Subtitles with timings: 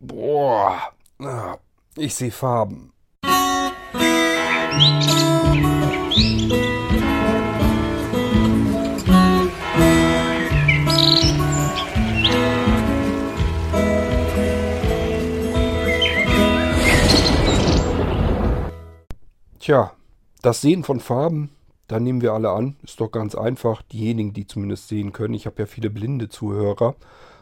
[0.00, 0.92] Boah,
[1.96, 2.92] ich sehe Farben.
[19.58, 19.92] Tja,
[20.42, 21.50] das Sehen von Farben,
[21.88, 23.82] da nehmen wir alle an, ist doch ganz einfach.
[23.82, 25.34] Diejenigen, die zumindest sehen können.
[25.34, 26.94] Ich habe ja viele blinde Zuhörer.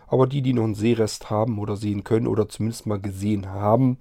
[0.07, 3.99] Aber die, die noch einen Sehrest haben oder sehen können oder zumindest mal gesehen haben,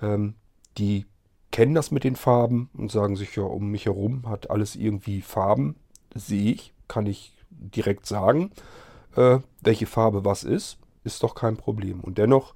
[0.00, 0.34] ähm,
[0.78, 1.06] die
[1.50, 5.20] kennen das mit den Farben und sagen sich ja, um mich herum hat alles irgendwie
[5.20, 5.76] Farben.
[6.14, 8.50] Sehe ich, kann ich direkt sagen.
[9.16, 12.00] Äh, welche Farbe was ist, ist doch kein Problem.
[12.00, 12.54] Und dennoch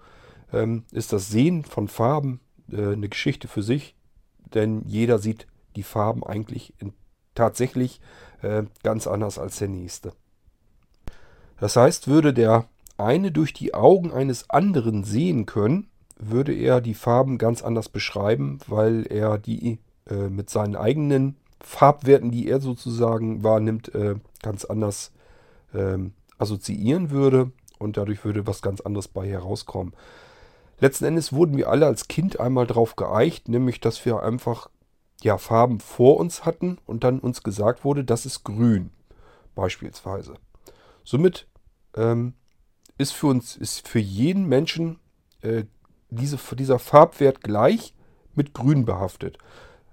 [0.52, 2.40] ähm, ist das Sehen von Farben
[2.72, 3.94] äh, eine Geschichte für sich,
[4.54, 5.46] denn jeder sieht
[5.76, 6.92] die Farben eigentlich in,
[7.34, 8.00] tatsächlich
[8.42, 10.12] äh, ganz anders als der nächste.
[11.60, 12.66] Das heißt, würde der
[12.98, 15.88] eine durch die Augen eines anderen sehen können,
[16.18, 19.78] würde er die Farben ganz anders beschreiben, weil er die
[20.10, 25.12] äh, mit seinen eigenen Farbwerten, die er sozusagen wahrnimmt, äh, ganz anders
[25.74, 29.92] ähm, assoziieren würde und dadurch würde was ganz anderes bei herauskommen.
[30.80, 34.70] Letzten Endes wurden wir alle als Kind einmal drauf geeicht, nämlich dass wir einfach
[35.22, 38.90] ja, Farben vor uns hatten und dann uns gesagt wurde, das ist grün,
[39.56, 40.34] beispielsweise.
[41.02, 41.48] Somit
[41.96, 42.34] ähm,
[42.98, 44.98] ist für uns, ist für jeden Menschen
[45.42, 45.64] äh,
[46.10, 47.94] diese, dieser Farbwert gleich
[48.34, 49.38] mit Grün behaftet.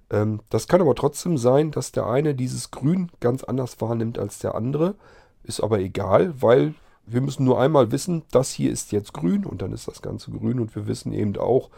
[0.09, 4.39] Ähm, das kann aber trotzdem sein, dass der eine dieses Grün ganz anders wahrnimmt als
[4.39, 4.95] der andere.
[5.43, 6.73] Ist aber egal, weil
[7.05, 10.31] wir müssen nur einmal wissen, das hier ist jetzt grün und dann ist das Ganze
[10.31, 11.69] grün und wir wissen eben auch,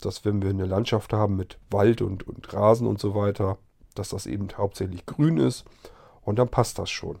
[0.00, 3.58] dass wenn wir eine Landschaft haben mit Wald und, und Rasen und so weiter,
[3.94, 5.64] dass das eben hauptsächlich grün ist
[6.22, 7.20] und dann passt das schon.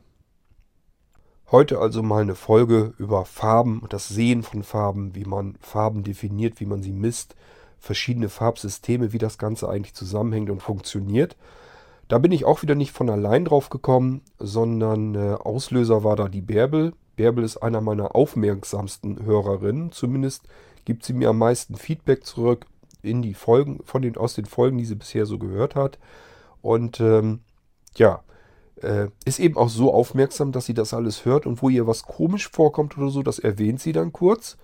[1.50, 6.02] Heute also mal eine Folge über Farben und das Sehen von Farben, wie man Farben
[6.02, 7.36] definiert, wie man sie misst,
[7.78, 11.36] verschiedene Farbsysteme, wie das Ganze eigentlich zusammenhängt und funktioniert.
[12.08, 16.28] Da bin ich auch wieder nicht von allein drauf gekommen, sondern äh, Auslöser war da
[16.28, 16.92] die Bärbel.
[17.16, 19.92] Bärbel ist einer meiner aufmerksamsten Hörerinnen.
[19.92, 20.42] Zumindest
[20.84, 22.66] gibt sie mir am meisten Feedback zurück
[23.02, 25.98] in die Folgen, von den, aus den Folgen, die sie bisher so gehört hat.
[26.62, 27.40] Und ähm,
[27.96, 28.22] ja,
[28.82, 32.02] äh, ist eben auch so aufmerksam, dass sie das alles hört und wo ihr was
[32.02, 34.56] komisch vorkommt oder so, das erwähnt sie dann kurz.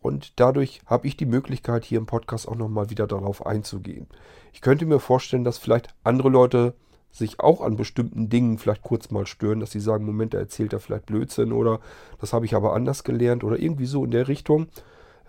[0.00, 4.08] Und dadurch habe ich die Möglichkeit, hier im Podcast auch nochmal wieder darauf einzugehen.
[4.52, 6.74] Ich könnte mir vorstellen, dass vielleicht andere Leute
[7.12, 10.72] sich auch an bestimmten Dingen vielleicht kurz mal stören, dass sie sagen, Moment, da erzählt
[10.72, 11.78] er vielleicht Blödsinn oder
[12.20, 14.66] das habe ich aber anders gelernt oder irgendwie so in der Richtung.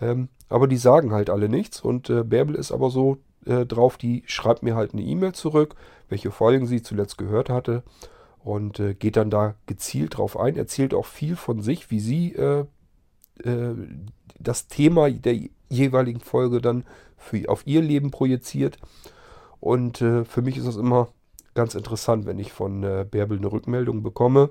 [0.02, 3.98] Ähm, aber die sagen halt alle nichts und äh, Bärbel ist aber so äh, drauf,
[3.98, 5.76] die schreibt mir halt eine E-Mail zurück,
[6.08, 7.84] welche Folgen sie zuletzt gehört hatte
[8.44, 12.34] und äh, geht dann da gezielt drauf ein, erzählt auch viel von sich, wie sie
[12.34, 12.66] äh,
[13.44, 13.76] äh,
[14.40, 15.40] das Thema der
[15.70, 16.84] jeweiligen Folge dann
[17.18, 18.78] für, auf ihr Leben projiziert.
[19.60, 21.08] Und äh, für mich ist das immer
[21.54, 24.50] ganz interessant, wenn ich von äh, Bärbel eine Rückmeldung bekomme.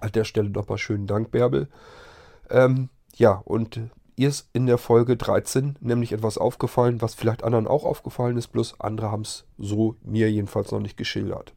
[0.00, 1.68] An der Stelle nochmal schönen Dank, Bärbel.
[2.50, 3.80] Ähm, ja, und
[4.16, 8.48] ihr ist in der Folge 13 nämlich etwas aufgefallen, was vielleicht anderen auch aufgefallen ist,
[8.48, 11.54] bloß andere haben es so mir jedenfalls noch nicht geschildert.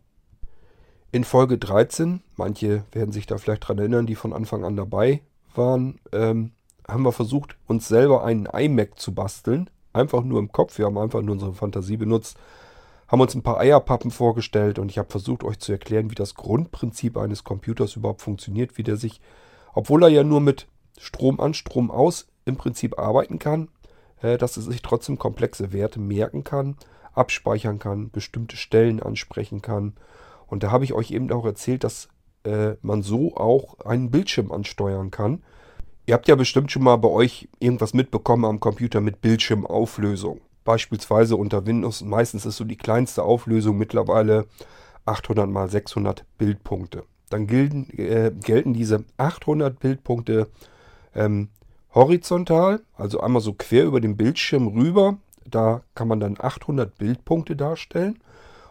[1.17, 5.23] In Folge 13, manche werden sich da vielleicht dran erinnern, die von Anfang an dabei
[5.55, 6.51] waren, ähm,
[6.87, 9.67] haben wir versucht, uns selber einen iMac zu basteln.
[9.93, 12.37] Einfach nur im Kopf, wir haben einfach nur unsere Fantasie benutzt,
[13.07, 16.35] haben uns ein paar Eierpappen vorgestellt und ich habe versucht, euch zu erklären, wie das
[16.35, 19.19] Grundprinzip eines Computers überhaupt funktioniert, wie der sich,
[19.73, 20.67] obwohl er ja nur mit
[20.99, 23.69] Strom an, Strom aus im Prinzip arbeiten kann,
[24.21, 26.77] äh, dass er sich trotzdem komplexe Werte merken kann,
[27.13, 29.93] abspeichern kann, bestimmte Stellen ansprechen kann
[30.47, 32.09] und da habe ich euch eben auch erzählt, dass
[32.43, 35.43] äh, man so auch einen Bildschirm ansteuern kann.
[36.05, 40.39] Ihr habt ja bestimmt schon mal bei euch irgendwas mitbekommen am Computer mit Bildschirmauflösung.
[40.63, 44.47] Beispielsweise unter Windows, meistens ist so die kleinste Auflösung mittlerweile
[45.05, 47.03] 800 mal 600 Bildpunkte.
[47.29, 50.47] Dann gelten, äh, gelten diese 800 Bildpunkte
[51.13, 51.49] ähm,
[51.93, 55.17] horizontal, also einmal so quer über den Bildschirm rüber.
[55.45, 58.19] Da kann man dann 800 Bildpunkte darstellen.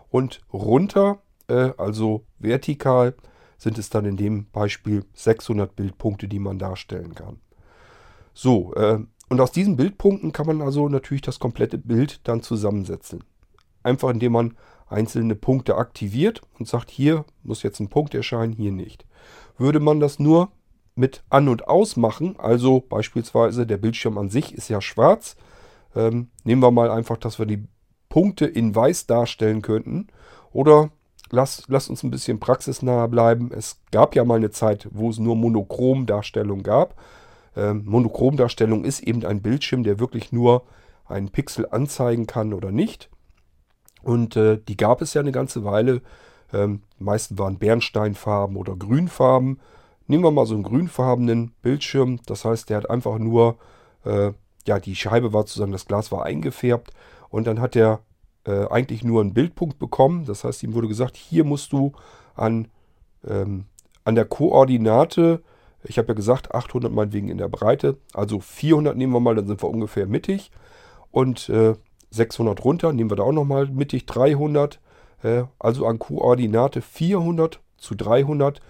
[0.08, 1.18] Und runter
[1.48, 3.14] äh, also vertikal,
[3.58, 7.38] sind es dann in dem Beispiel 600 Bildpunkte, die man darstellen kann.
[8.34, 8.98] So, äh,
[9.28, 13.24] und aus diesen Bildpunkten kann man also natürlich das komplette Bild dann zusammensetzen.
[13.82, 14.56] Einfach indem man
[14.88, 19.04] einzelne Punkte aktiviert und sagt, hier muss jetzt ein Punkt erscheinen, hier nicht.
[19.58, 20.50] Würde man das nur
[20.94, 25.36] mit An- und Aus machen, also beispielsweise der Bildschirm an sich ist ja schwarz,
[25.94, 27.64] ähm, nehmen wir mal einfach, dass wir die
[28.08, 30.08] Punkte in weiß darstellen könnten.
[30.52, 30.90] Oder
[31.30, 33.50] lasst, lasst uns ein bisschen praxisnah bleiben.
[33.52, 36.94] Es gab ja mal eine Zeit, wo es nur Monochrom-Darstellung gab.
[37.56, 40.62] Ähm, Monochromdarstellung ist eben ein Bildschirm, der wirklich nur
[41.06, 43.08] einen Pixel anzeigen kann oder nicht.
[44.02, 46.02] Und äh, die gab es ja eine ganze Weile.
[46.52, 49.60] Ähm, meisten waren Bernsteinfarben oder Grünfarben.
[50.06, 52.20] Nehmen wir mal so einen grünfarbenen Bildschirm.
[52.26, 53.56] Das heißt, der hat einfach nur,
[54.04, 54.32] äh,
[54.66, 56.92] ja, die Scheibe war sozusagen, das Glas war eingefärbt.
[57.30, 58.00] Und dann hat er
[58.46, 60.24] äh, eigentlich nur einen Bildpunkt bekommen.
[60.24, 61.92] Das heißt, ihm wurde gesagt, hier musst du
[62.34, 62.68] an,
[63.26, 63.66] ähm,
[64.04, 65.42] an der Koordinate,
[65.84, 69.46] ich habe ja gesagt, 800 meinetwegen in der Breite, also 400 nehmen wir mal, dann
[69.46, 70.50] sind wir ungefähr mittig.
[71.10, 71.74] Und äh,
[72.10, 74.80] 600 runter, nehmen wir da auch nochmal mittig 300.
[75.22, 78.60] Äh, also an Koordinate 400 zu 300.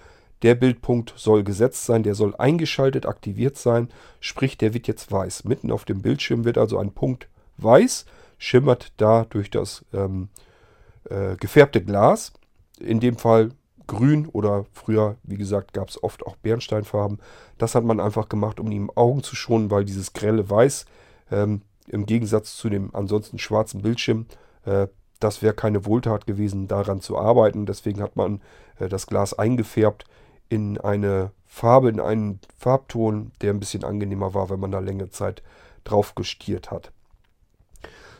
[0.42, 3.88] Der Bildpunkt soll gesetzt sein, der soll eingeschaltet, aktiviert sein.
[4.20, 5.44] Sprich, der wird jetzt weiß.
[5.44, 8.04] Mitten auf dem Bildschirm wird also ein Punkt weiß,
[8.38, 10.28] schimmert da durch das ähm,
[11.08, 12.32] äh, gefärbte Glas.
[12.78, 13.50] In dem Fall
[13.86, 17.18] grün oder früher, wie gesagt, gab es oft auch Bernsteinfarben.
[17.58, 20.86] Das hat man einfach gemacht, um ihm Augen zu schonen, weil dieses grelle Weiß
[21.30, 24.26] ähm, im Gegensatz zu dem ansonsten schwarzen Bildschirm,
[24.64, 24.88] äh,
[25.20, 27.64] das wäre keine Wohltat gewesen, daran zu arbeiten.
[27.64, 28.40] Deswegen hat man
[28.78, 30.04] äh, das Glas eingefärbt
[30.48, 35.10] in eine Farbe, in einen Farbton, der ein bisschen angenehmer war, wenn man da längere
[35.10, 35.42] Zeit
[35.84, 36.92] drauf gestiert hat.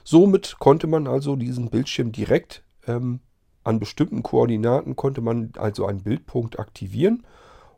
[0.09, 3.21] Somit konnte man also diesen Bildschirm direkt ähm,
[3.65, 7.27] an bestimmten Koordinaten konnte man also einen Bildpunkt aktivieren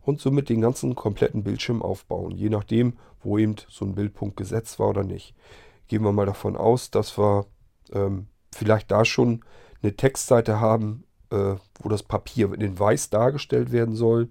[0.02, 4.78] und somit den ganzen kompletten Bildschirm aufbauen, je nachdem, wo eben so ein Bildpunkt gesetzt
[4.78, 5.34] war oder nicht
[5.88, 7.46] gehen wir mal davon aus, dass wir
[7.92, 9.44] ähm, vielleicht da schon
[9.82, 14.28] eine Textseite haben, äh, wo das Papier in weiß dargestellt werden soll.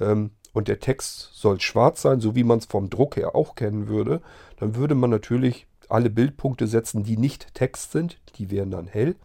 [0.00, 3.54] Ähm, und der Text soll schwarz sein, so wie man es vom Druck her auch
[3.54, 4.20] kennen würde.
[4.58, 8.18] Dann würde man natürlich alle Bildpunkte setzen, die nicht Text sind.
[8.36, 9.16] Die wären dann hell.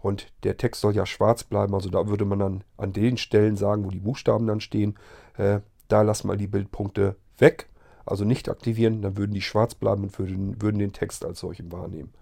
[0.00, 1.74] Und der Text soll ja schwarz bleiben.
[1.74, 4.96] Also da würde man dann an den Stellen sagen, wo die Buchstaben dann stehen,
[5.36, 7.68] äh, da lassen wir die Bildpunkte weg
[8.08, 11.70] also nicht aktivieren, dann würden die schwarz bleiben und würden, würden den Text als solchen
[11.70, 12.12] wahrnehmen.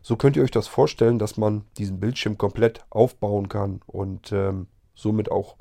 [0.00, 4.68] So könnt ihr euch das vorstellen, dass man diesen Bildschirm komplett aufbauen kann und ähm,
[4.94, 5.56] somit auch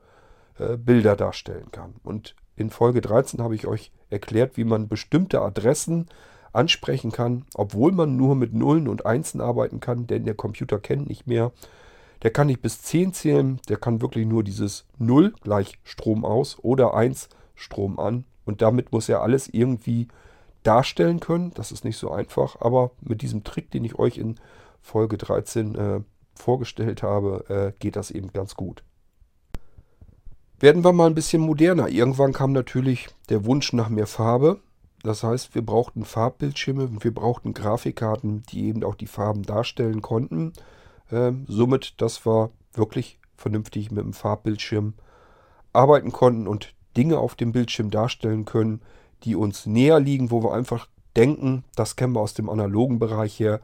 [0.59, 1.95] äh, Bilder darstellen kann.
[2.03, 6.07] Und in Folge 13 habe ich euch erklärt, wie man bestimmte Adressen
[6.57, 11.07] ansprechen kann, obwohl man nur mit Nullen und Einsen arbeiten kann, denn der Computer kennt
[11.07, 11.51] nicht mehr.
[12.23, 16.57] Der kann nicht bis 10 zählen, der kann wirklich nur dieses 0 gleich Strom aus
[16.61, 20.07] oder 1 Strom an und damit muss er alles irgendwie
[20.63, 21.51] darstellen können.
[21.53, 24.35] Das ist nicht so einfach, aber mit diesem Trick, den ich euch in
[24.81, 25.99] Folge 13 äh,
[26.33, 28.83] vorgestellt habe, äh, geht das eben ganz gut.
[30.59, 31.87] Werden wir mal ein bisschen moderner.
[31.87, 34.59] Irgendwann kam natürlich der Wunsch nach mehr Farbe.
[35.03, 40.01] Das heißt, wir brauchten Farbbildschirme und wir brauchten Grafikkarten, die eben auch die Farben darstellen
[40.01, 40.53] konnten.
[41.11, 44.93] Ähm, somit, dass wir wirklich vernünftig mit dem Farbbildschirm
[45.73, 48.81] arbeiten konnten und Dinge auf dem Bildschirm darstellen können,
[49.23, 53.39] die uns näher liegen, wo wir einfach denken, das kennen wir aus dem analogen Bereich
[53.39, 53.61] her.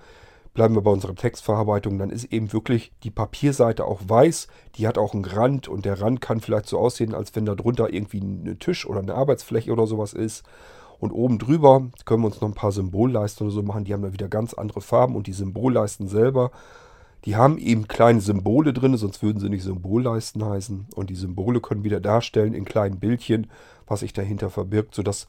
[0.54, 5.00] Bleiben wir bei unserer Textverarbeitung, dann ist eben wirklich die Papierseite auch weiß, die hat
[5.00, 8.20] auch einen Rand und der Rand kann vielleicht so aussehen, als wenn da drunter irgendwie
[8.20, 10.44] ein Tisch oder eine Arbeitsfläche oder sowas ist.
[11.04, 14.02] Und oben drüber können wir uns noch ein paar Symbolleisten oder so machen, die haben
[14.02, 16.52] dann wieder ganz andere Farben und die Symbolleisten selber
[17.26, 20.88] die haben eben kleine Symbole drin, sonst würden sie nicht Symbolleisten heißen.
[20.94, 23.48] Und die Symbole können wieder darstellen in kleinen Bildchen,
[23.88, 25.28] was sich dahinter verbirgt, sodass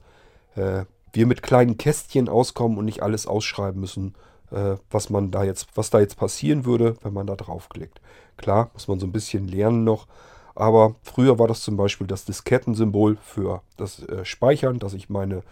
[0.56, 4.14] äh, wir mit kleinen Kästchen auskommen und nicht alles ausschreiben müssen,
[4.50, 8.00] äh, was man da jetzt, was da jetzt passieren würde, wenn man da draufklickt.
[8.36, 10.08] Klar, muss man so ein bisschen lernen noch.
[10.54, 15.42] Aber früher war das zum Beispiel das Diskettensymbol für das äh, Speichern, dass ich meine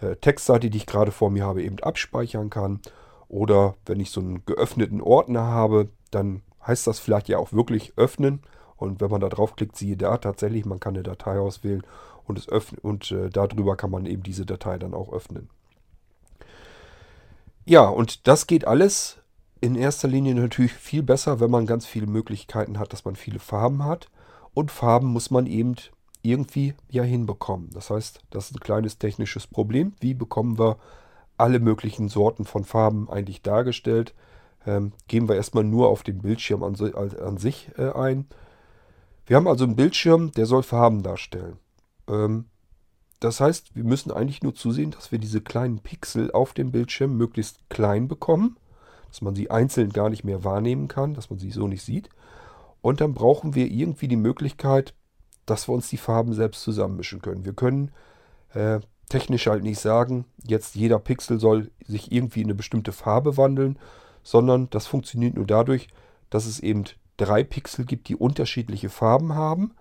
[0.00, 2.80] äh, Textseite, die ich gerade vor mir habe, eben abspeichern kann.
[3.28, 7.92] Oder wenn ich so einen geöffneten Ordner habe, dann heißt das vielleicht ja auch wirklich
[7.96, 8.40] öffnen.
[8.76, 11.82] Und wenn man da draufklickt, siehe da tatsächlich, man kann eine Datei auswählen
[12.24, 15.48] und, es öffnen, und äh, darüber kann man eben diese Datei dann auch öffnen.
[17.64, 19.18] Ja, und das geht alles
[19.60, 23.38] in erster Linie natürlich viel besser, wenn man ganz viele Möglichkeiten hat, dass man viele
[23.38, 24.08] Farben hat.
[24.56, 25.74] Und Farben muss man eben
[26.22, 27.68] irgendwie ja hinbekommen.
[27.74, 29.92] Das heißt, das ist ein kleines technisches Problem.
[30.00, 30.78] Wie bekommen wir
[31.36, 34.14] alle möglichen Sorten von Farben eigentlich dargestellt.
[34.66, 38.24] Ähm, gehen wir erstmal nur auf den Bildschirm an, an sich äh, ein.
[39.26, 41.58] Wir haben also einen Bildschirm, der soll Farben darstellen.
[42.08, 42.46] Ähm,
[43.20, 47.14] das heißt, wir müssen eigentlich nur zusehen, dass wir diese kleinen Pixel auf dem Bildschirm
[47.18, 48.56] möglichst klein bekommen,
[49.08, 52.08] dass man sie einzeln gar nicht mehr wahrnehmen kann, dass man sie so nicht sieht.
[52.86, 54.94] Und dann brauchen wir irgendwie die Möglichkeit,
[55.44, 57.44] dass wir uns die Farben selbst zusammenmischen können.
[57.44, 57.90] Wir können
[58.54, 58.78] äh,
[59.08, 63.76] technisch halt nicht sagen, jetzt jeder Pixel soll sich irgendwie in eine bestimmte Farbe wandeln,
[64.22, 65.88] sondern das funktioniert nur dadurch,
[66.30, 66.84] dass es eben
[67.16, 69.72] drei Pixel gibt, die unterschiedliche Farben haben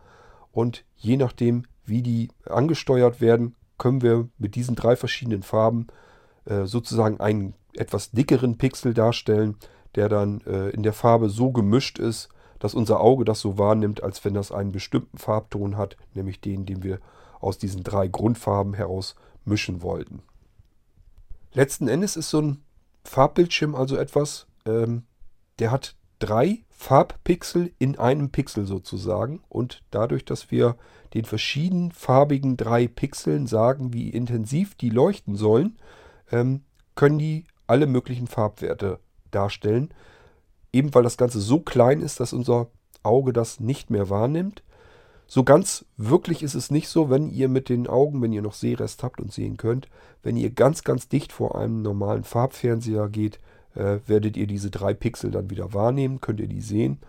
[0.52, 5.86] und je nachdem, wie die angesteuert werden, können wir mit diesen drei verschiedenen Farben
[6.46, 9.58] äh, sozusagen einen etwas dickeren Pixel darstellen,
[9.94, 14.04] der dann äh, in der Farbe so gemischt ist, dass unser Auge das so wahrnimmt,
[14.04, 17.00] als wenn das einen bestimmten Farbton hat, nämlich den, den wir
[17.40, 20.22] aus diesen drei Grundfarben heraus mischen wollten.
[21.54, 22.64] Letzten Endes ist so ein
[23.04, 25.04] Farbbildschirm also etwas, ähm,
[25.60, 29.42] der hat drei Farbpixel in einem Pixel sozusagen.
[29.48, 30.76] Und dadurch, dass wir
[31.14, 35.78] den verschiedenfarbigen drei Pixeln sagen, wie intensiv die leuchten sollen,
[36.32, 36.64] ähm,
[36.96, 39.00] können die alle möglichen Farbwerte
[39.32, 39.94] darstellen.
[40.76, 42.68] Eben weil das Ganze so klein ist, dass unser
[43.02, 44.62] Auge das nicht mehr wahrnimmt.
[45.26, 48.54] So ganz wirklich ist es nicht so, wenn ihr mit den Augen, wenn ihr noch
[48.54, 49.88] Sehrest habt und sehen könnt,
[50.22, 53.40] wenn ihr ganz, ganz dicht vor einem normalen Farbfernseher geht,
[53.74, 57.00] äh, werdet ihr diese drei Pixel dann wieder wahrnehmen, könnt ihr die sehen.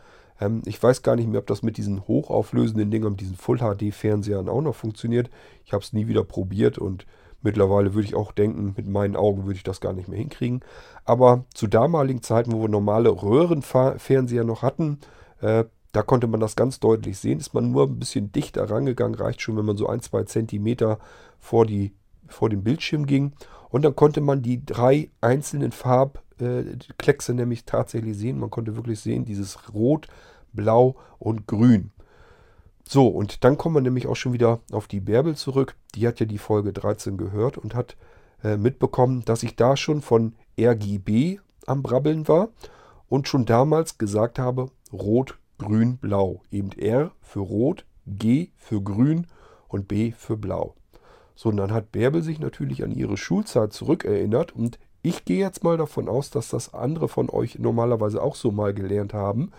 [0.40, 4.48] Ähm, ich weiß gar nicht mehr, ob das mit diesen hochauflösenden Dingern, mit diesen Full-HD-Fernsehern
[4.48, 5.28] auch noch funktioniert.
[5.64, 7.04] Ich habe es nie wieder probiert und
[7.42, 10.60] mittlerweile würde ich auch denken, mit meinen Augen würde ich das gar nicht mehr hinkriegen.
[11.04, 14.98] Aber zu damaligen Zeiten, wo wir normale Röhrenfernseher noch hatten,
[15.40, 17.38] äh, da konnte man das ganz deutlich sehen.
[17.38, 20.98] Ist man nur ein bisschen dichter rangegangen, reicht schon, wenn man so ein, zwei Zentimeter
[21.38, 21.94] vor, die,
[22.26, 23.32] vor den Bildschirm ging.
[23.70, 28.38] Und dann konnte man die drei einzelnen Farbkleckse nämlich tatsächlich sehen.
[28.38, 30.08] Man konnte wirklich sehen, dieses Rot,
[30.52, 31.92] Blau und Grün.
[32.88, 35.74] So, und dann kommen wir nämlich auch schon wieder auf die Bärbel zurück.
[35.94, 37.96] Die hat ja die Folge 13 gehört und hat
[38.44, 42.48] äh, mitbekommen, dass ich da schon von RGB am Brabbeln war
[43.08, 46.42] und schon damals gesagt habe, Rot, Grün, Blau.
[46.52, 49.26] Eben R für Rot, G für Grün
[49.66, 50.74] und B für Blau.
[51.34, 55.62] So, und dann hat Bärbel sich natürlich an ihre Schulzeit zurückerinnert und ich gehe jetzt
[55.62, 59.52] mal davon aus, dass das andere von euch normalerweise auch so mal gelernt haben,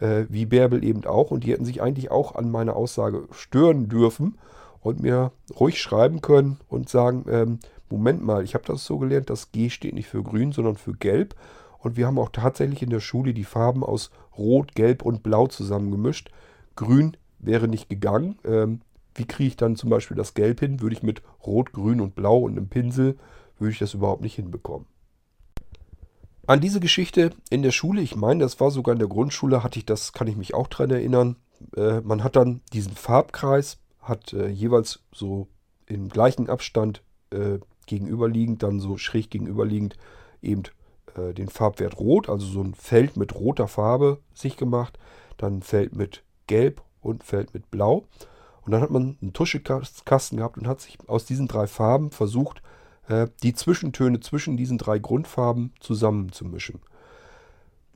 [0.00, 1.30] äh, wie Bärbel eben auch.
[1.30, 4.38] Und die hätten sich eigentlich auch an meiner Aussage stören dürfen
[4.80, 9.30] und mir ruhig schreiben können und sagen, ähm, Moment mal, ich habe das so gelernt,
[9.30, 11.34] das G steht nicht für grün, sondern für gelb.
[11.78, 15.46] Und wir haben auch tatsächlich in der Schule die Farben aus Rot, Gelb und Blau
[15.46, 16.30] zusammengemischt.
[16.74, 18.38] Grün wäre nicht gegangen.
[18.44, 18.80] Ähm,
[19.14, 20.80] wie kriege ich dann zum Beispiel das Gelb hin?
[20.80, 23.16] Würde ich mit Rot, Grün und Blau und einem Pinsel,
[23.58, 24.86] würde ich das überhaupt nicht hinbekommen.
[26.46, 29.80] An diese Geschichte in der Schule, ich meine, das war sogar in der Grundschule, hatte
[29.80, 31.36] ich das, kann ich mich auch dran erinnern.
[31.76, 35.48] Äh, man hat dann diesen Farbkreis, hat äh, jeweils so
[35.86, 39.96] im gleichen Abstand äh, gegenüberliegend, dann so schräg gegenüberliegend
[40.40, 40.62] eben
[41.16, 44.98] äh, den Farbwert Rot, also so ein Feld mit roter Farbe sich gemacht,
[45.38, 48.04] dann ein Feld mit Gelb und ein Feld mit Blau.
[48.62, 52.62] Und dann hat man einen Tuschekasten gehabt und hat sich aus diesen drei Farben versucht,
[53.08, 56.80] äh, die Zwischentöne zwischen diesen drei Grundfarben zusammenzumischen.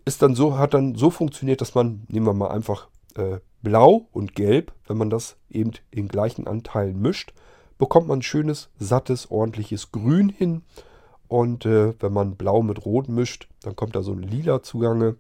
[0.05, 4.09] Ist dann so, hat dann so funktioniert, dass man, nehmen wir mal einfach äh, Blau
[4.13, 7.35] und Gelb, wenn man das eben in gleichen Anteilen mischt,
[7.79, 10.63] bekommt man ein schönes, sattes, ordentliches Grün hin.
[11.29, 15.17] Und äh, wenn man Blau mit Rot mischt, dann kommt da so ein Lila zugange.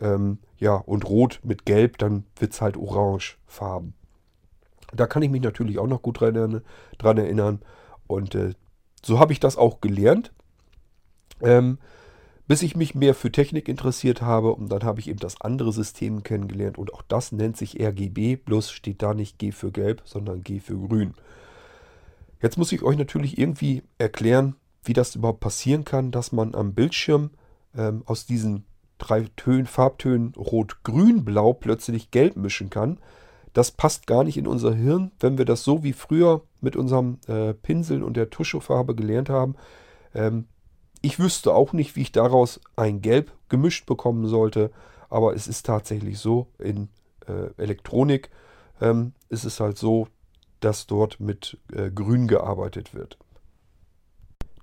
[0.00, 3.94] Ähm, ja, und Rot mit Gelb, dann wird es halt orangefarben.
[4.94, 6.62] Da kann ich mich natürlich auch noch gut dran,
[6.98, 7.60] dran erinnern.
[8.06, 8.54] Und äh,
[9.04, 10.32] so habe ich das auch gelernt.
[11.40, 11.78] Ähm,
[12.48, 15.70] bis ich mich mehr für Technik interessiert habe und dann habe ich eben das andere
[15.70, 20.00] System kennengelernt und auch das nennt sich RGB, bloß steht da nicht G für gelb,
[20.06, 21.14] sondern G für grün.
[22.40, 26.72] Jetzt muss ich euch natürlich irgendwie erklären, wie das überhaupt passieren kann, dass man am
[26.72, 27.30] Bildschirm
[27.76, 28.64] ähm, aus diesen
[28.96, 32.98] drei Tönen, Farbtönen Rot, Grün, Blau plötzlich gelb mischen kann.
[33.52, 37.18] Das passt gar nicht in unser Hirn, wenn wir das so wie früher mit unserem
[37.26, 39.56] äh, Pinsel und der Tuschefarbe gelernt haben.
[40.14, 40.46] Ähm,
[41.00, 44.70] ich wüsste auch nicht, wie ich daraus ein Gelb gemischt bekommen sollte,
[45.08, 46.88] aber es ist tatsächlich so, in
[47.26, 48.30] äh, Elektronik
[48.80, 50.08] ähm, ist es halt so,
[50.60, 53.18] dass dort mit äh, Grün gearbeitet wird.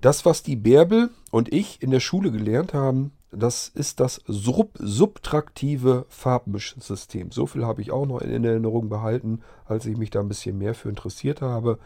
[0.02, 4.78] Das, was die Bärbel und ich in der Schule gelernt haben, das ist das sub
[4.80, 7.32] subtraktive Farbmischsystem.
[7.32, 10.58] So viel habe ich auch noch in Erinnerung behalten, als ich mich da ein bisschen
[10.58, 11.80] mehr für interessiert habe.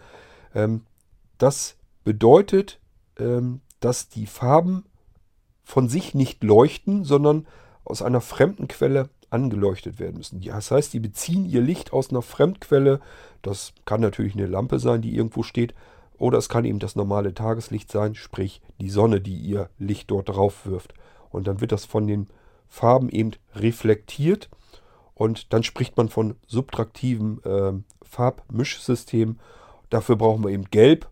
[0.53, 0.81] Ähm,
[1.37, 2.79] das bedeutet,
[3.17, 4.85] ähm, dass die Farben
[5.63, 7.47] von sich nicht leuchten, sondern
[7.85, 10.41] aus einer fremden Quelle angeleuchtet werden müssen.
[10.41, 12.99] Das heißt, die beziehen ihr Licht aus einer Fremdquelle.
[13.41, 15.73] Das kann natürlich eine Lampe sein, die irgendwo steht.
[16.17, 20.29] Oder es kann eben das normale Tageslicht sein, sprich die Sonne, die ihr Licht dort
[20.29, 20.93] drauf wirft.
[21.29, 22.27] Und dann wird das von den
[22.67, 24.50] Farben eben reflektiert.
[25.13, 29.38] Und dann spricht man von subtraktivem äh, Farbmischsystem.
[29.89, 31.09] Dafür brauchen wir eben Gelb,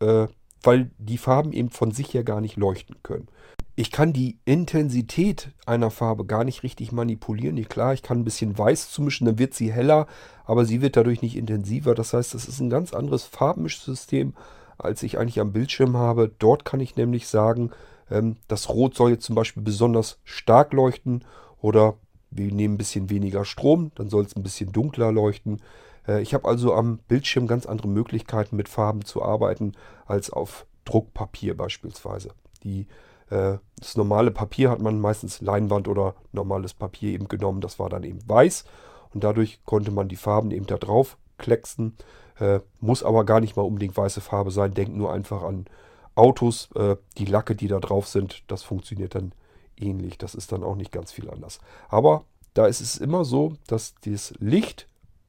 [0.00, 0.26] äh,
[0.62, 3.28] weil die Farben eben von sich ja gar nicht leuchten können.
[3.76, 7.56] Ich kann die Intensität einer Farbe gar nicht richtig manipulieren.
[7.56, 10.06] Ja, klar, ich kann ein bisschen weiß zumischen, dann wird sie heller,
[10.44, 11.94] aber sie wird dadurch nicht intensiver.
[11.96, 14.34] Das heißt, das ist ein ganz anderes Farbmischsystem,
[14.78, 16.30] als ich eigentlich am Bildschirm habe.
[16.38, 17.72] Dort kann ich nämlich sagen,
[18.10, 21.24] ähm, das Rot soll jetzt zum Beispiel besonders stark leuchten
[21.60, 21.94] oder
[22.30, 25.62] wir nehmen ein bisschen weniger Strom, dann soll es ein bisschen dunkler leuchten.
[26.06, 29.72] Äh, ich habe also am Bildschirm ganz andere Möglichkeiten mit Farben zu arbeiten
[30.06, 32.30] als auf Druckpapier beispielsweise.
[32.62, 32.86] Die,
[33.30, 37.60] äh, das normale Papier hat man meistens Leinwand oder normales Papier eben genommen.
[37.60, 38.64] Das war dann eben weiß
[39.12, 41.96] und dadurch konnte man die Farben eben da drauf klecksen.
[42.38, 44.74] Äh, muss aber gar nicht mal unbedingt weiße Farbe sein.
[44.74, 45.66] Denkt nur einfach an
[46.14, 46.68] Autos.
[46.74, 49.32] Äh, die Lacke, die da drauf sind, das funktioniert dann
[49.76, 50.18] ähnlich.
[50.18, 51.58] Das ist dann auch nicht ganz viel anders.
[51.88, 54.86] Aber da ist es immer so, dass das Licht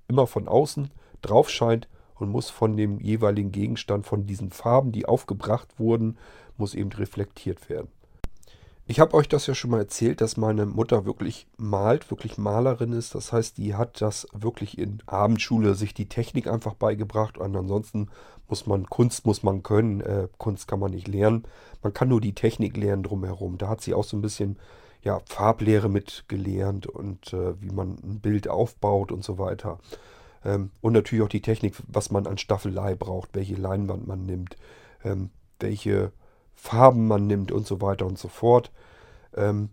[0.08, 5.06] immer von außen drauf scheint und muss von dem jeweiligen Gegenstand, von diesen Farben, die
[5.06, 6.18] aufgebracht wurden,
[6.58, 7.90] muss eben reflektiert werden.
[8.88, 12.94] Ich habe euch das ja schon mal erzählt, dass meine Mutter wirklich malt, wirklich Malerin
[12.94, 13.16] ist.
[13.16, 17.40] Das heißt, die hat das wirklich in Abendschule sich die Technik einfach beigebracht.
[17.40, 18.10] Und ansonsten
[18.50, 21.44] muss man, Kunst muss man können, äh, Kunst kann man nicht lernen.
[21.82, 23.58] Man kann nur die Technik lernen drumherum.
[23.58, 24.58] Da hat sie auch so ein bisschen
[25.02, 29.80] ja, Farblehre mitgelernt und äh, wie man ein Bild aufbaut und so weiter.
[30.44, 34.58] Ähm, und natürlich auch die Technik, was man an Staffelei braucht, welche Leinwand man nimmt,
[35.04, 36.12] ähm, welche
[36.56, 38.72] Farben man nimmt und so weiter und so fort.
[39.36, 39.70] Ähm,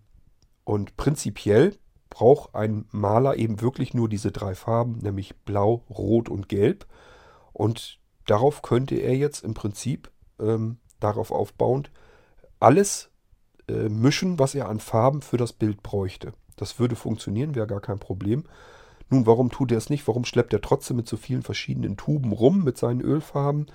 [0.64, 1.76] und prinzipiell
[2.10, 6.86] braucht ein Maler eben wirklich nur diese drei Farben, nämlich Blau, Rot und Gelb.
[7.54, 10.10] Und darauf könnte er jetzt im Prinzip,
[10.40, 11.90] ähm, darauf aufbauend,
[12.60, 13.10] alles
[13.68, 16.32] äh, mischen, was er an Farben für das Bild bräuchte.
[16.56, 18.44] Das würde funktionieren, wäre gar kein Problem.
[19.10, 20.06] Nun, warum tut er es nicht?
[20.08, 23.66] Warum schleppt er trotzdem mit so vielen verschiedenen Tuben rum mit seinen Ölfarben?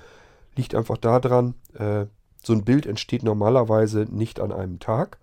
[0.55, 2.05] Liegt einfach daran, äh,
[2.43, 5.19] so ein Bild entsteht normalerweise nicht an einem Tag.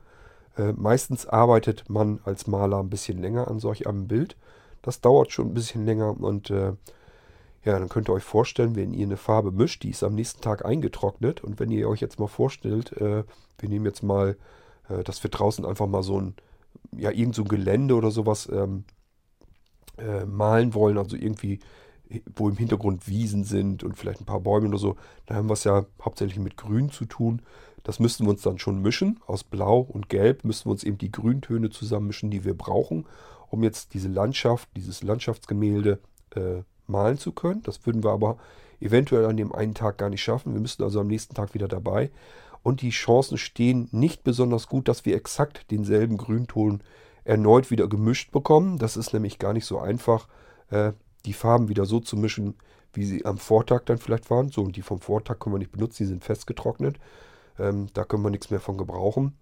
[0.56, 4.36] Äh, meistens arbeitet man als Maler ein bisschen länger an solch einem Bild.
[4.82, 6.74] Das dauert schon ein bisschen länger und äh,
[7.64, 10.40] ja, dann könnt ihr euch vorstellen, wenn ihr eine Farbe mischt, die ist am nächsten
[10.42, 13.24] Tag eingetrocknet und wenn ihr euch jetzt mal vorstellt, äh,
[13.58, 14.36] wir nehmen jetzt mal,
[14.88, 16.34] äh, dass wir draußen einfach mal so ein,
[16.96, 18.84] ja, irgend so ein Gelände oder sowas ähm,
[19.98, 21.60] äh, malen wollen, also irgendwie
[22.36, 25.54] wo im Hintergrund Wiesen sind und vielleicht ein paar Bäume oder so, da haben wir
[25.54, 27.42] es ja hauptsächlich mit Grün zu tun.
[27.82, 29.20] Das müssten wir uns dann schon mischen.
[29.26, 33.06] Aus Blau und Gelb müssten wir uns eben die Grüntöne zusammenmischen, die wir brauchen,
[33.48, 35.98] um jetzt diese Landschaft, dieses Landschaftsgemälde
[36.34, 37.62] äh, malen zu können.
[37.62, 38.36] Das würden wir aber
[38.80, 40.52] eventuell an dem einen Tag gar nicht schaffen.
[40.52, 42.10] Wir müssten also am nächsten Tag wieder dabei.
[42.62, 46.82] Und die Chancen stehen nicht besonders gut, dass wir exakt denselben Grünton
[47.24, 48.78] erneut wieder gemischt bekommen.
[48.78, 50.28] Das ist nämlich gar nicht so einfach.
[50.70, 50.92] Äh,
[51.24, 52.54] die Farben wieder so zu mischen,
[52.92, 54.50] wie sie am Vortag dann vielleicht waren.
[54.50, 56.98] So, und die vom Vortag können wir nicht benutzen, die sind festgetrocknet.
[57.58, 59.34] Ähm, da können wir nichts mehr von gebrauchen.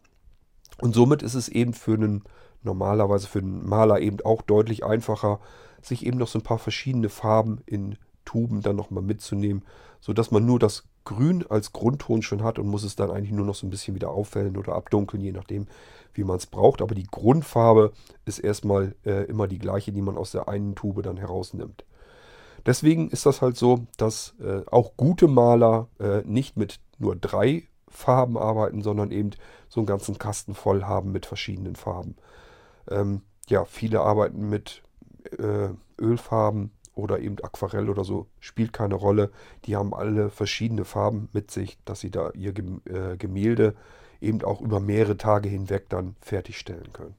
[0.81, 2.25] Und somit ist es eben für einen,
[2.63, 5.41] normalerweise für einen Maler eben auch deutlich einfacher,
[5.81, 9.65] sich eben noch so ein paar verschiedene Farben in Tuben dann nochmal mitzunehmen,
[10.01, 13.47] sodass man nur das Grün als Grundton schon hat und muss es dann eigentlich nur
[13.47, 15.67] noch so ein bisschen wieder aufhellen oder abdunkeln, je nachdem,
[16.15, 16.81] wie man es braucht.
[16.81, 17.93] Aber die Grundfarbe
[18.25, 21.85] ist erstmal äh, immer die gleiche, die man aus der einen Tube dann herausnimmt.
[22.65, 27.65] Deswegen ist das halt so, dass äh, auch gute Maler äh, nicht mit nur drei
[27.89, 29.31] Farben arbeiten, sondern eben
[29.69, 32.15] so einen ganzen Kasten voll haben mit verschiedenen Farben.
[32.91, 34.83] Ähm, ja, viele arbeiten mit
[35.39, 35.69] äh,
[36.01, 39.31] Ölfarben oder eben Aquarell oder so, spielt keine Rolle.
[39.65, 43.75] Die haben alle verschiedene Farben mit sich, dass sie da ihr äh, Gemälde
[44.21, 47.15] eben auch über mehrere Tage hinweg dann fertigstellen können.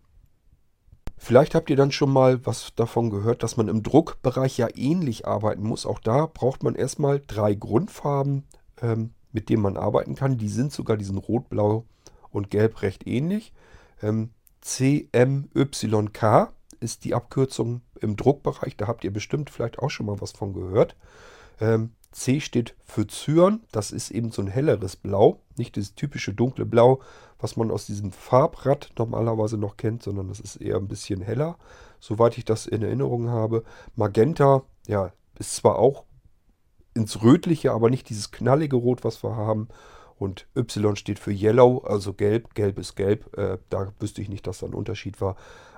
[1.18, 5.26] Vielleicht habt ihr dann schon mal was davon gehört, dass man im Druckbereich ja ähnlich
[5.26, 5.86] arbeiten muss.
[5.86, 8.44] Auch da braucht man erstmal drei Grundfarben,
[8.82, 10.38] ähm, mit denen man arbeiten kann.
[10.38, 11.86] Die sind sogar diesen Rot, Blau
[12.30, 13.54] und Gelb recht ähnlich.
[14.02, 14.32] Ähm,
[14.64, 18.78] CMYK ist die Abkürzung im Druckbereich.
[18.78, 20.96] Da habt ihr bestimmt vielleicht auch schon mal was von gehört.
[21.60, 23.62] Ähm, C steht für Cyan.
[23.72, 25.42] Das ist eben so ein helleres Blau.
[25.58, 27.02] Nicht das typische dunkle Blau,
[27.40, 31.58] was man aus diesem Farbrad normalerweise noch kennt, sondern das ist eher ein bisschen heller,
[32.00, 33.64] soweit ich das in Erinnerung habe.
[33.96, 36.06] Magenta, ja, ist zwar auch
[36.94, 39.68] ins Rötliche, aber nicht dieses knallige Rot, was wir haben.
[40.24, 42.56] Und Y steht für Yellow, also gelb.
[42.56, 43.38] Gelb ist gelb.
[43.38, 45.36] Äh, da wüsste ich nicht, dass da ein Unterschied war.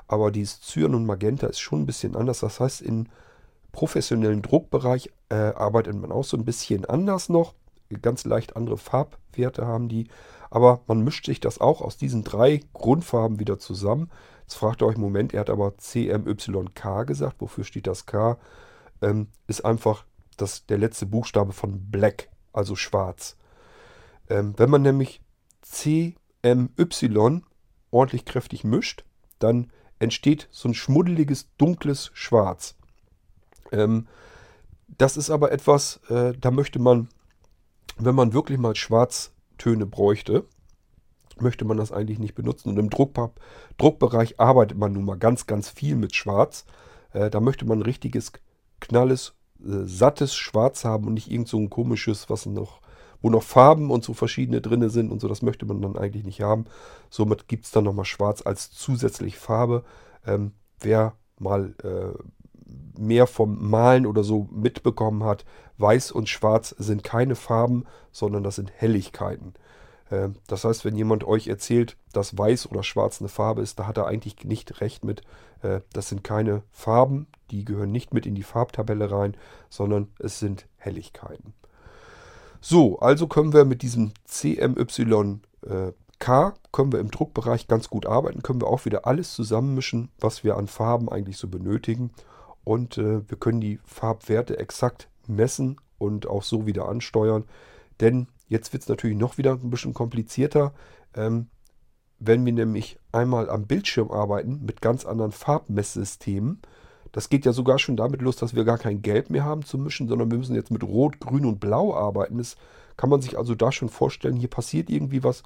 [0.08, 2.41] Aber dieses Cyan und Magenta ist schon ein bisschen anders.
[2.41, 3.10] Das heißt, in
[3.71, 7.55] professionellen Druckbereich äh, arbeitet man auch so ein bisschen anders noch.
[8.03, 10.10] Ganz leicht andere Farbwerte haben die.
[10.51, 14.12] Aber man mischt sich das auch aus diesen drei Grundfarben wieder zusammen.
[14.41, 17.38] Jetzt fragt ihr euch, Moment, er hat aber CMYK gesagt.
[17.39, 18.38] Wofür steht das K?
[19.01, 20.05] Ähm, ist einfach
[20.38, 23.38] das, der letzte Buchstabe von Black, also schwarz.
[24.29, 25.21] Ähm, wenn man nämlich
[25.61, 26.15] CMY
[27.91, 29.03] ordentlich kräftig mischt,
[29.39, 32.75] dann entsteht so ein schmuddeliges, dunkles Schwarz.
[33.71, 34.07] Ähm,
[34.88, 37.09] das ist aber etwas, äh, da möchte man,
[37.97, 40.45] wenn man wirklich mal Schwarztöne bräuchte,
[41.39, 42.69] möchte man das eigentlich nicht benutzen.
[42.69, 43.13] Und im Druck,
[43.77, 46.65] Druckbereich arbeitet man nun mal ganz, ganz viel mit Schwarz.
[47.11, 48.31] Äh, da möchte man ein richtiges,
[48.79, 52.81] knalles, äh, sattes Schwarz haben und nicht irgend so ein komisches, was noch,
[53.21, 55.28] wo noch Farben und so verschiedene drin sind und so.
[55.28, 56.65] Das möchte man dann eigentlich nicht haben.
[57.10, 59.84] Somit gibt es dann nochmal Schwarz als zusätzliche Farbe.
[60.25, 62.17] Ähm, wer mal äh,
[62.99, 65.45] mehr vom Malen oder so mitbekommen hat,
[65.78, 69.54] Weiß und Schwarz sind keine Farben, sondern das sind Helligkeiten.
[70.10, 73.88] Äh, das heißt, wenn jemand euch erzählt, dass Weiß oder Schwarz eine Farbe ist, da
[73.88, 75.21] hat er eigentlich nicht recht mit.
[75.62, 79.36] Äh, das sind keine Farben, die gehören nicht mit in die Farbtabelle rein,
[79.69, 81.54] sondern es sind Helligkeiten.
[82.67, 85.43] So, also können wir mit diesem CMYK
[86.71, 90.58] können wir im Druckbereich ganz gut arbeiten, können wir auch wieder alles zusammenmischen, was wir
[90.58, 92.12] an Farben eigentlich so benötigen.
[92.63, 97.43] Und äh, wir können die Farbwerte exakt messen und auch so wieder ansteuern.
[97.99, 100.73] Denn Jetzt wird es natürlich noch wieder ein bisschen komplizierter.
[101.15, 101.47] Ähm,
[102.19, 106.62] wenn wir nämlich einmal am Bildschirm arbeiten mit ganz anderen Farbmesssystemen,
[107.15, 109.78] das geht ja sogar schon damit los, dass wir gar kein Gelb mehr haben zu
[109.78, 112.39] mischen, sondern wir müssen jetzt mit Rot, Grün und Blau arbeiten.
[112.39, 112.58] Das
[112.97, 115.43] kann man sich also da schon vorstellen, hier passiert irgendwie was.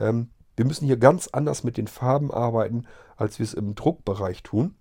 [0.00, 4.42] Ähm, wir müssen hier ganz anders mit den Farben arbeiten, als wir es im Druckbereich
[4.42, 4.74] tun.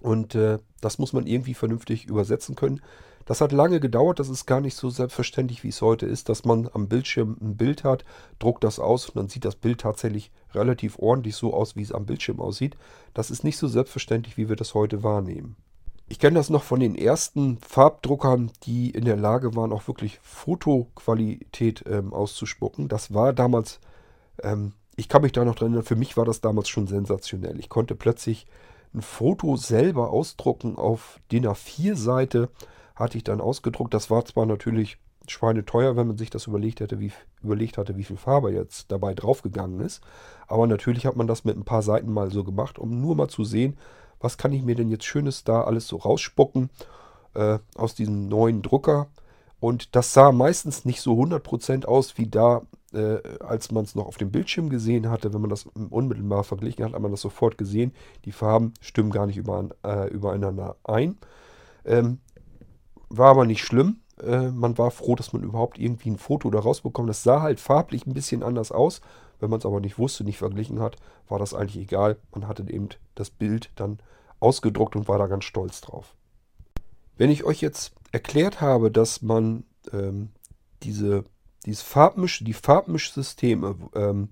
[0.00, 2.80] Und äh, das muss man irgendwie vernünftig übersetzen können.
[3.28, 6.46] Das hat lange gedauert, das ist gar nicht so selbstverständlich, wie es heute ist, dass
[6.46, 8.06] man am Bildschirm ein Bild hat,
[8.38, 11.92] druckt das aus und dann sieht das Bild tatsächlich relativ ordentlich so aus, wie es
[11.92, 12.78] am Bildschirm aussieht.
[13.12, 15.56] Das ist nicht so selbstverständlich, wie wir das heute wahrnehmen.
[16.08, 20.20] Ich kenne das noch von den ersten Farbdruckern, die in der Lage waren, auch wirklich
[20.22, 22.88] Fotoqualität ähm, auszuspucken.
[22.88, 23.78] Das war damals,
[24.42, 27.60] ähm, ich kann mich da noch dran erinnern, für mich war das damals schon sensationell.
[27.60, 28.46] Ich konnte plötzlich
[28.94, 32.48] ein Foto selber ausdrucken auf DIN A4-Seite
[32.98, 33.94] hatte ich dann ausgedruckt.
[33.94, 34.98] Das war zwar natürlich
[35.30, 39.14] schweineteuer, wenn man sich das überlegt hätte, wie, überlegt hatte, wie viel Farbe jetzt dabei
[39.14, 40.02] draufgegangen ist.
[40.46, 43.28] Aber natürlich hat man das mit ein paar Seiten mal so gemacht, um nur mal
[43.28, 43.76] zu sehen,
[44.20, 46.70] was kann ich mir denn jetzt Schönes da alles so rausspucken
[47.34, 49.08] äh, aus diesem neuen Drucker.
[49.60, 54.06] Und das sah meistens nicht so 100% aus wie da, äh, als man es noch
[54.06, 55.32] auf dem Bildschirm gesehen hatte.
[55.34, 57.92] Wenn man das unmittelbar verglichen hat, hat man das sofort gesehen.
[58.24, 59.40] Die Farben stimmen gar nicht
[59.84, 61.18] äh, übereinander ein.
[61.84, 62.18] Ähm,
[63.08, 64.00] war aber nicht schlimm.
[64.22, 67.08] Äh, man war froh, dass man überhaupt irgendwie ein Foto da rausbekommt.
[67.08, 69.00] Das sah halt farblich ein bisschen anders aus.
[69.40, 70.96] Wenn man es aber nicht wusste, nicht verglichen hat,
[71.28, 72.16] war das eigentlich egal.
[72.32, 73.98] Man hatte eben das Bild dann
[74.40, 76.14] ausgedruckt und war da ganz stolz drauf.
[77.16, 80.30] Wenn ich euch jetzt erklärt habe, dass man ähm,
[80.82, 81.24] diese,
[81.66, 84.28] dieses Farbmisch, die Farbmischsysteme, ähm,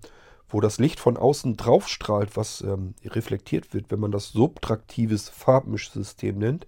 [0.48, 6.38] wo das Licht von außen draufstrahlt, was ähm, reflektiert wird, wenn man das subtraktives Farbmischsystem
[6.38, 6.66] nennt,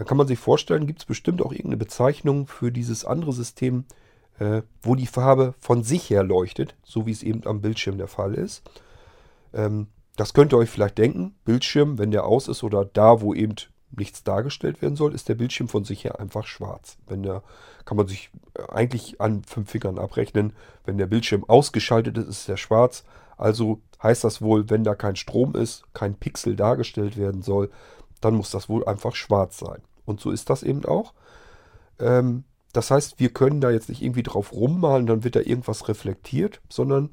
[0.00, 3.84] dann kann man sich vorstellen, gibt es bestimmt auch irgendeine Bezeichnung für dieses andere System,
[4.38, 8.06] äh, wo die Farbe von sich her leuchtet, so wie es eben am Bildschirm der
[8.08, 8.62] Fall ist.
[9.52, 11.34] Ähm, das könnt ihr euch vielleicht denken.
[11.44, 13.56] Bildschirm, wenn der aus ist oder da, wo eben
[13.90, 16.96] nichts dargestellt werden soll, ist der Bildschirm von sich her einfach schwarz.
[17.06, 17.42] Wenn der,
[17.84, 18.30] kann man sich
[18.70, 20.54] eigentlich an fünf Fingern abrechnen.
[20.86, 23.04] Wenn der Bildschirm ausgeschaltet ist, ist er schwarz.
[23.36, 27.70] Also heißt das wohl, wenn da kein Strom ist, kein Pixel dargestellt werden soll,
[28.22, 29.82] dann muss das wohl einfach schwarz sein.
[30.10, 31.14] Und so ist das eben auch.
[31.98, 35.88] Ähm, das heißt, wir können da jetzt nicht irgendwie drauf rummalen, dann wird da irgendwas
[35.88, 37.10] reflektiert, sondern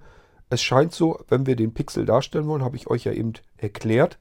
[0.50, 4.18] es scheint so, wenn wir den Pixel darstellen wollen, habe ich euch ja eben erklärt,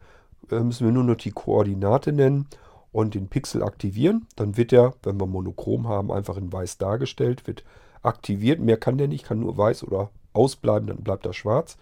[0.51, 2.47] äh, müssen wir nur noch die Koordinate nennen
[2.93, 4.27] und den Pixel aktivieren.
[4.37, 7.65] Dann wird er, wenn wir monochrom haben, einfach in weiß dargestellt, wird
[8.03, 8.61] aktiviert.
[8.61, 11.77] Mehr kann der nicht, kann nur weiß oder ausbleiben, dann bleibt er schwarz.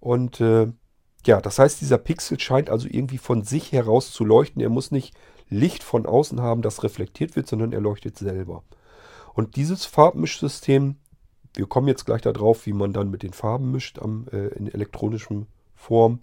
[0.00, 0.68] Und äh,
[1.26, 4.62] ja, das heißt, dieser Pixel scheint also irgendwie von sich heraus zu leuchten.
[4.62, 5.14] Er muss nicht
[5.48, 8.62] Licht von außen haben, das reflektiert wird, sondern er leuchtet selber.
[9.34, 10.96] Und dieses Farbmischsystem,
[11.54, 14.72] wir kommen jetzt gleich darauf, wie man dann mit den Farben mischt am, äh, in
[14.72, 16.20] elektronischem Form,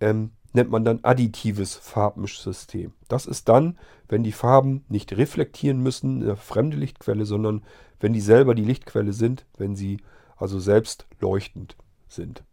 [0.00, 2.92] ähm, nennt man dann additives Farbmischsystem.
[3.08, 7.62] Das ist dann, wenn die Farben nicht reflektieren müssen, eine fremde Lichtquelle, sondern
[8.00, 9.98] wenn die selber die Lichtquelle sind, wenn sie
[10.36, 11.76] also selbst leuchtend
[12.08, 12.44] sind.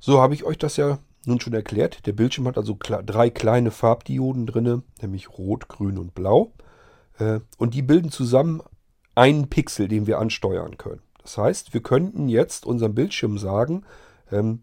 [0.00, 2.06] So habe ich euch das ja nun schon erklärt.
[2.06, 6.52] Der Bildschirm hat also drei kleine Farbdioden drin, nämlich Rot, Grün und Blau.
[7.18, 8.62] Äh, und die bilden zusammen
[9.14, 11.02] einen Pixel, den wir ansteuern können.
[11.22, 13.84] Das heißt, wir könnten jetzt unserem Bildschirm sagen,
[14.32, 14.62] ähm,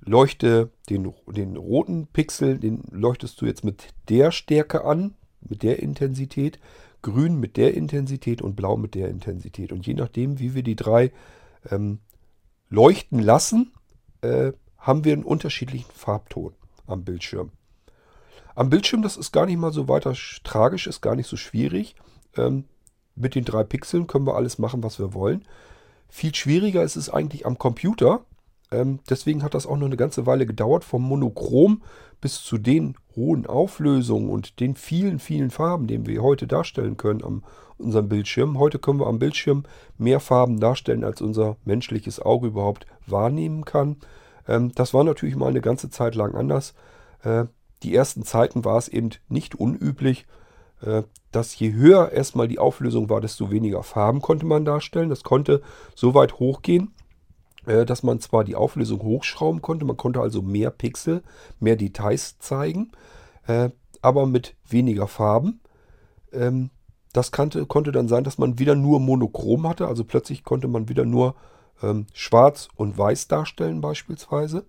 [0.00, 5.82] leuchte den, den roten Pixel, den leuchtest du jetzt mit der Stärke an, mit der
[5.82, 6.58] Intensität,
[7.02, 9.72] grün mit der Intensität und blau mit der Intensität.
[9.72, 11.12] Und je nachdem, wie wir die drei
[11.70, 11.98] ähm,
[12.70, 13.72] leuchten lassen,
[14.22, 14.52] äh,
[14.84, 16.52] haben wir einen unterschiedlichen Farbton
[16.86, 17.50] am Bildschirm.
[18.54, 21.96] Am Bildschirm, das ist gar nicht mal so weiter tragisch, ist gar nicht so schwierig.
[22.36, 22.64] Ähm,
[23.16, 25.44] mit den drei Pixeln können wir alles machen, was wir wollen.
[26.08, 28.24] Viel schwieriger ist es eigentlich am Computer.
[28.70, 31.82] Ähm, deswegen hat das auch noch eine ganze Weile gedauert, vom Monochrom
[32.20, 37.24] bis zu den hohen Auflösungen und den vielen, vielen Farben, die wir heute darstellen können
[37.24, 37.42] am
[37.78, 38.58] unserem Bildschirm.
[38.58, 39.64] Heute können wir am Bildschirm
[39.96, 43.96] mehr Farben darstellen, als unser menschliches Auge überhaupt wahrnehmen kann.
[44.48, 46.74] Ähm, das war natürlich mal eine ganze Zeit lang anders.
[47.22, 47.44] Äh,
[47.82, 50.26] die ersten Zeiten war es eben nicht unüblich,
[50.82, 51.02] äh,
[51.32, 55.10] dass je höher erstmal die Auflösung war, desto weniger Farben konnte man darstellen.
[55.10, 55.62] Das konnte
[55.94, 56.94] so weit hochgehen,
[57.66, 61.22] äh, dass man zwar die Auflösung hochschrauben konnte, man konnte also mehr Pixel,
[61.60, 62.92] mehr Details zeigen,
[64.00, 65.60] aber mit weniger Farben.
[66.32, 66.70] Ähm,
[67.12, 71.04] das konnte dann sein, dass man wieder nur monochrom hatte, also plötzlich konnte man wieder
[71.04, 71.36] nur
[71.84, 74.64] ähm, schwarz und weiß darstellen beispielsweise.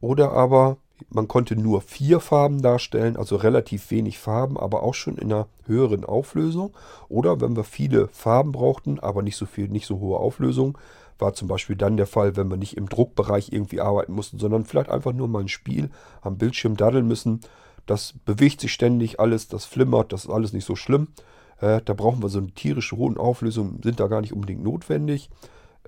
[0.00, 0.76] Oder aber
[1.10, 5.46] man konnte nur vier Farben darstellen, also relativ wenig Farben, aber auch schon in einer
[5.66, 6.74] höheren Auflösung.
[7.08, 10.78] Oder wenn wir viele Farben brauchten, aber nicht so viel, nicht so hohe Auflösung,
[11.18, 14.64] war zum Beispiel dann der Fall, wenn wir nicht im Druckbereich irgendwie arbeiten mussten, sondern
[14.64, 15.90] vielleicht einfach nur mal ein Spiel
[16.22, 17.40] am Bildschirm daddeln müssen.
[17.86, 21.08] Das bewegt sich ständig alles, das flimmert, das ist alles nicht so schlimm.
[21.60, 25.30] Äh, da brauchen wir so eine tierische hohen Auflösung, sind da gar nicht unbedingt notwendig.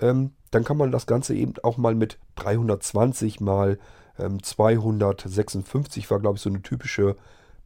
[0.00, 3.78] Ähm, dann kann man das Ganze eben auch mal mit 320 mal
[4.18, 7.16] ähm, 256 war, glaube ich, so eine typische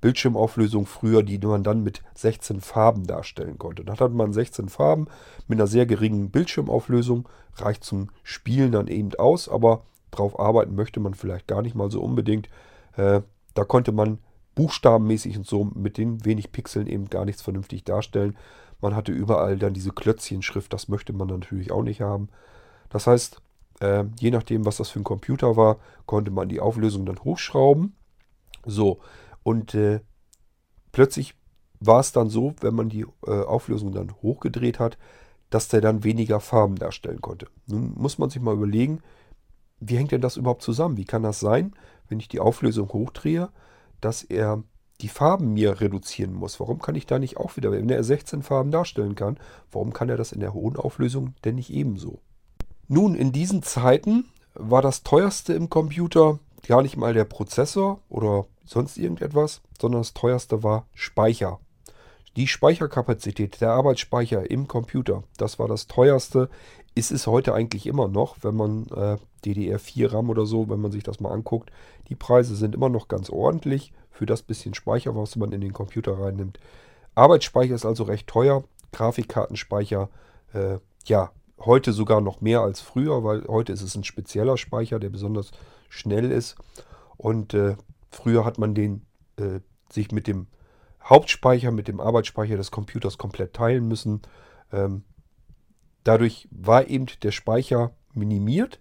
[0.00, 3.84] Bildschirmauflösung früher, die man dann mit 16 Farben darstellen konnte.
[3.84, 5.06] Dann hat man 16 Farben
[5.46, 11.00] mit einer sehr geringen Bildschirmauflösung, reicht zum Spielen dann eben aus, aber drauf arbeiten möchte
[11.00, 12.48] man vielleicht gar nicht mal so unbedingt.
[12.96, 13.22] Äh,
[13.54, 14.18] da konnte man
[14.54, 18.36] buchstabenmäßig und so mit den wenig Pixeln eben gar nichts vernünftig darstellen.
[18.82, 22.28] Man hatte überall dann diese Klötzchenschrift, das möchte man natürlich auch nicht haben.
[22.90, 23.40] Das heißt,
[23.80, 27.94] äh, je nachdem, was das für ein Computer war, konnte man die Auflösung dann hochschrauben.
[28.66, 28.98] So,
[29.44, 30.00] und äh,
[30.90, 31.34] plötzlich
[31.78, 34.98] war es dann so, wenn man die äh, Auflösung dann hochgedreht hat,
[35.48, 37.46] dass der dann weniger Farben darstellen konnte.
[37.66, 39.00] Nun muss man sich mal überlegen,
[39.78, 40.96] wie hängt denn das überhaupt zusammen?
[40.96, 41.74] Wie kann das sein,
[42.08, 43.48] wenn ich die Auflösung hochdrehe,
[44.00, 44.62] dass er
[45.02, 46.60] die Farben mir reduzieren muss?
[46.60, 49.36] Warum kann ich da nicht auch wieder, wenn er 16 Farben darstellen kann,
[49.70, 52.20] warum kann er das in der hohen Auflösung denn nicht ebenso?
[52.88, 58.46] Nun, in diesen Zeiten war das teuerste im Computer gar nicht mal der Prozessor oder
[58.64, 61.58] sonst irgendetwas, sondern das teuerste war Speicher.
[62.36, 66.48] Die Speicherkapazität, der Arbeitsspeicher im Computer, das war das teuerste.
[66.94, 70.92] Ist es heute eigentlich immer noch, wenn man äh, DDR4 RAM oder so, wenn man
[70.92, 71.70] sich das mal anguckt.
[72.08, 75.72] Die Preise sind immer noch ganz ordentlich für das bisschen Speicher, was man in den
[75.72, 76.58] Computer reinnimmt.
[77.14, 78.64] Arbeitsspeicher ist also recht teuer.
[78.92, 80.08] Grafikkartenspeicher,
[80.52, 84.98] äh, ja, heute sogar noch mehr als früher, weil heute ist es ein spezieller Speicher,
[84.98, 85.50] der besonders
[85.88, 86.56] schnell ist.
[87.16, 87.76] Und äh,
[88.10, 90.46] früher hat man den äh, sich mit dem
[91.04, 94.22] Hauptspeicher, mit dem Arbeitsspeicher des Computers komplett teilen müssen.
[94.72, 95.04] Ähm,
[96.04, 98.80] dadurch war eben der Speicher minimiert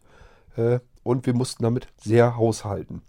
[0.55, 3.01] äh, und wir mussten damit sehr haushalten.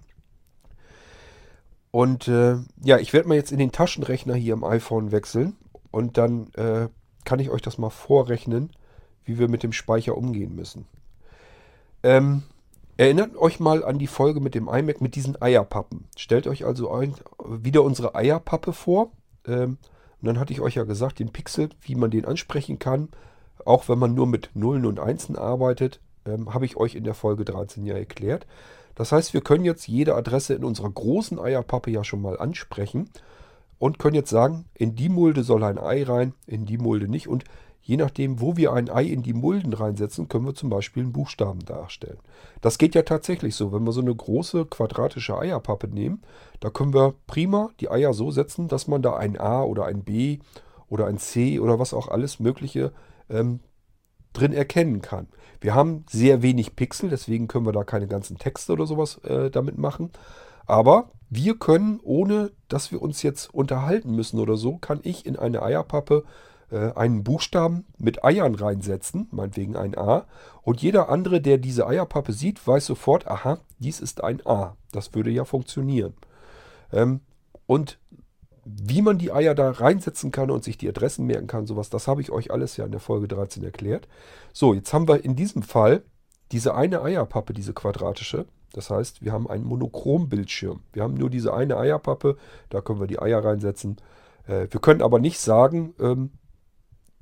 [1.92, 5.56] Und äh, ja, ich werde mal jetzt in den Taschenrechner hier am iPhone wechseln
[5.92, 6.88] und dann äh,
[7.24, 8.72] kann ich euch das mal vorrechnen,
[9.24, 10.86] wie wir mit dem Speicher umgehen müssen.
[12.02, 12.42] Ähm,
[12.98, 16.04] Erinnert euch mal an die Folge mit dem iMac mit diesen Eierpappen.
[16.16, 19.10] Stellt euch also ein, wieder unsere Eierpappe vor.
[19.46, 19.78] Ähm,
[20.20, 23.08] und dann hatte ich euch ja gesagt, den Pixel, wie man den ansprechen kann,
[23.64, 27.14] auch wenn man nur mit Nullen und Einsen arbeitet, ähm, habe ich euch in der
[27.14, 28.46] Folge 13 ja erklärt.
[29.02, 33.10] Das heißt, wir können jetzt jede Adresse in unserer großen Eierpappe ja schon mal ansprechen
[33.80, 37.26] und können jetzt sagen, in die Mulde soll ein Ei rein, in die Mulde nicht.
[37.26, 37.42] Und
[37.84, 41.12] Je nachdem, wo wir ein Ei in die Mulden reinsetzen, können wir zum Beispiel einen
[41.12, 42.18] Buchstaben darstellen.
[42.60, 43.72] Das geht ja tatsächlich so.
[43.72, 46.22] Wenn wir so eine große quadratische Eierpappe nehmen,
[46.60, 50.04] da können wir prima die Eier so setzen, dass man da ein A oder ein
[50.04, 50.38] B
[50.88, 52.92] oder ein C oder was auch alles Mögliche
[53.28, 53.58] ähm,
[54.32, 55.28] drin erkennen kann.
[55.60, 59.50] Wir haben sehr wenig Pixel, deswegen können wir da keine ganzen Texte oder sowas äh,
[59.50, 60.10] damit machen.
[60.66, 65.36] Aber wir können, ohne dass wir uns jetzt unterhalten müssen oder so, kann ich in
[65.36, 66.24] eine Eierpappe
[66.70, 70.26] äh, einen Buchstaben mit Eiern reinsetzen, meinetwegen ein A.
[70.62, 74.76] Und jeder andere, der diese Eierpappe sieht, weiß sofort, aha, dies ist ein A.
[74.90, 76.14] Das würde ja funktionieren.
[76.92, 77.20] Ähm,
[77.66, 77.98] und
[78.64, 82.06] wie man die Eier da reinsetzen kann und sich die Adressen merken kann, sowas, das
[82.06, 84.08] habe ich euch alles ja in der Folge 13 erklärt.
[84.52, 86.02] So, jetzt haben wir in diesem Fall
[86.52, 88.46] diese eine Eierpappe, diese quadratische.
[88.72, 90.80] Das heißt, wir haben einen Monochrom-Bildschirm.
[90.92, 92.36] Wir haben nur diese eine Eierpappe,
[92.70, 93.96] da können wir die Eier reinsetzen.
[94.46, 96.30] Äh, wir können aber nicht sagen, ähm,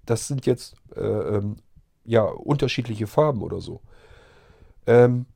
[0.04, 1.56] das sind jetzt äh, ähm,
[2.04, 3.80] ja unterschiedliche Farben oder so.
[4.86, 5.26] Ähm,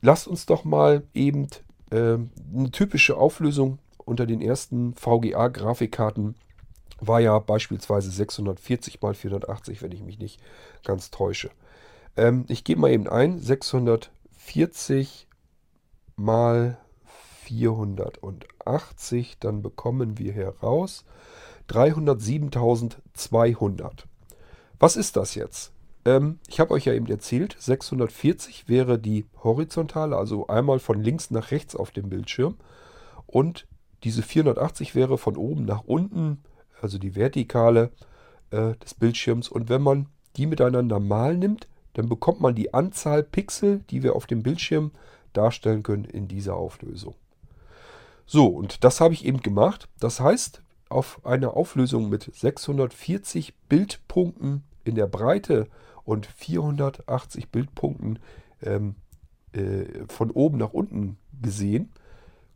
[0.00, 1.48] lasst uns doch mal eben
[1.90, 6.34] ähm, eine typische Auflösung unter den ersten VGA-Grafikkarten
[7.00, 10.40] war ja beispielsweise 640 x 480, wenn ich mich nicht
[10.84, 11.50] ganz täusche.
[12.16, 15.28] Ähm, ich gebe mal eben ein, 640
[16.16, 16.78] mal
[17.44, 21.04] 480, dann bekommen wir heraus
[21.68, 24.04] 307.200.
[24.78, 25.72] Was ist das jetzt?
[26.04, 31.30] Ähm, ich habe euch ja eben erzählt, 640 wäre die horizontale, also einmal von links
[31.30, 32.56] nach rechts auf dem Bildschirm.
[33.26, 33.66] Und
[34.04, 36.42] diese 480 wäre von oben nach unten,
[36.80, 37.90] also die vertikale
[38.50, 39.48] äh, des Bildschirms.
[39.48, 44.16] Und wenn man die miteinander mal nimmt, dann bekommt man die Anzahl Pixel, die wir
[44.16, 44.92] auf dem Bildschirm
[45.32, 47.14] darstellen können in dieser Auflösung.
[48.26, 49.88] So, und das habe ich eben gemacht.
[50.00, 55.68] Das heißt, auf einer Auflösung mit 640 Bildpunkten in der Breite
[56.04, 58.18] und 480 Bildpunkten
[58.62, 58.96] ähm,
[59.52, 61.90] äh, von oben nach unten gesehen,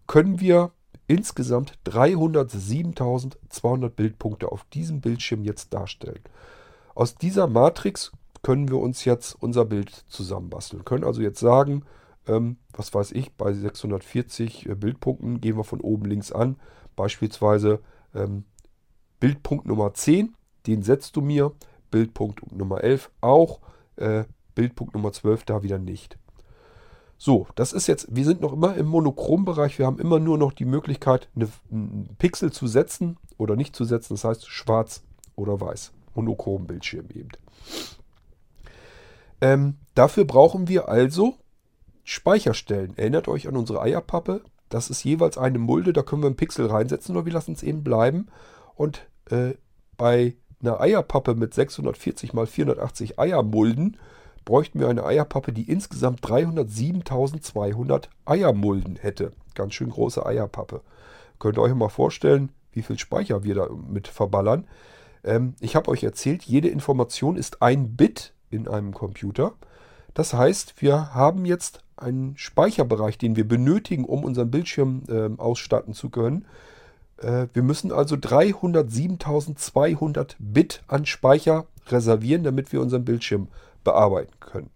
[0.07, 0.73] können wir
[1.07, 6.23] insgesamt 307.200 Bildpunkte auf diesem Bildschirm jetzt darstellen.
[6.95, 8.11] Aus dieser Matrix
[8.43, 10.85] können wir uns jetzt unser Bild zusammenbasteln.
[10.85, 11.85] Können also jetzt sagen,
[12.27, 16.57] ähm, was weiß ich, bei 640 äh, Bildpunkten gehen wir von oben links an.
[16.97, 17.81] Beispielsweise
[18.15, 18.45] ähm,
[19.21, 20.35] Bildpunkt Nummer 10,
[20.67, 21.53] den setzt du mir.
[21.91, 23.61] Bildpunkt Nummer 11 auch.
[23.97, 26.19] Äh, Bildpunkt Nummer 12 da wieder nicht.
[27.19, 29.79] So, das ist jetzt, wir sind noch immer im Monochrom-Bereich.
[29.79, 33.85] Wir haben immer nur noch die Möglichkeit, eine, einen Pixel zu setzen oder nicht zu
[33.85, 34.15] setzen.
[34.15, 35.03] Das heißt schwarz
[35.35, 35.93] oder weiß.
[36.15, 37.31] Monochrom-Bildschirm eben.
[39.41, 41.37] Ähm, dafür brauchen wir also
[42.05, 42.97] Speicherstellen.
[42.97, 44.43] Erinnert euch an unsere Eierpappe.
[44.69, 47.63] Das ist jeweils eine Mulde, da können wir einen Pixel reinsetzen oder wir lassen es
[47.63, 48.29] eben bleiben.
[48.75, 49.55] Und äh,
[49.97, 53.97] bei einer Eierpappe mit 640 x 480 Eiermulden
[54.47, 59.33] bräuchten wir eine Eierpappe, die insgesamt 307.200 Eiermulden hätte.
[59.55, 60.81] Ganz schön große Eierpappe.
[61.39, 64.67] Könnt ihr euch mal vorstellen, wie viel Speicher wir da mit verballern.
[65.25, 69.53] Ähm, ich habe euch erzählt, jede Information ist ein Bit in einem Computer.
[70.15, 75.93] Das heißt, wir haben jetzt einen Speicherbereich, den wir benötigen, um unseren Bildschirm äh, ausstatten
[75.93, 76.47] zu können.
[77.19, 83.49] Äh, wir müssen also 307.200 Bit an Speicher reservieren, damit wir unseren Bildschirm
[83.87, 84.71] bearbeiten können.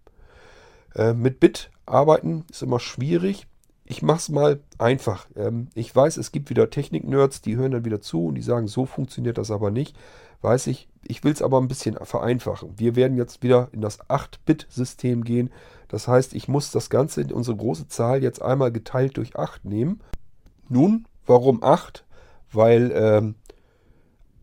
[0.95, 3.45] Äh, mit Bit arbeiten ist immer schwierig.
[3.83, 5.27] Ich mache es mal einfach.
[5.35, 8.67] Ähm, ich weiß, es gibt wieder Technik-Nerds, die hören dann wieder zu und die sagen,
[8.67, 9.97] so funktioniert das aber nicht.
[10.41, 12.73] Weiß ich, ich will es aber ein bisschen vereinfachen.
[12.77, 15.51] Wir werden jetzt wieder in das 8-Bit-System gehen.
[15.89, 19.99] Das heißt, ich muss das Ganze, unsere große Zahl, jetzt einmal geteilt durch 8 nehmen.
[20.69, 22.05] Nun, warum 8?
[22.53, 23.35] Weil ähm,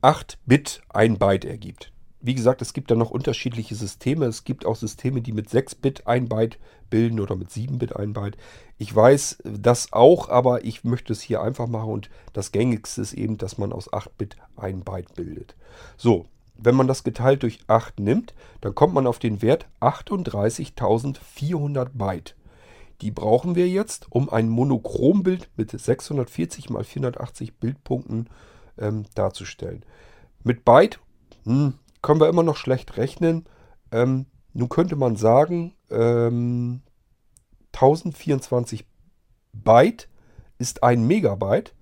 [0.02, 4.26] 8 Bit ein Byte ergibt wie gesagt, es gibt da noch unterschiedliche Systeme.
[4.26, 6.58] Es gibt auch Systeme, die mit 6 Bit ein Byte
[6.90, 8.36] bilden oder mit 7 Bit ein Byte.
[8.76, 13.12] Ich weiß das auch, aber ich möchte es hier einfach machen und das gängigste ist
[13.12, 15.54] eben, dass man aus 8 Bit ein Byte bildet.
[15.96, 16.26] So,
[16.56, 22.34] wenn man das geteilt durch 8 nimmt, dann kommt man auf den Wert 38.400 Byte.
[23.00, 28.28] Die brauchen wir jetzt, um ein Monochrombild mit 640 x 480 Bildpunkten
[28.76, 29.84] ähm, darzustellen.
[30.42, 30.98] Mit Byte,
[31.44, 33.46] hm, können wir immer noch schlecht rechnen.
[33.92, 36.82] Ähm, nun könnte man sagen, ähm,
[37.72, 38.86] 1024
[39.52, 40.08] Byte
[40.58, 41.74] ist ein Megabyte.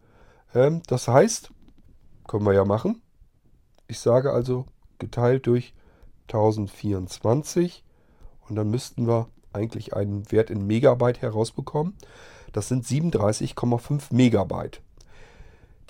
[0.54, 1.50] Ähm, das heißt,
[2.26, 3.02] können wir ja machen.
[3.88, 4.66] Ich sage also
[4.98, 5.74] geteilt durch
[6.28, 7.84] 1024
[8.48, 11.96] und dann müssten wir eigentlich einen Wert in Megabyte herausbekommen.
[12.52, 14.82] Das sind 37,5 Megabyte.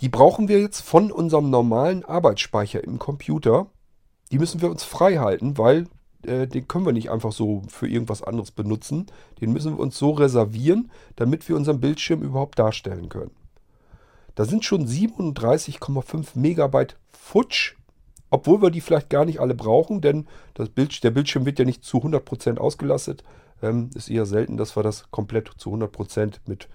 [0.00, 3.66] Die brauchen wir jetzt von unserem normalen Arbeitsspeicher im Computer
[4.32, 5.86] die müssen wir uns frei halten, weil
[6.26, 9.06] äh, den können wir nicht einfach so für irgendwas anderes benutzen.
[9.40, 13.30] Den müssen wir uns so reservieren, damit wir unseren Bildschirm überhaupt darstellen können.
[14.34, 17.74] Da sind schon 37,5 Megabyte futsch,
[18.30, 20.26] obwohl wir die vielleicht gar nicht alle brauchen, denn
[20.74, 23.24] Bild, der Bildschirm wird ja nicht zu 100% ausgelastet.
[23.62, 26.68] Ähm, ist eher selten, dass wir das komplett zu 100% mit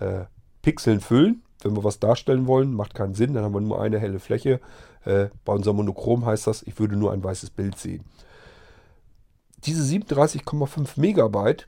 [0.00, 0.24] äh,
[0.60, 1.42] Pixeln füllen.
[1.62, 4.60] Wenn wir was darstellen wollen, macht keinen Sinn, dann haben wir nur eine helle Fläche.
[5.06, 8.04] Äh, bei unserem Monochrom heißt das, ich würde nur ein weißes Bild sehen.
[9.64, 11.66] Diese 37,5 Megabyte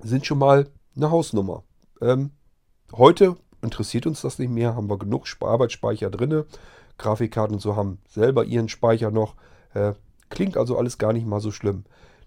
[0.00, 1.64] sind schon mal eine Hausnummer.
[2.00, 2.30] Ähm,
[2.92, 6.44] heute interessiert uns das nicht mehr, haben wir genug Arbeitsspeicher drin.
[6.98, 9.34] Grafikkarten und so haben selber ihren Speicher noch.
[9.74, 9.94] Äh,
[10.30, 11.84] klingt also alles gar nicht mal so schlimm.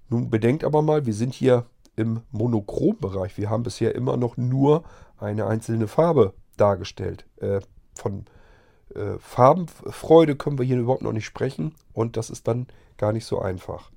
[0.10, 1.66] Nun bedenkt aber mal, wir sind hier
[1.96, 3.38] im Monochrom-Bereich.
[3.38, 4.84] Wir haben bisher immer noch nur
[5.18, 7.26] eine einzelne Farbe dargestellt.
[7.38, 7.62] Äh,
[7.96, 8.26] von
[8.96, 12.68] äh, Farbenfreude können wir hier überhaupt noch nicht sprechen und das ist dann
[12.98, 13.92] gar nicht so einfach.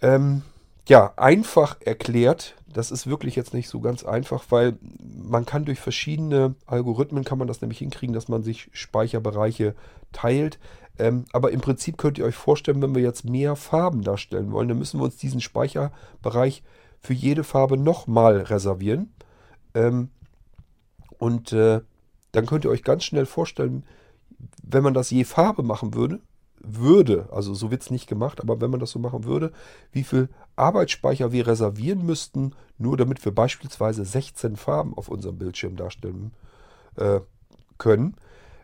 [0.00, 0.42] Ähm,
[0.88, 2.54] ja, einfach erklärt.
[2.72, 7.38] Das ist wirklich jetzt nicht so ganz einfach, weil man kann durch verschiedene Algorithmen kann
[7.38, 9.74] man das nämlich hinkriegen, dass man sich Speicherbereiche
[10.12, 10.58] teilt.
[10.98, 14.68] Ähm, aber im Prinzip könnt ihr euch vorstellen, wenn wir jetzt mehr Farben darstellen wollen,
[14.68, 16.62] dann müssen wir uns diesen Speicherbereich
[17.00, 19.12] für jede Farbe nochmal reservieren.
[19.74, 20.08] Ähm,
[21.18, 21.80] und äh,
[22.32, 23.84] dann könnt ihr euch ganz schnell vorstellen,
[24.62, 26.20] wenn man das je Farbe machen würde,
[26.60, 29.52] würde, also so wird es nicht gemacht, aber wenn man das so machen würde,
[29.92, 35.76] wie viel Arbeitsspeicher wir reservieren müssten, nur damit wir beispielsweise 16 Farben auf unserem Bildschirm
[35.76, 36.32] darstellen
[36.96, 37.20] äh,
[37.78, 38.16] können.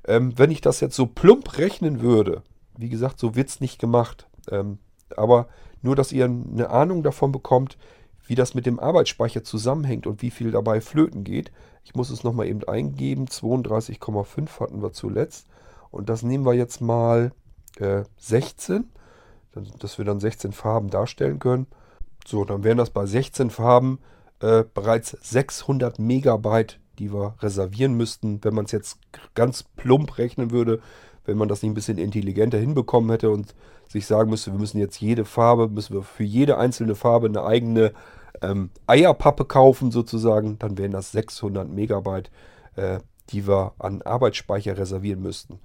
[0.07, 2.43] Ähm, wenn ich das jetzt so plump rechnen würde,
[2.77, 4.27] wie gesagt, so wird es nicht gemacht.
[4.51, 4.79] Ähm,
[5.17, 5.49] aber
[5.83, 7.79] nur, dass ihr eine Ahnung davon bekommt,
[8.27, 11.53] wie das mit dem Arbeitsspeicher zusammenhängt und wie viel dabei flöten geht.
[11.85, 13.27] Ich muss es nochmal eben eingeben.
[13.27, 15.47] 32,5 hatten wir zuletzt.
[15.91, 17.33] Und das nehmen wir jetzt mal
[17.79, 18.89] äh, 16,
[19.79, 21.67] dass wir dann 16 Farben darstellen können.
[22.27, 23.99] So, dann wären das bei 16 Farben
[24.41, 28.99] äh, bereits 600 Megabyte, die wir reservieren müssten, wenn man es jetzt
[29.35, 30.81] ganz plump rechnen würde,
[31.27, 33.55] wenn man das nicht ein bisschen intelligenter hinbekommen hätte und
[33.95, 37.45] sich sagen müsste, wir müssen jetzt jede Farbe, müssen wir für jede einzelne Farbe eine
[37.45, 37.93] eigene
[38.43, 42.31] ähm, Eierpappe kaufen sozusagen, dann wären das 600 Megabyte,
[42.77, 42.99] äh,
[43.31, 45.61] die wir an Arbeitsspeicher reservieren müssten.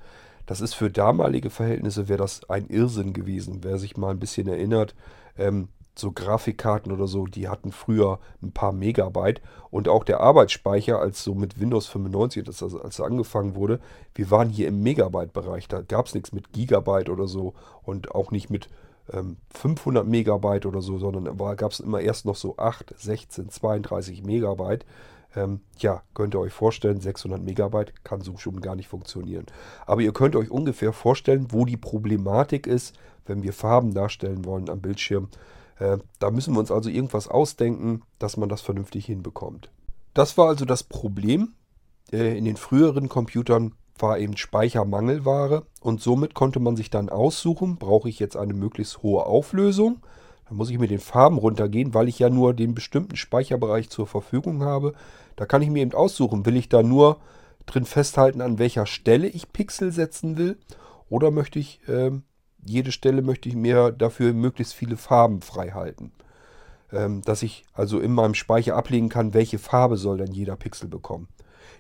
[0.46, 3.60] Das ist für damalige Verhältnisse wäre das ein Irrsinn gewesen.
[3.62, 4.96] Wer sich mal ein bisschen erinnert,
[5.38, 5.68] ähm,
[6.00, 9.42] so Grafikkarten oder so, die hatten früher ein paar Megabyte
[9.72, 13.80] und auch der Arbeitsspeicher, als so mit Windows 95, das, also als angefangen wurde,
[14.16, 15.68] wir waren hier im Megabyte-Bereich.
[15.68, 18.70] Da gab es nichts mit Gigabyte oder so und auch nicht mit
[19.12, 24.24] ähm, 500 Megabyte oder so, sondern gab es immer erst noch so 8, 16, 32
[24.24, 24.86] Megabyte.
[25.36, 29.46] Ähm, ja, könnt ihr euch vorstellen, 600 Megabyte kann so schon gar nicht funktionieren.
[29.86, 32.96] Aber ihr könnt euch ungefähr vorstellen, wo die Problematik ist,
[33.26, 35.30] wenn wir Farben darstellen wollen am Bildschirm.
[35.80, 39.72] Äh, da müssen wir uns also irgendwas ausdenken, dass man das vernünftig hinbekommt.
[40.14, 41.54] Das war also das Problem.
[42.12, 47.78] Äh, in den früheren Computern war eben Speichermangelware und somit konnte man sich dann aussuchen,
[47.78, 50.02] brauche ich jetzt eine möglichst hohe Auflösung
[50.50, 54.08] da muss ich mit den Farben runtergehen, weil ich ja nur den bestimmten Speicherbereich zur
[54.08, 54.94] Verfügung habe.
[55.36, 57.18] Da kann ich mir eben aussuchen, will ich da nur
[57.68, 60.58] drin festhalten, an welcher Stelle ich Pixel setzen will.
[61.08, 62.12] Oder möchte ich, äh,
[62.66, 66.12] jede Stelle möchte ich mir dafür möglichst viele Farben frei halten.
[66.92, 70.90] Ähm, dass ich also in meinem Speicher ablegen kann, welche Farbe soll denn jeder Pixel
[70.90, 71.28] bekommen.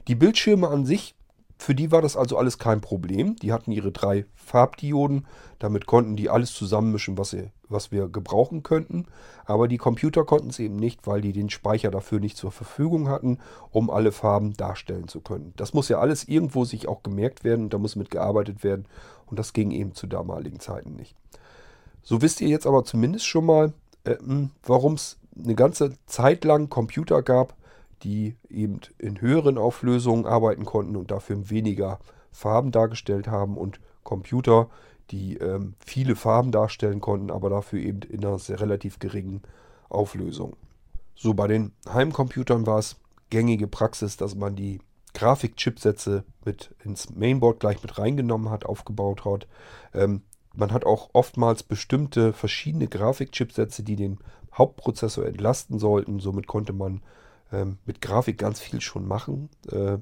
[0.08, 1.16] Die Bildschirme an sich
[1.62, 3.36] für die war das also alles kein Problem.
[3.36, 5.28] Die hatten ihre drei Farbdioden.
[5.60, 9.08] Damit konnten die alles zusammenmischen, was, sie, was wir gebrauchen könnten.
[9.46, 13.10] Aber die Computer konnten es eben nicht, weil die den Speicher dafür nicht zur Verfügung
[13.10, 13.40] hatten,
[13.72, 15.54] um alle Farben darstellen zu können.
[15.58, 18.86] Das muss ja alles irgendwo sich auch gemerkt werden da muss mitgearbeitet werden.
[19.30, 21.16] Und das ging eben zu damaligen Zeiten nicht.
[22.02, 23.74] So wisst ihr jetzt aber zumindest schon mal,
[24.04, 27.56] äh, hm, warum es eine ganze Zeit lang Computer gab,
[28.04, 32.00] die eben in höheren Auflösungen arbeiten konnten und dafür weniger
[32.32, 34.70] Farben dargestellt haben und Computer,
[35.12, 39.42] die ähm, viele Farben darstellen konnten, aber dafür eben in einer relativ geringen
[39.90, 40.56] Auflösung.
[41.16, 42.96] So bei den Heimcomputern war es
[43.30, 44.80] gängige Praxis, dass man die
[45.14, 49.47] Grafikchipsätze mit ins Mainboard gleich mit reingenommen hat, aufgebaut hat.
[49.93, 50.22] Ähm,
[50.55, 54.20] man hat auch oftmals bestimmte verschiedene Grafikchipsätze, die den
[54.53, 56.20] Hauptprozessor entlasten sollten.
[56.20, 57.01] Somit konnte man
[57.51, 59.49] ähm, mit Grafik ganz viel schon machen.
[59.72, 59.97] Äh,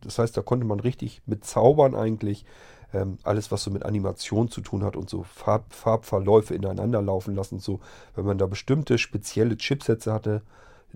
[0.00, 2.44] das heißt, da konnte man richtig mit Zaubern eigentlich
[2.92, 7.34] ähm, alles, was so mit Animation zu tun hat und so Farb, Farbverläufe ineinander laufen
[7.34, 7.58] lassen.
[7.58, 7.80] So,
[8.14, 10.42] wenn man da bestimmte spezielle Chipsätze hatte,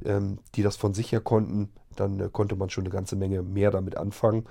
[0.05, 3.43] ähm, die das von sich her konnten, dann äh, konnte man schon eine ganze Menge
[3.43, 4.47] mehr damit anfangen.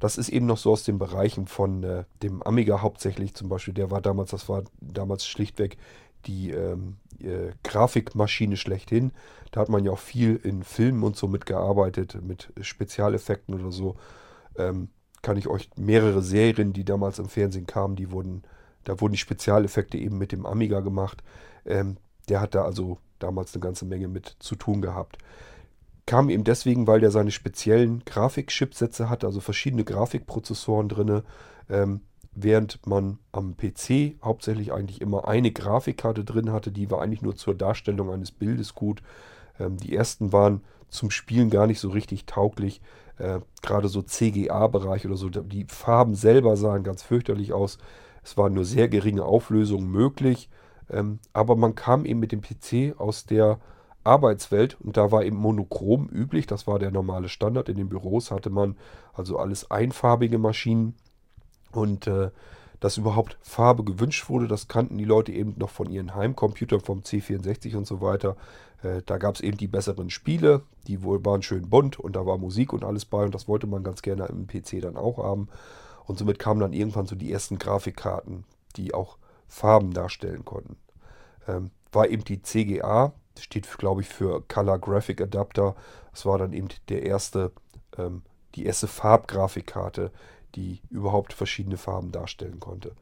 [0.00, 3.74] Das ist eben noch so aus den Bereichen von äh, dem Amiga hauptsächlich zum Beispiel.
[3.74, 5.78] Der war damals, das war damals schlichtweg
[6.26, 9.12] die ähm, äh, Grafikmaschine schlechthin.
[9.52, 13.96] Da hat man ja auch viel in Filmen und so mitgearbeitet, mit Spezialeffekten oder so.
[14.56, 14.88] Ähm,
[15.22, 18.42] kann ich euch mehrere Serien, die damals im Fernsehen kamen, die wurden,
[18.84, 21.22] da wurden die Spezialeffekte eben mit dem Amiga gemacht.
[21.64, 21.96] Ähm,
[22.28, 25.18] der hat da also damals eine ganze Menge mit zu tun gehabt.
[26.06, 31.22] Kam eben deswegen, weil der seine speziellen Grafikchipsätze hat, also verschiedene Grafikprozessoren drin.
[31.70, 32.02] Ähm,
[32.34, 37.36] während man am PC hauptsächlich eigentlich immer eine Grafikkarte drin hatte, die war eigentlich nur
[37.36, 39.02] zur Darstellung eines Bildes gut.
[39.58, 42.80] Ähm, die ersten waren zum Spielen gar nicht so richtig tauglich.
[43.18, 47.78] Äh, Gerade so CGA-Bereich oder so, die Farben selber sahen ganz fürchterlich aus.
[48.22, 50.48] Es waren nur sehr geringe Auflösungen möglich.
[50.90, 53.58] Ähm, aber man kam eben mit dem PC aus der
[54.04, 56.46] Arbeitswelt und da war eben monochrom üblich.
[56.46, 57.68] Das war der normale Standard.
[57.68, 58.76] In den Büros hatte man
[59.12, 60.94] also alles einfarbige Maschinen
[61.72, 62.30] und äh,
[62.80, 64.46] dass überhaupt Farbe gewünscht wurde.
[64.46, 68.36] Das kannten die Leute eben noch von ihren Heimcomputern, vom C64 und so weiter.
[68.82, 72.26] Äh, da gab es eben die besseren Spiele, die wohl waren schön bunt und da
[72.26, 75.18] war Musik und alles bei und das wollte man ganz gerne im PC dann auch
[75.18, 75.48] haben.
[76.06, 78.44] Und somit kamen dann irgendwann so die ersten Grafikkarten,
[78.76, 79.16] die auch
[79.48, 80.76] Farben darstellen konnten.
[81.48, 85.74] Ähm, war eben die CGA, steht glaube ich für Color Graphic Adapter.
[86.12, 87.52] Das war dann eben der erste,
[87.98, 88.22] ähm,
[88.54, 90.10] die erste Farbgrafikkarte,
[90.54, 92.92] die überhaupt verschiedene Farben darstellen konnte.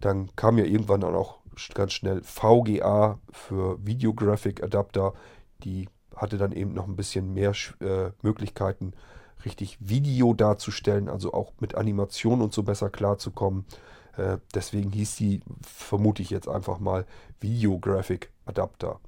[0.00, 1.38] Dann kam ja irgendwann dann auch
[1.74, 5.14] ganz schnell VGA für Video Graphic Adapter.
[5.62, 8.92] Die hatte dann eben noch ein bisschen mehr äh, Möglichkeiten,
[9.44, 13.64] richtig Video darzustellen, also auch mit Animation und so besser klarzukommen.
[14.16, 17.06] Äh, deswegen hieß die, vermute ich jetzt einfach mal,
[17.40, 19.00] Video Graphic Adapter.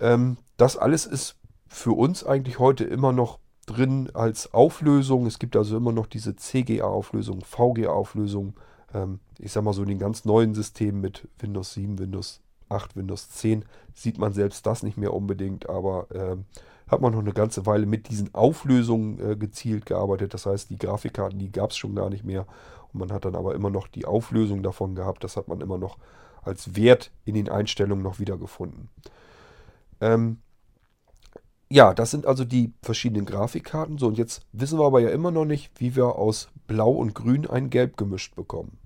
[0.00, 1.36] Ähm, das alles ist
[1.68, 5.26] für uns eigentlich heute immer noch drin als Auflösung.
[5.26, 8.54] Es gibt also immer noch diese CGA-Auflösung, VGA-Auflösung.
[8.92, 12.96] Ähm, ich sag mal so in den ganz neuen Systemen mit Windows 7, Windows 8,
[12.96, 16.44] Windows 10 sieht man selbst das nicht mehr unbedingt, aber ähm,
[16.88, 20.34] hat man noch eine ganze Weile mit diesen Auflösungen äh, gezielt gearbeitet.
[20.34, 22.46] Das heißt, die Grafikkarten, die gab es schon gar nicht mehr.
[22.92, 25.22] Und man hat dann aber immer noch die Auflösung davon gehabt.
[25.22, 25.98] Das hat man immer noch
[26.42, 28.88] als Wert in den Einstellungen noch wiedergefunden.
[30.00, 30.38] Ähm,
[31.72, 33.98] ja, das sind also die verschiedenen Grafikkarten.
[33.98, 37.14] So, und jetzt wissen wir aber ja immer noch nicht, wie wir aus Blau und
[37.14, 38.78] Grün ein Gelb gemischt bekommen.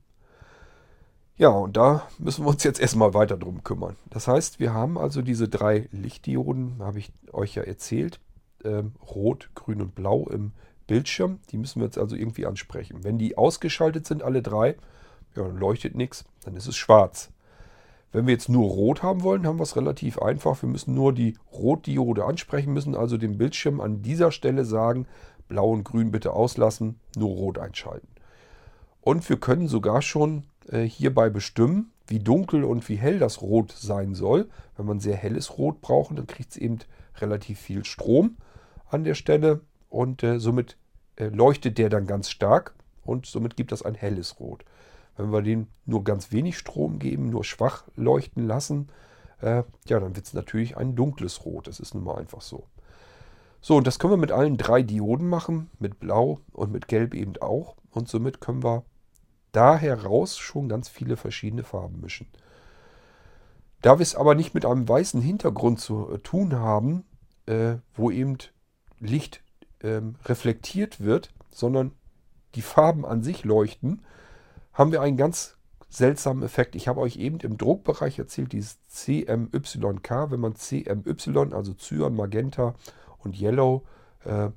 [1.36, 3.96] Ja, und da müssen wir uns jetzt erstmal weiter drum kümmern.
[4.10, 8.20] Das heißt, wir haben also diese drei Lichtdioden, habe ich euch ja erzählt,
[8.64, 10.52] ähm, Rot, Grün und Blau im
[10.86, 11.40] Bildschirm.
[11.50, 13.02] Die müssen wir jetzt also irgendwie ansprechen.
[13.02, 14.76] Wenn die ausgeschaltet sind, alle drei,
[15.34, 17.30] ja, dann leuchtet nichts, dann ist es schwarz.
[18.14, 20.62] Wenn wir jetzt nur Rot haben wollen, haben wir es relativ einfach.
[20.62, 25.08] Wir müssen nur die Rotdiode ansprechen, müssen also dem Bildschirm an dieser Stelle sagen,
[25.48, 28.06] Blau und Grün bitte auslassen, nur Rot einschalten.
[29.00, 33.72] Und wir können sogar schon äh, hierbei bestimmen, wie dunkel und wie hell das Rot
[33.72, 34.48] sein soll.
[34.76, 36.78] Wenn man sehr helles Rot braucht, dann kriegt es eben
[37.16, 38.36] relativ viel Strom
[38.88, 40.76] an der Stelle und äh, somit
[41.16, 44.64] äh, leuchtet der dann ganz stark und somit gibt das ein helles Rot.
[45.16, 48.88] Wenn wir den nur ganz wenig Strom geben, nur schwach leuchten lassen,
[49.40, 51.66] äh, ja, dann wird es natürlich ein dunkles Rot.
[51.66, 52.66] Das ist nun mal einfach so.
[53.60, 57.14] So, und das können wir mit allen drei Dioden machen, mit Blau und mit Gelb
[57.14, 57.76] eben auch.
[57.90, 58.84] Und somit können wir
[59.52, 62.26] da heraus schon ganz viele verschiedene Farben mischen.
[63.80, 67.04] Da wir es aber nicht mit einem weißen Hintergrund zu äh, tun haben,
[67.46, 68.38] äh, wo eben
[68.98, 69.42] Licht
[69.82, 71.92] ähm, reflektiert wird, sondern
[72.54, 74.02] die Farben an sich leuchten,
[74.74, 75.56] haben wir einen ganz
[75.88, 76.74] seltsamen Effekt.
[76.74, 82.74] Ich habe euch eben im Druckbereich erzählt, dieses CMYK, wenn man CMY, also Cyan, Magenta
[83.18, 83.84] und Yellow,
[84.24, 84.50] äh,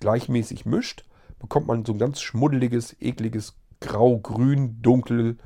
[0.00, 1.04] gleichmäßig mischt,
[1.38, 5.38] bekommt man so ein ganz schmuddeliges, ekliges Grau-Grün, Dunkel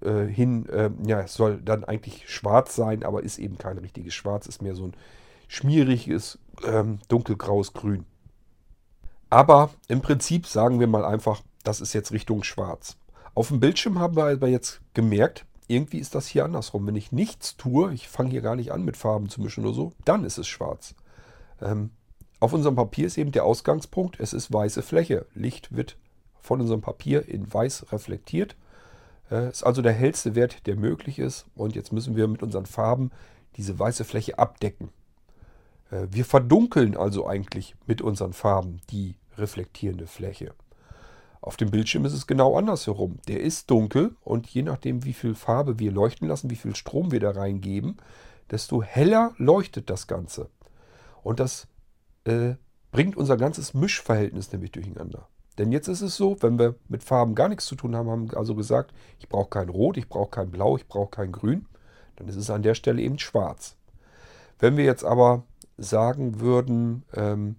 [0.00, 0.68] äh, hin.
[0.68, 4.62] Äh, ja, es soll dann eigentlich schwarz sein, aber ist eben kein richtiges Schwarz, ist
[4.62, 4.94] mehr so ein
[5.48, 8.04] schmieriges, ähm, dunkelgraues Grün.
[9.30, 12.97] Aber im Prinzip sagen wir mal einfach, das ist jetzt Richtung Schwarz.
[13.38, 16.84] Auf dem Bildschirm haben wir aber jetzt gemerkt, irgendwie ist das hier andersrum.
[16.88, 19.74] Wenn ich nichts tue, ich fange hier gar nicht an mit Farben zu mischen oder
[19.74, 20.96] so, dann ist es schwarz.
[21.62, 21.90] Ähm,
[22.40, 25.24] auf unserem Papier ist eben der Ausgangspunkt, es ist weiße Fläche.
[25.34, 25.96] Licht wird
[26.40, 28.56] von unserem Papier in weiß reflektiert.
[29.30, 31.46] Äh, ist also der hellste Wert, der möglich ist.
[31.54, 33.12] Und jetzt müssen wir mit unseren Farben
[33.56, 34.88] diese weiße Fläche abdecken.
[35.92, 40.54] Äh, wir verdunkeln also eigentlich mit unseren Farben die reflektierende Fläche.
[41.40, 43.18] Auf dem Bildschirm ist es genau andersherum.
[43.28, 47.12] Der ist dunkel und je nachdem, wie viel Farbe wir leuchten lassen, wie viel Strom
[47.12, 47.96] wir da reingeben,
[48.50, 50.48] desto heller leuchtet das Ganze.
[51.22, 51.68] Und das
[52.24, 52.54] äh,
[52.90, 55.28] bringt unser ganzes Mischverhältnis nämlich durcheinander.
[55.58, 58.30] Denn jetzt ist es so, wenn wir mit Farben gar nichts zu tun haben, haben
[58.34, 61.66] also gesagt, ich brauche kein Rot, ich brauche kein Blau, ich brauche kein Grün,
[62.16, 63.76] dann ist es an der Stelle eben schwarz.
[64.58, 65.44] Wenn wir jetzt aber
[65.76, 67.56] sagen würden, ähm,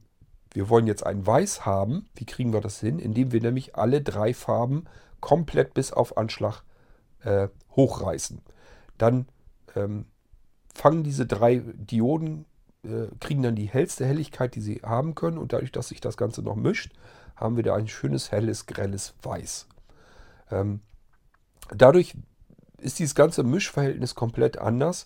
[0.54, 2.08] wir wollen jetzt ein Weiß haben.
[2.16, 3.00] Wie kriegen wir das hin?
[3.00, 4.86] Indem wir nämlich alle drei Farben
[5.20, 6.64] komplett bis auf Anschlag
[7.24, 8.42] äh, hochreißen.
[8.98, 9.28] Dann
[9.76, 10.06] ähm,
[10.74, 12.46] fangen diese drei Dioden,
[12.84, 15.38] äh, kriegen dann die hellste Helligkeit, die sie haben können.
[15.38, 16.94] Und dadurch, dass sich das Ganze noch mischt,
[17.36, 19.68] haben wir da ein schönes, helles, grelles Weiß.
[20.52, 20.82] Ähm,
[21.74, 22.16] dadurch
[22.78, 25.06] ist dieses ganze Mischverhältnis komplett anders.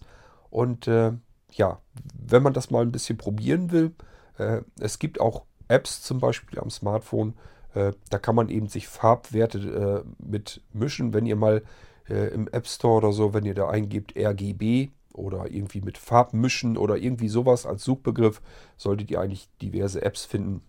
[0.50, 1.12] Und äh,
[1.52, 1.80] ja,
[2.18, 3.94] wenn man das mal ein bisschen probieren will,
[4.38, 7.34] äh, es gibt auch Apps zum Beispiel am Smartphone.
[7.74, 11.14] Äh, da kann man eben sich Farbwerte äh, mit mischen.
[11.14, 11.64] Wenn ihr mal
[12.06, 16.98] im App Store oder so, wenn ihr da eingebt RGB oder irgendwie mit Farbmischen oder
[16.98, 18.42] irgendwie sowas als Suchbegriff,
[18.76, 20.64] solltet ihr eigentlich diverse Apps finden.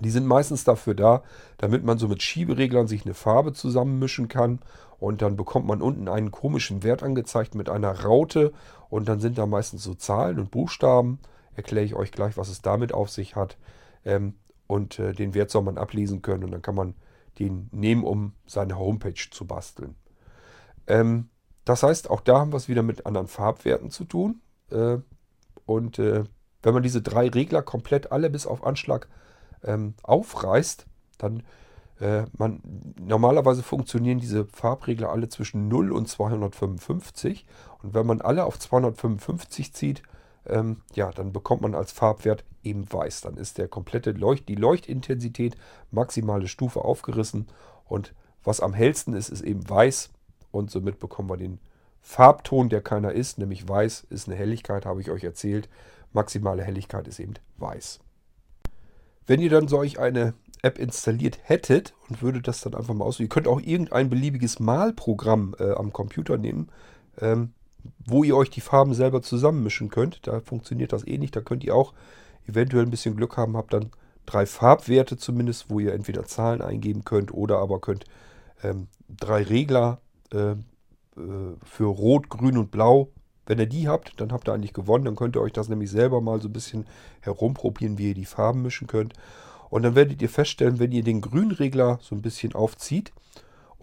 [0.00, 1.22] Die sind meistens dafür da,
[1.58, 4.60] damit man so mit Schiebereglern sich eine Farbe zusammenmischen kann.
[4.98, 8.52] Und dann bekommt man unten einen komischen Wert angezeigt mit einer Raute.
[8.90, 11.18] Und dann sind da meistens so Zahlen und Buchstaben.
[11.56, 13.56] Erkläre ich euch gleich, was es damit auf sich hat.
[14.04, 14.34] Ähm,
[14.66, 16.44] und äh, den Wert soll man ablesen können.
[16.44, 16.94] Und dann kann man
[17.38, 19.94] den nehmen, um seine Homepage zu basteln.
[20.86, 21.28] Ähm,
[21.64, 24.40] das heißt, auch da haben wir es wieder mit anderen Farbwerten zu tun.
[24.70, 24.98] Äh,
[25.66, 26.24] und äh,
[26.62, 29.08] wenn man diese drei Regler komplett alle bis auf Anschlag
[29.62, 30.86] ähm, aufreißt,
[31.18, 31.42] dann
[32.00, 32.60] äh, man,
[33.00, 37.46] normalerweise funktionieren diese Farbregler alle zwischen 0 und 255.
[37.82, 40.02] Und wenn man alle auf 255 zieht,
[40.46, 43.22] ähm, ja, dann bekommt man als Farbwert eben weiß.
[43.22, 45.56] Dann ist der komplette Leucht, die Leuchtintensität
[45.90, 47.46] maximale Stufe aufgerissen.
[47.86, 50.10] Und was am hellsten ist, ist eben weiß.
[50.50, 51.58] Und somit bekommen wir den
[52.00, 55.68] Farbton, der keiner ist, nämlich weiß, ist eine Helligkeit, habe ich euch erzählt.
[56.12, 58.00] Maximale Helligkeit ist eben weiß.
[59.26, 60.34] Wenn ihr dann solch eine
[60.64, 63.20] App installiert hättet und würdet das dann einfach mal aus.
[63.20, 66.70] Ihr könnt auch irgendein beliebiges Malprogramm äh, am Computer nehmen,
[67.20, 67.52] ähm,
[68.06, 70.26] wo ihr euch die Farben selber zusammenmischen könnt.
[70.26, 71.34] Da funktioniert das eh nicht.
[71.36, 71.92] Da könnt ihr auch
[72.46, 73.90] eventuell ein bisschen Glück haben, habt dann
[74.26, 78.04] drei Farbwerte zumindest, wo ihr entweder Zahlen eingeben könnt oder aber könnt
[78.62, 80.00] ähm, drei Regler
[80.32, 80.56] äh, äh,
[81.64, 83.10] für Rot, Grün und Blau
[83.46, 85.04] wenn ihr die habt, dann habt ihr eigentlich gewonnen.
[85.04, 86.86] Dann könnt ihr euch das nämlich selber mal so ein bisschen
[87.20, 89.14] herumprobieren, wie ihr die Farben mischen könnt.
[89.70, 93.12] Und dann werdet ihr feststellen, wenn ihr den Grünregler so ein bisschen aufzieht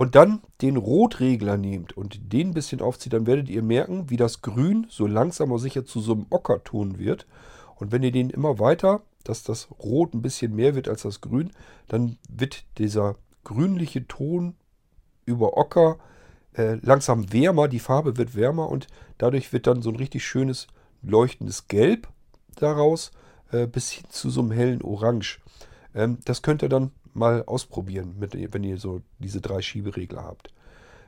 [0.01, 4.17] und dann den Rotregler nehmt und den ein bisschen aufzieht, dann werdet ihr merken, wie
[4.17, 7.27] das Grün so langsam aber sicher zu so einem Ockerton wird.
[7.75, 11.21] Und wenn ihr den immer weiter, dass das Rot ein bisschen mehr wird als das
[11.21, 11.51] Grün,
[11.87, 14.55] dann wird dieser grünliche Ton
[15.25, 15.99] über Ocker
[16.53, 18.87] äh, langsam wärmer, die Farbe wird wärmer und
[19.19, 20.65] dadurch wird dann so ein richtig schönes
[21.03, 22.07] leuchtendes Gelb
[22.55, 23.11] daraus
[23.51, 25.41] äh, bis hin zu so einem hellen Orange.
[25.93, 30.53] Ähm, das könnt ihr dann mal ausprobieren, mit, wenn ihr so diese drei Schieberegler habt.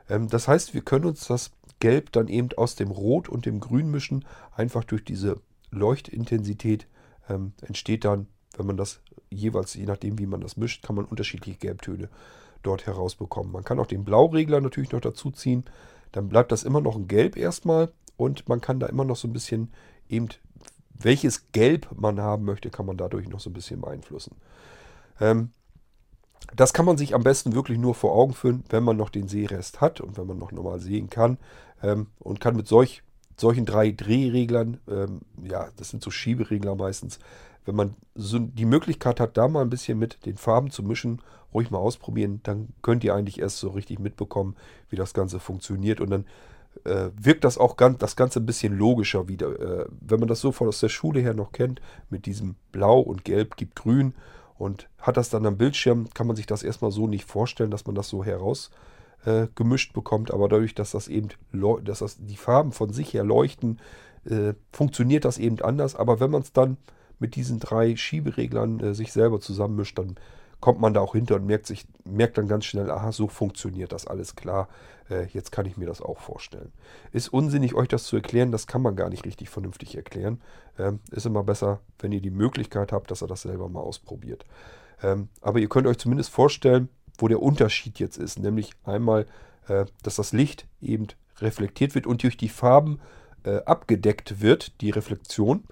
[0.10, 3.60] Ähm, das heißt, wir können uns das Gelb dann eben aus dem Rot und dem
[3.60, 4.26] Grün mischen,
[4.56, 5.41] einfach durch diese
[5.72, 6.88] Leuchtintensität
[7.30, 8.28] ähm, entsteht dann,
[8.58, 12.10] wenn man das jeweils, je nachdem wie man das mischt, kann man unterschiedliche Gelbtöne
[12.62, 13.51] dort herausbekommen.
[13.51, 15.66] Man kann auch den Blauregler natürlich noch dazu ziehen.
[16.12, 19.28] Dann bleibt das immer noch ein Gelb erstmal und man kann da immer noch so
[19.28, 19.72] ein bisschen
[20.08, 20.30] eben,
[20.93, 24.36] welches Gelb man haben möchte, kann man dadurch noch so ein bisschen beeinflussen.
[25.20, 25.51] Ähm,
[26.56, 29.28] das kann man sich am besten wirklich nur vor Augen führen, wenn man noch den
[29.28, 31.38] Sehrest hat und wenn man noch normal sehen kann
[31.82, 33.04] ähm, und kann mit solch,
[33.38, 37.20] solchen drei Drehreglern, ähm, ja, das sind so Schieberegler meistens,
[37.66, 41.22] wenn man so die Möglichkeit hat, da mal ein bisschen mit den Farben zu mischen,
[41.54, 44.56] ruhig mal ausprobieren, dann könnt ihr eigentlich erst so richtig mitbekommen,
[44.89, 46.02] wie das Ganze funktioniert.
[46.02, 46.26] Und dann
[46.84, 49.60] äh, wirkt das auch ganz, das Ganze ein bisschen logischer wieder.
[49.60, 53.00] Äh, wenn man das so von aus der Schule her noch kennt, mit diesem Blau
[53.00, 54.14] und Gelb gibt Grün
[54.64, 57.86] und hat das dann am Bildschirm, kann man sich das erstmal so nicht vorstellen, dass
[57.86, 60.32] man das so herausgemischt äh, bekommt.
[60.32, 61.30] Aber dadurch, dass das eben,
[61.84, 63.80] dass das die Farben von sich her leuchten,
[64.26, 65.95] äh, funktioniert das eben anders.
[65.95, 66.78] Aber wenn man es dann
[67.20, 70.16] mit diesen drei Schiebereglern äh, sich selber zusammenmischt, dann
[70.64, 73.91] kommt man da auch hinter und merkt, sich, merkt dann ganz schnell, aha, so funktioniert
[73.91, 74.70] das alles klar.
[75.09, 76.72] Äh, jetzt kann ich mir das auch vorstellen.
[77.11, 80.41] Ist unsinnig, euch das zu erklären, das kann man gar nicht richtig vernünftig erklären.
[80.80, 84.45] Ähm, ist immer besser, wenn ihr die Möglichkeit habt, dass ihr das selber mal ausprobiert.
[85.01, 86.88] Ähm, aber ihr könnt euch zumindest vorstellen,
[87.18, 88.39] wo der Unterschied jetzt ist.
[88.39, 89.26] Nämlich einmal,
[89.68, 91.07] äh, dass das Licht eben
[91.39, 93.01] reflektiert wird und durch die Farben
[93.43, 95.66] äh, abgedeckt wird, die Reflexion.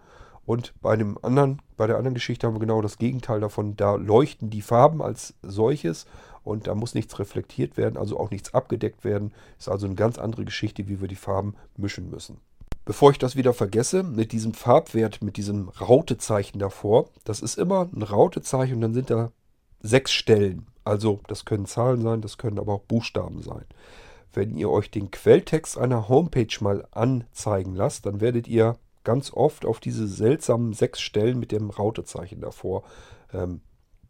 [0.45, 3.75] Und bei dem anderen, bei der anderen Geschichte haben wir genau das Gegenteil davon.
[3.75, 6.05] Da leuchten die Farben als solches
[6.43, 9.33] und da muss nichts reflektiert werden, also auch nichts abgedeckt werden.
[9.59, 12.37] Ist also eine ganz andere Geschichte, wie wir die Farben mischen müssen.
[12.83, 17.87] Bevor ich das wieder vergesse, mit diesem Farbwert, mit diesem Rautezeichen davor, das ist immer
[17.93, 19.31] ein Rautezeichen und dann sind da
[19.81, 20.65] sechs Stellen.
[20.83, 23.65] Also das können Zahlen sein, das können aber auch Buchstaben sein.
[24.33, 29.65] Wenn ihr euch den Quelltext einer Homepage mal anzeigen lasst, dann werdet ihr ganz oft
[29.65, 32.83] auf diese seltsamen sechs Stellen mit dem Rautezeichen davor
[33.33, 33.61] ähm,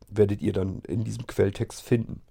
[0.09, 2.21] werdet ihr dann in diesem Quelltext finden.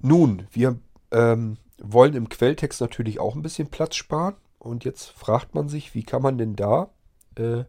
[0.00, 0.78] Nun, wir
[1.10, 4.34] ähm, wollen im Quelltext natürlich auch ein bisschen Platz sparen.
[4.58, 6.90] Und jetzt fragt man sich, wie kann man denn da
[7.36, 7.64] äh,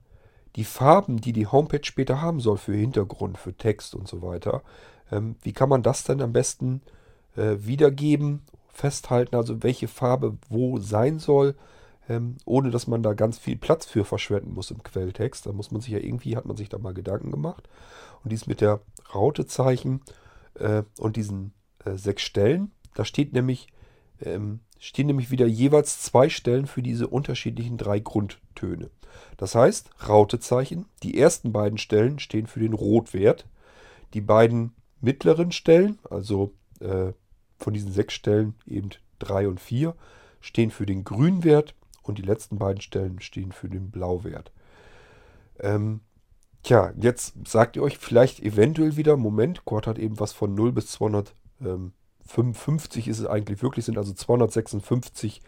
[0.56, 4.64] die Farben, die die Homepage später haben soll für Hintergrund, für Text und so weiter,
[5.12, 6.82] ähm, wie kann man das dann am besten
[7.36, 11.56] äh, wiedergeben, festhalten, also welche Farbe wo sein soll
[12.10, 15.46] ähm, ohne dass man da ganz viel Platz für verschwenden muss im Quelltext.
[15.46, 17.70] Da muss man sich ja irgendwie, hat man sich da mal Gedanken gemacht.
[18.24, 18.82] Und dies mit der
[19.14, 20.02] Rautezeichen
[20.56, 21.54] äh, und diesen
[21.86, 23.68] äh, sechs Stellen, da steht nämlich,
[24.22, 28.90] ähm, stehen nämlich wieder jeweils zwei Stellen für diese unterschiedlichen drei Grundtöne.
[29.38, 33.46] Das heißt, Rautezeichen, die ersten beiden Stellen stehen für den Rotwert,
[34.16, 37.14] Die beiden mittleren Stellen, also äh,
[37.60, 38.90] von diesen sechs Stellen eben
[39.20, 39.96] drei und vier,
[40.42, 44.52] stehen für den Grünwert und die letzten beiden Stellen stehen für den Blauwert.
[45.60, 46.02] Ähm,
[46.64, 50.72] tja, jetzt sagt ihr euch vielleicht eventuell wieder, Moment, Quad hat eben was von 0
[50.72, 55.42] bis 255 ist es eigentlich wirklich, sind also 256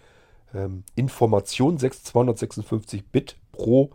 [0.53, 3.91] ähm, Informationen, 256 Bit pro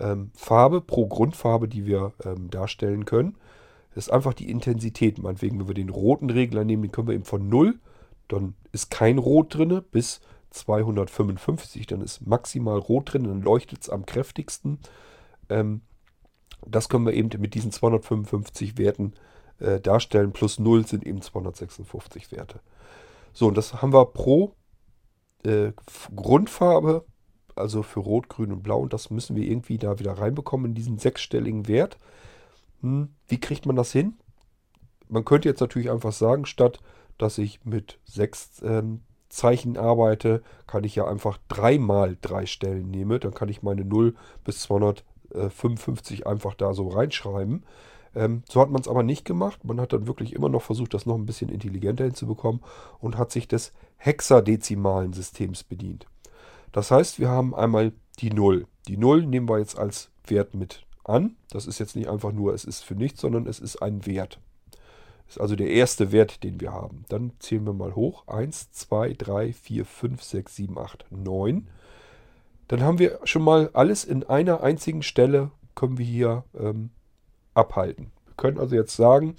[0.00, 3.36] ähm, Farbe, pro Grundfarbe, die wir ähm, darstellen können.
[3.94, 5.18] Das ist einfach die Intensität.
[5.18, 7.78] Meinetwegen, wenn wir den roten Regler nehmen, den können wir eben von 0,
[8.28, 10.20] dann ist kein Rot drin, bis
[10.54, 14.78] 255, dann ist maximal Rot drin, dann leuchtet es am kräftigsten.
[15.48, 15.82] Ähm,
[16.66, 19.14] das können wir eben mit diesen 255 Werten
[19.58, 20.32] äh, darstellen.
[20.32, 22.60] Plus 0 sind eben 256 Werte.
[23.32, 24.54] So, und das haben wir pro
[25.44, 25.72] äh,
[26.14, 27.04] Grundfarbe,
[27.56, 28.80] also für Rot, Grün und Blau.
[28.80, 31.98] Und das müssen wir irgendwie da wieder reinbekommen in diesen sechsstelligen Wert.
[32.80, 34.14] Hm, wie kriegt man das hin?
[35.08, 36.80] Man könnte jetzt natürlich einfach sagen, statt
[37.18, 39.02] dass ich mit sechs ähm,
[39.34, 43.20] Zeichen arbeite, kann ich ja einfach dreimal drei Stellen nehmen.
[43.20, 44.14] Dann kann ich meine 0
[44.44, 47.64] bis 255 einfach da so reinschreiben.
[48.14, 49.64] Ähm, so hat man es aber nicht gemacht.
[49.64, 52.60] Man hat dann wirklich immer noch versucht, das noch ein bisschen intelligenter hinzubekommen
[53.00, 56.06] und hat sich des hexadezimalen Systems bedient.
[56.72, 58.66] Das heißt, wir haben einmal die 0.
[58.88, 61.36] Die 0 nehmen wir jetzt als Wert mit an.
[61.50, 64.40] Das ist jetzt nicht einfach nur, es ist für nichts, sondern es ist ein Wert.
[65.34, 67.04] Ist also der erste Wert, den wir haben.
[67.08, 68.28] Dann zählen wir mal hoch.
[68.28, 71.66] 1, 2, 3, 4, 5, 6, 7, 8, 9.
[72.68, 76.90] Dann haben wir schon mal alles in einer einzigen Stelle, können wir hier ähm,
[77.52, 78.12] abhalten.
[78.26, 79.34] Wir können also jetzt sagen,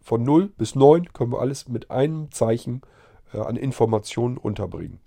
[0.00, 2.80] von 0 bis 9 können wir alles mit einem Zeichen
[3.34, 5.00] äh, an Informationen unterbringen.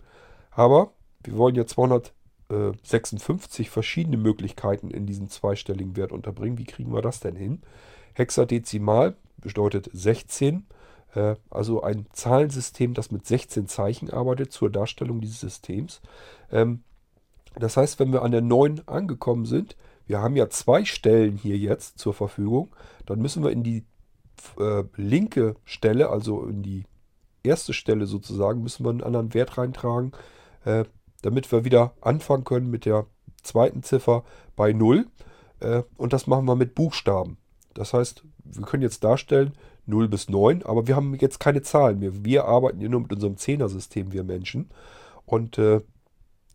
[0.51, 0.91] Aber
[1.23, 6.59] wir wollen ja 256 verschiedene Möglichkeiten in diesem zweistelligen Wert unterbringen.
[6.59, 7.63] Wie kriegen wir das denn hin?
[8.13, 10.65] Hexadezimal bedeutet 16,
[11.15, 16.01] äh, also ein Zahlensystem, das mit 16 Zeichen arbeitet zur Darstellung dieses Systems.
[16.51, 16.83] Ähm,
[17.55, 19.75] das heißt, wenn wir an der 9 angekommen sind,
[20.05, 22.75] wir haben ja zwei Stellen hier jetzt zur Verfügung,
[23.05, 23.85] dann müssen wir in die
[24.59, 26.85] äh, linke Stelle, also in die
[27.43, 30.11] erste Stelle sozusagen, müssen wir einen anderen Wert reintragen,
[30.65, 30.85] äh,
[31.21, 33.05] damit wir wieder anfangen können mit der
[33.41, 34.23] zweiten Ziffer
[34.55, 35.07] bei 0.
[35.59, 37.37] Äh, und das machen wir mit Buchstaben.
[37.77, 39.53] Das heißt, wir können jetzt darstellen
[39.85, 42.25] 0 bis 9, aber wir haben jetzt keine Zahlen mehr.
[42.25, 44.69] Wir arbeiten ja nur mit unserem Zehner-System, wir Menschen.
[45.25, 45.81] Und äh,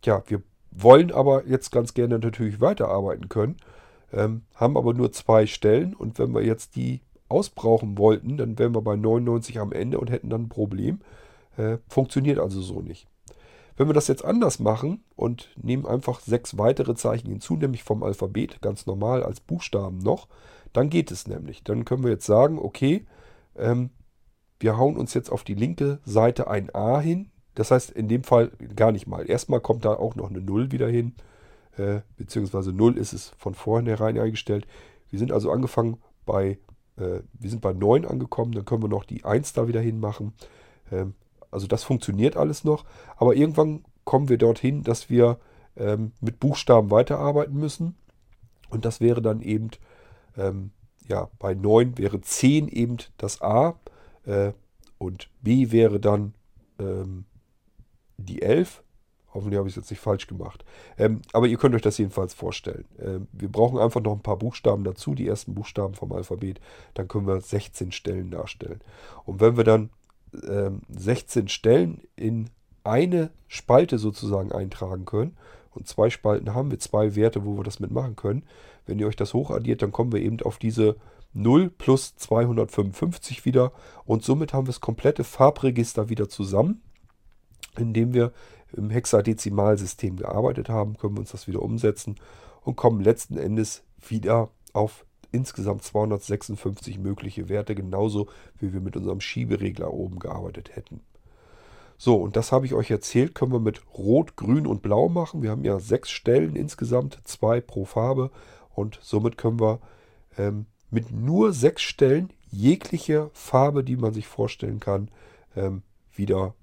[0.03, 3.57] ja, wir wollen aber jetzt ganz gerne natürlich weiterarbeiten können,
[4.11, 8.75] ähm, haben aber nur zwei Stellen und wenn wir jetzt die ausbrauchen wollten, dann wären
[8.75, 10.99] wir bei 99 am Ende und hätten dann ein Problem.
[11.57, 13.07] Äh, funktioniert also so nicht.
[13.75, 18.03] Wenn wir das jetzt anders machen und nehmen einfach sechs weitere Zeichen hinzu, nämlich vom
[18.03, 20.27] Alphabet, ganz normal als Buchstaben noch,
[20.73, 21.63] dann geht es nämlich.
[21.63, 23.05] Dann können wir jetzt sagen, okay,
[23.55, 23.91] ähm,
[24.59, 27.29] wir hauen uns jetzt auf die linke Seite ein A hin.
[27.55, 29.29] Das heißt in dem Fall gar nicht mal.
[29.29, 31.13] Erstmal kommt da auch noch eine 0 wieder hin,
[31.77, 34.65] äh, beziehungsweise 0 ist es von vornherein eingestellt.
[35.09, 36.57] Wir sind also angefangen bei,
[36.97, 40.33] äh, wir sind bei 9 angekommen, dann können wir noch die 1 da wieder hinmachen.
[40.91, 41.13] Ähm,
[41.51, 42.85] also das funktioniert alles noch,
[43.17, 45.37] aber irgendwann kommen wir dorthin, dass wir
[45.75, 47.95] ähm, mit Buchstaben weiterarbeiten müssen.
[48.69, 49.69] Und das wäre dann eben,
[50.37, 50.71] ähm,
[51.07, 53.79] ja, bei 9 wäre 10 eben das A
[54.25, 54.53] äh,
[54.97, 56.33] und B wäre dann
[56.79, 57.25] ähm,
[58.17, 58.83] die 11.
[59.33, 60.63] Hoffentlich habe ich es jetzt nicht falsch gemacht.
[60.97, 62.85] Ähm, aber ihr könnt euch das jedenfalls vorstellen.
[62.99, 66.61] Ähm, wir brauchen einfach noch ein paar Buchstaben dazu, die ersten Buchstaben vom Alphabet.
[66.93, 68.79] Dann können wir 16 Stellen darstellen.
[69.25, 69.89] Und wenn wir dann
[70.89, 72.49] 16 ähm, Stellen in
[72.83, 75.37] eine Spalte sozusagen eintragen können.
[75.71, 78.43] Und zwei Spalten haben wir, zwei Werte, wo wir das mitmachen können.
[78.85, 80.97] Wenn ihr euch das hochaddiert, dann kommen wir eben auf diese
[81.33, 83.71] 0 plus 255 wieder.
[84.05, 86.81] Und somit haben wir das komplette Farbregister wieder zusammen.
[87.77, 88.31] Indem wir
[88.73, 92.15] im Hexadezimalsystem gearbeitet haben, können wir uns das wieder umsetzen
[92.61, 98.27] und kommen letzten Endes wieder auf insgesamt 256 mögliche Werte, genauso
[98.59, 101.01] wie wir mit unserem Schieberegler oben gearbeitet hätten.
[101.97, 105.41] So, und das habe ich euch erzählt, können wir mit Rot, Grün und Blau machen.
[105.41, 108.31] Wir haben ja sechs Stellen insgesamt, zwei pro Farbe.
[108.73, 109.79] Und somit können wir
[110.37, 115.09] ähm, mit nur sechs Stellen jegliche Farbe, die man sich vorstellen kann,
[115.55, 115.81] ähm,
[116.13, 116.53] wieder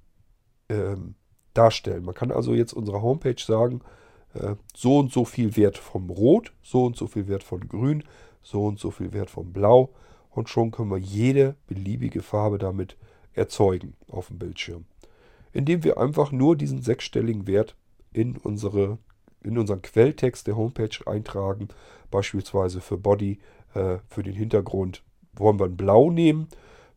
[0.69, 1.15] ähm,
[1.55, 2.05] darstellen.
[2.05, 3.81] Man kann also jetzt unserer Homepage sagen,
[4.35, 8.05] äh, so und so viel Wert vom Rot, so und so viel Wert von Grün,
[8.43, 9.91] so und so viel Wert vom Blau
[10.31, 12.97] und schon können wir jede beliebige Farbe damit
[13.33, 14.85] erzeugen auf dem Bildschirm.
[15.53, 17.77] Indem wir einfach nur diesen sechsstelligen Wert
[18.13, 18.99] in, unsere,
[19.43, 21.69] in unseren Quelltext der Homepage eintragen,
[22.11, 23.39] beispielsweise für Body,
[23.75, 25.03] äh, für den Hintergrund
[25.35, 26.49] wollen wir ein Blau nehmen.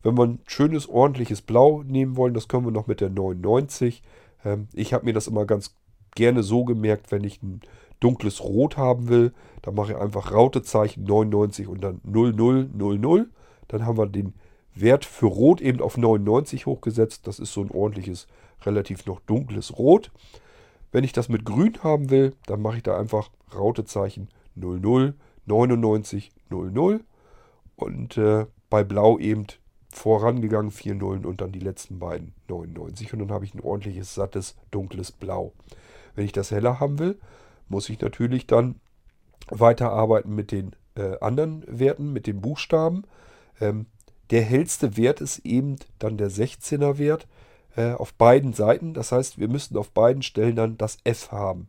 [0.02, 4.02] Wenn wir ein schönes, ordentliches Blau nehmen wollen, das können wir noch mit der 99.
[4.44, 5.74] Ähm, ich habe mir das immer ganz
[6.14, 7.60] gerne so gemerkt, wenn ich ein
[8.00, 9.32] dunkles Rot haben will,
[9.62, 13.28] dann mache ich einfach Rautezeichen 99 und dann 0000.
[13.68, 14.34] Dann haben wir den
[14.74, 17.26] Wert für Rot eben auf 99 hochgesetzt.
[17.26, 18.26] Das ist so ein ordentliches,
[18.62, 20.10] relativ noch dunkles Rot.
[20.94, 25.14] Wenn ich das mit Grün haben will, dann mache ich da einfach Rautezeichen 00,
[25.44, 27.00] 99, 00.
[27.74, 29.48] Und äh, bei Blau eben
[29.92, 33.12] vorangegangen 4 Nullen und dann die letzten beiden 99.
[33.12, 35.52] Und dann habe ich ein ordentliches, sattes, dunkles Blau.
[36.14, 37.18] Wenn ich das heller haben will,
[37.68, 38.76] muss ich natürlich dann
[39.48, 43.02] weiterarbeiten mit den äh, anderen Werten, mit den Buchstaben.
[43.60, 43.86] Ähm,
[44.30, 47.26] der hellste Wert ist eben dann der 16er Wert
[47.76, 48.94] äh, auf beiden Seiten.
[48.94, 51.68] Das heißt, wir müssten auf beiden Stellen dann das F haben.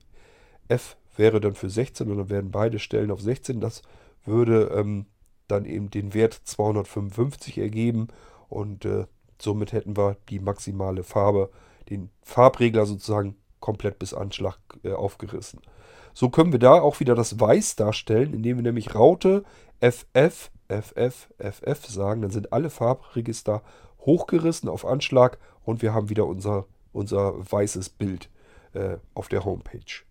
[0.68, 3.60] F wäre dann für 16 und dann werden beide Stellen auf 16.
[3.60, 3.82] Das
[4.26, 5.06] würde ähm,
[5.48, 8.08] dann eben den Wert 255 ergeben
[8.50, 9.06] und äh,
[9.40, 11.50] somit hätten wir die maximale Farbe,
[11.90, 15.60] den Farbregler sozusagen komplett bis Anschlag äh, aufgerissen.
[16.14, 19.44] So können wir da auch wieder das Weiß darstellen, indem wir nämlich Raute
[19.82, 22.22] FF, FF, FF sagen.
[22.22, 23.62] Dann sind alle Farbregister
[24.06, 28.30] hochgerissen auf Anschlag und wir haben wieder unser, unser weißes Bild
[28.74, 30.04] äh, auf der Homepage.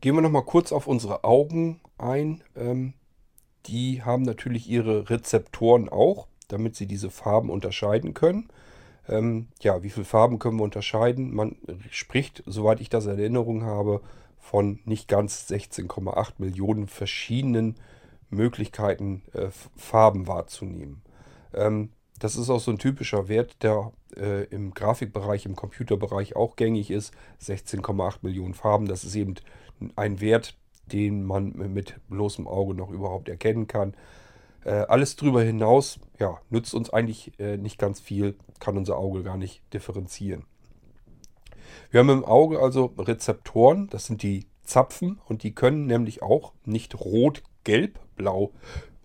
[0.00, 2.42] Gehen wir nochmal kurz auf unsere Augen ein.
[2.56, 2.94] Ähm,
[3.66, 8.48] die haben natürlich ihre Rezeptoren auch, damit sie diese Farben unterscheiden können.
[9.08, 11.34] Ähm, ja, wie viele Farben können wir unterscheiden?
[11.34, 11.56] Man
[11.90, 14.00] spricht, soweit ich das in Erinnerung habe,
[14.38, 17.76] von nicht ganz 16,8 Millionen verschiedenen
[18.30, 21.02] Möglichkeiten, äh, Farben wahrzunehmen.
[21.52, 21.90] Ähm,
[22.20, 26.90] das ist auch so ein typischer Wert, der äh, im Grafikbereich, im Computerbereich auch gängig
[26.90, 27.12] ist.
[27.42, 28.86] 16,8 Millionen Farben.
[28.86, 29.34] Das ist eben
[29.96, 30.56] ein Wert,
[30.92, 33.94] den man mit bloßem Auge noch überhaupt erkennen kann.
[34.64, 39.22] Äh, alles darüber hinaus ja, nützt uns eigentlich äh, nicht ganz viel, kann unser Auge
[39.22, 40.44] gar nicht differenzieren.
[41.90, 46.52] Wir haben im Auge also Rezeptoren, das sind die Zapfen und die können nämlich auch
[46.66, 48.52] nicht rot, gelb, blau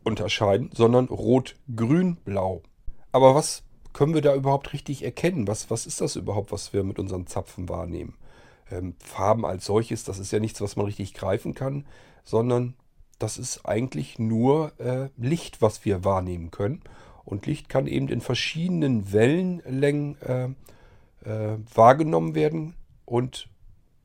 [0.04, 2.62] unterscheiden, sondern rot, grün, blau.
[3.16, 3.64] Aber was
[3.94, 5.48] können wir da überhaupt richtig erkennen?
[5.48, 8.16] Was, was ist das überhaupt, was wir mit unseren Zapfen wahrnehmen?
[8.70, 11.86] Ähm, Farben als solches, das ist ja nichts, was man richtig greifen kann,
[12.26, 12.74] sondern
[13.18, 16.82] das ist eigentlich nur äh, Licht, was wir wahrnehmen können.
[17.24, 20.50] Und Licht kann eben in verschiedenen Wellenlängen äh,
[21.24, 22.76] äh, wahrgenommen werden.
[23.06, 23.48] Und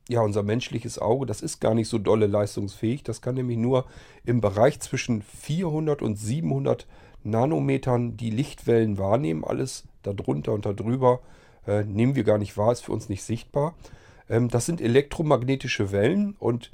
[0.07, 3.03] ja, unser menschliches Auge, das ist gar nicht so dolle leistungsfähig.
[3.03, 3.87] Das kann nämlich nur
[4.23, 6.87] im Bereich zwischen 400 und 700
[7.23, 9.43] Nanometern die Lichtwellen wahrnehmen.
[9.43, 11.21] Alles darunter und darüber
[11.67, 13.75] äh, nehmen wir gar nicht wahr, ist für uns nicht sichtbar.
[14.29, 16.71] Ähm, das sind elektromagnetische Wellen und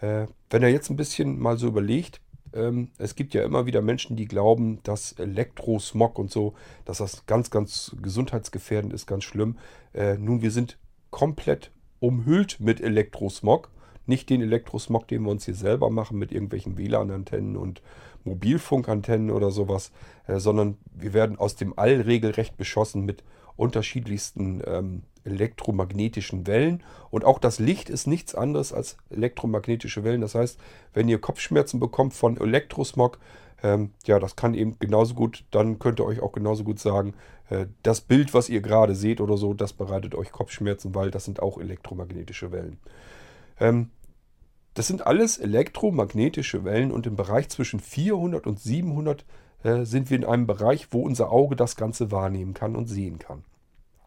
[0.00, 2.20] äh, wenn er jetzt ein bisschen mal so überlegt,
[2.54, 7.26] ähm, es gibt ja immer wieder Menschen, die glauben, dass Elektrosmog und so, dass das
[7.26, 9.58] ganz, ganz gesundheitsgefährdend ist, ganz schlimm.
[9.92, 10.78] Äh, nun, wir sind
[11.10, 11.70] komplett
[12.00, 13.70] umhüllt mit Elektrosmog.
[14.06, 17.82] Nicht den Elektrosmog, den wir uns hier selber machen mit irgendwelchen WLAN-Antennen und
[18.24, 19.92] Mobilfunkantennen oder sowas,
[20.26, 23.22] äh, sondern wir werden aus dem All regelrecht beschossen mit
[23.56, 26.82] unterschiedlichsten ähm, elektromagnetischen Wellen.
[27.10, 30.20] Und auch das Licht ist nichts anderes als elektromagnetische Wellen.
[30.20, 30.58] Das heißt,
[30.92, 33.18] wenn ihr Kopfschmerzen bekommt von Elektrosmog,
[33.62, 37.14] ähm, ja, das kann eben genauso gut, dann könnt ihr euch auch genauso gut sagen,
[37.48, 41.24] äh, das Bild, was ihr gerade seht oder so, das bereitet euch Kopfschmerzen, weil das
[41.24, 42.78] sind auch elektromagnetische Wellen.
[43.58, 43.90] Ähm,
[44.74, 49.24] das sind alles elektromagnetische Wellen und im Bereich zwischen 400 und 700
[49.62, 53.18] äh, sind wir in einem Bereich, wo unser Auge das Ganze wahrnehmen kann und sehen
[53.18, 53.44] kann.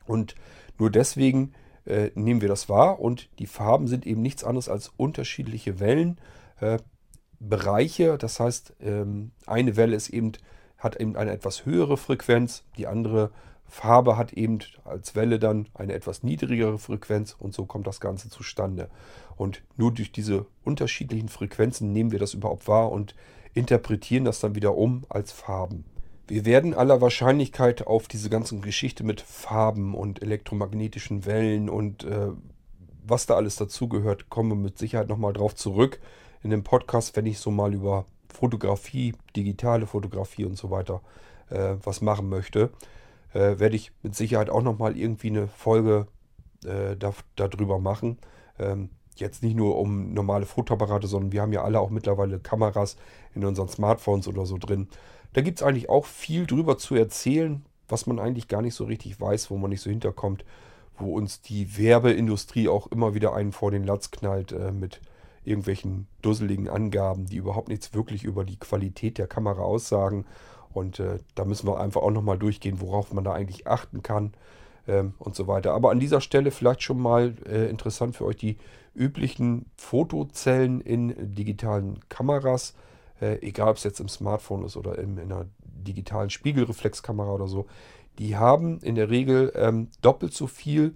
[0.06, 0.36] Und
[0.78, 1.54] nur deswegen
[1.86, 8.14] äh, nehmen wir das wahr und die Farben sind eben nichts anderes als unterschiedliche Wellenbereiche.
[8.14, 10.34] Äh, das heißt, ähm, eine Welle ist eben,
[10.78, 13.32] hat eben eine etwas höhere Frequenz, die andere
[13.70, 18.30] Farbe hat eben als Welle dann eine etwas niedrigere Frequenz und so kommt das Ganze
[18.30, 18.90] zustande.
[19.38, 23.16] Und nur durch diese unterschiedlichen Frequenzen nehmen wir das überhaupt wahr und
[23.54, 25.86] interpretieren das dann wieder um als Farben.
[26.28, 32.32] Wir werden aller Wahrscheinlichkeit auf diese ganze Geschichte mit Farben und elektromagnetischen Wellen und äh,
[33.04, 36.02] was da alles dazugehört, kommen wir mit Sicherheit nochmal drauf zurück
[36.44, 41.02] in dem Podcast, wenn ich so mal über Fotografie, digitale Fotografie und so weiter
[41.50, 42.72] äh, was machen möchte.
[43.34, 46.08] Äh, werde ich mit Sicherheit auch nochmal irgendwie eine Folge
[46.66, 48.18] äh, da, darüber machen.
[48.60, 52.98] Ähm, jetzt nicht nur um normale Fotoapparate, sondern wir haben ja alle auch mittlerweile Kameras
[53.36, 54.88] in unseren Smartphones oder so drin.
[55.34, 58.86] Da gibt es eigentlich auch viel drüber zu erzählen, was man eigentlich gar nicht so
[58.86, 60.46] richtig weiß, wo man nicht so hinterkommt,
[60.98, 65.00] wo uns die Werbeindustrie auch immer wieder einen vor den Latz knallt äh, mit
[65.44, 70.26] irgendwelchen dusseligen Angaben, die überhaupt nichts wirklich über die Qualität der Kamera aussagen.
[70.74, 74.34] Und äh, da müssen wir einfach auch nochmal durchgehen, worauf man da eigentlich achten kann
[74.88, 75.74] ähm, und so weiter.
[75.74, 78.58] Aber an dieser Stelle vielleicht schon mal äh, interessant für euch die
[78.98, 82.74] üblichen Fotozellen in digitalen Kameras.
[83.22, 87.48] Äh, egal ob es jetzt im Smartphone ist oder in, in einer digitalen Spiegelreflexkamera oder
[87.48, 87.68] so.
[88.20, 90.96] Die haben in der Regel ähm, doppelt so viel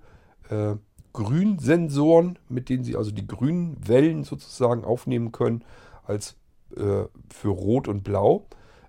[0.49, 0.76] äh,
[1.14, 5.64] Grünsensoren, mit denen sie also die grünen Wellen sozusagen aufnehmen können,
[6.06, 6.36] als
[6.76, 8.45] äh, für Rot und Blau.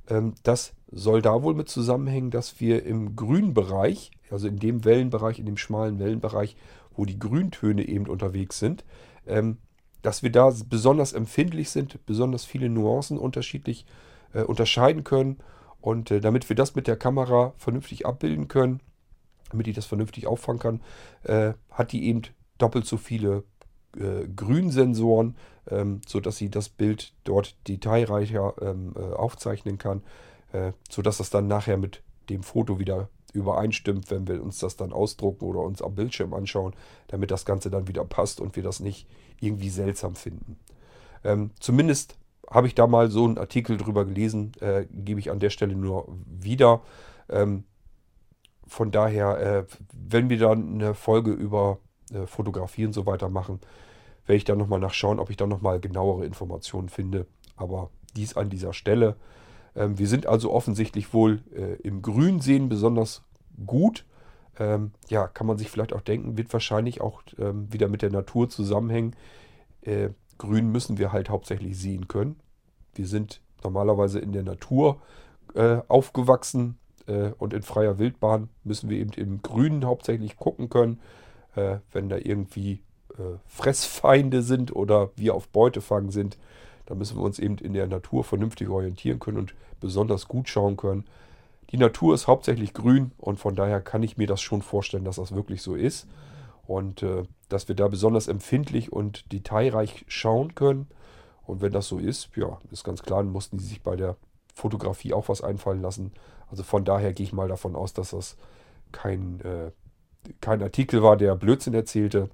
[0.09, 4.85] Ähm, das soll da wohl mit zusammenhängen, dass wir im grünen Bereich, also in dem
[4.85, 6.57] Wellenbereich, in dem schmalen Wellenbereich,
[6.97, 8.85] wo die Grüntöne eben unterwegs sind,
[9.27, 9.59] ähm,
[10.03, 13.87] dass wir da besonders empfindlich sind, besonders viele Nuancen unterschiedlich
[14.33, 15.39] äh, unterscheiden können.
[15.81, 18.81] Und äh, damit wir das mit der Kamera vernünftig abbilden können,
[19.51, 20.81] damit die das vernünftig auffangen kann,
[21.25, 22.23] äh, hat die eben
[22.59, 23.45] doppelt so viele
[23.97, 25.37] äh, Grünsensoren,
[25.71, 30.03] ähm, sodass sie das Bild dort detailreicher ähm, äh, aufzeichnen kann,
[30.53, 34.93] äh, sodass das dann nachher mit dem Foto wieder übereinstimmt, wenn wir uns das dann
[34.93, 36.75] ausdrucken oder uns am Bildschirm anschauen,
[37.09, 39.09] damit das Ganze dann wieder passt und wir das nicht
[39.41, 40.59] irgendwie seltsam finden.
[41.25, 42.19] Ähm, zumindest
[42.51, 45.75] habe ich da mal so einen Artikel drüber gelesen, äh, gebe ich an der Stelle
[45.75, 46.83] nur wieder.
[47.29, 47.65] Ähm,
[48.67, 51.79] von daher, äh, wenn wir dann eine Folge über
[52.13, 53.61] äh, Fotografie und so weiter machen,
[54.27, 57.27] werde ich dann nochmal nachschauen, ob ich da nochmal genauere Informationen finde.
[57.57, 59.17] Aber dies an dieser Stelle.
[59.77, 63.23] Ähm, wir sind also offensichtlich wohl äh, im Grünsehen besonders
[63.67, 64.05] gut.
[64.59, 68.11] Ähm, ja, kann man sich vielleicht auch denken, wird wahrscheinlich auch ähm, wieder mit der
[68.11, 69.17] Natur zusammenhängen.
[69.83, 72.37] Äh, Grün müssen wir halt hauptsächlich sehen können.
[72.95, 75.01] Wir sind normalerweise in der Natur
[75.55, 81.01] äh, aufgewachsen äh, und in freier Wildbahn müssen wir eben im Grünen hauptsächlich gucken können,
[81.55, 82.83] äh, wenn da irgendwie
[83.19, 86.39] äh, Fressfeinde sind oder wir auf Beutefang sind.
[86.87, 90.77] Da müssen wir uns eben in der Natur vernünftig orientieren können und besonders gut schauen
[90.77, 91.05] können.
[91.71, 95.17] Die Natur ist hauptsächlich grün und von daher kann ich mir das schon vorstellen, dass
[95.17, 96.07] das wirklich so ist.
[96.67, 100.87] Und äh, dass wir da besonders empfindlich und detailreich schauen können.
[101.45, 104.17] Und wenn das so ist, ja, ist ganz klar, dann mussten die sich bei der
[104.55, 106.13] Fotografie auch was einfallen lassen.
[106.51, 108.37] Also von daher gehe ich mal davon aus, dass das
[108.93, 109.71] kein, äh,
[110.41, 112.31] kein Artikel war, der Blödsinn erzählte.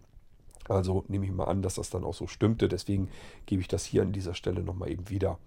[0.69, 2.69] Also nehme ich mal an, dass das dann auch so stimmte.
[2.69, 3.09] Deswegen
[3.47, 5.39] gebe ich das hier an dieser Stelle nochmal eben wieder.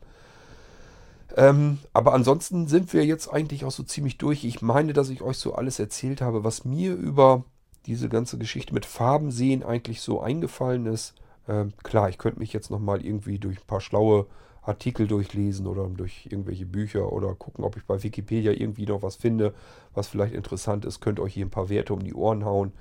[1.37, 4.43] Ähm, aber ansonsten sind wir jetzt eigentlich auch so ziemlich durch.
[4.43, 7.45] Ich meine, dass ich euch so alles erzählt habe, was mir über
[7.85, 11.15] diese ganze Geschichte mit Farben sehen eigentlich so eingefallen ist.
[11.47, 14.27] Ähm, klar, ich könnte mich jetzt nochmal irgendwie durch ein paar schlaue
[14.61, 19.15] Artikel durchlesen oder durch irgendwelche Bücher oder gucken, ob ich bei Wikipedia irgendwie noch was
[19.15, 19.53] finde,
[19.95, 20.99] was vielleicht interessant ist.
[20.99, 22.71] Könnt euch hier ein paar Werte um die Ohren hauen.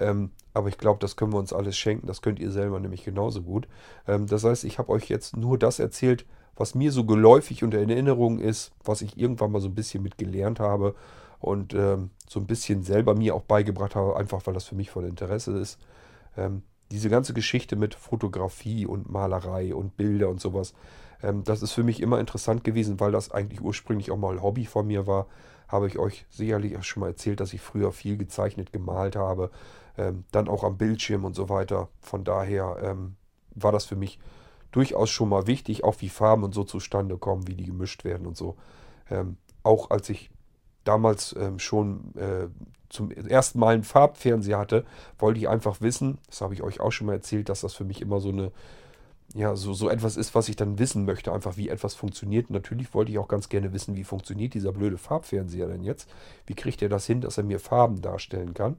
[0.00, 2.06] Ähm, aber ich glaube, das können wir uns alles schenken.
[2.06, 3.68] Das könnt ihr selber nämlich genauso gut.
[4.08, 6.26] Ähm, das heißt, ich habe euch jetzt nur das erzählt,
[6.56, 10.02] was mir so geläufig und in Erinnerung ist, was ich irgendwann mal so ein bisschen
[10.02, 10.94] mit gelernt habe
[11.38, 14.90] und ähm, so ein bisschen selber mir auch beigebracht habe, einfach weil das für mich
[14.90, 15.78] von Interesse ist.
[16.36, 20.74] Ähm, diese ganze Geschichte mit Fotografie und Malerei und Bilder und sowas,
[21.22, 24.66] ähm, das ist für mich immer interessant gewesen, weil das eigentlich ursprünglich auch mal Hobby
[24.66, 25.26] von mir war.
[25.68, 29.50] Habe ich euch sicherlich auch schon mal erzählt, dass ich früher viel gezeichnet, gemalt habe,
[30.00, 31.88] ähm, dann auch am Bildschirm und so weiter.
[32.00, 33.16] Von daher ähm,
[33.54, 34.18] war das für mich
[34.72, 38.26] durchaus schon mal wichtig, auch wie Farben und so zustande kommen, wie die gemischt werden
[38.26, 38.56] und so.
[39.10, 40.30] Ähm, auch als ich
[40.84, 42.48] damals ähm, schon äh,
[42.88, 44.84] zum ersten Mal einen Farbfernseher hatte,
[45.18, 47.84] wollte ich einfach wissen, das habe ich euch auch schon mal erzählt, dass das für
[47.84, 48.52] mich immer so eine,
[49.34, 52.48] ja, so, so etwas ist, was ich dann wissen möchte, einfach wie etwas funktioniert.
[52.48, 56.08] natürlich wollte ich auch ganz gerne wissen, wie funktioniert dieser blöde Farbfernseher denn jetzt?
[56.46, 58.76] Wie kriegt er das hin, dass er mir Farben darstellen kann?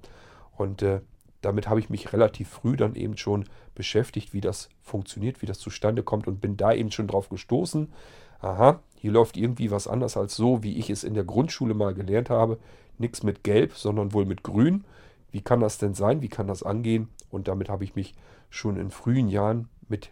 [0.62, 1.02] Und äh,
[1.42, 5.60] damit habe ich mich relativ früh dann eben schon beschäftigt, wie das funktioniert, wie das
[5.60, 7.92] zustande kommt und bin da eben schon drauf gestoßen.
[8.40, 11.94] Aha, hier läuft irgendwie was anders als so, wie ich es in der Grundschule mal
[11.94, 12.60] gelernt habe.
[13.00, 14.86] Nichts mit Gelb, sondern wohl mit Grün.
[15.32, 16.22] Wie kann das denn sein?
[16.22, 17.10] Wie kann das angehen?
[17.32, 18.14] Und damit habe ich mich
[18.50, 20.12] schon in frühen Jahren mit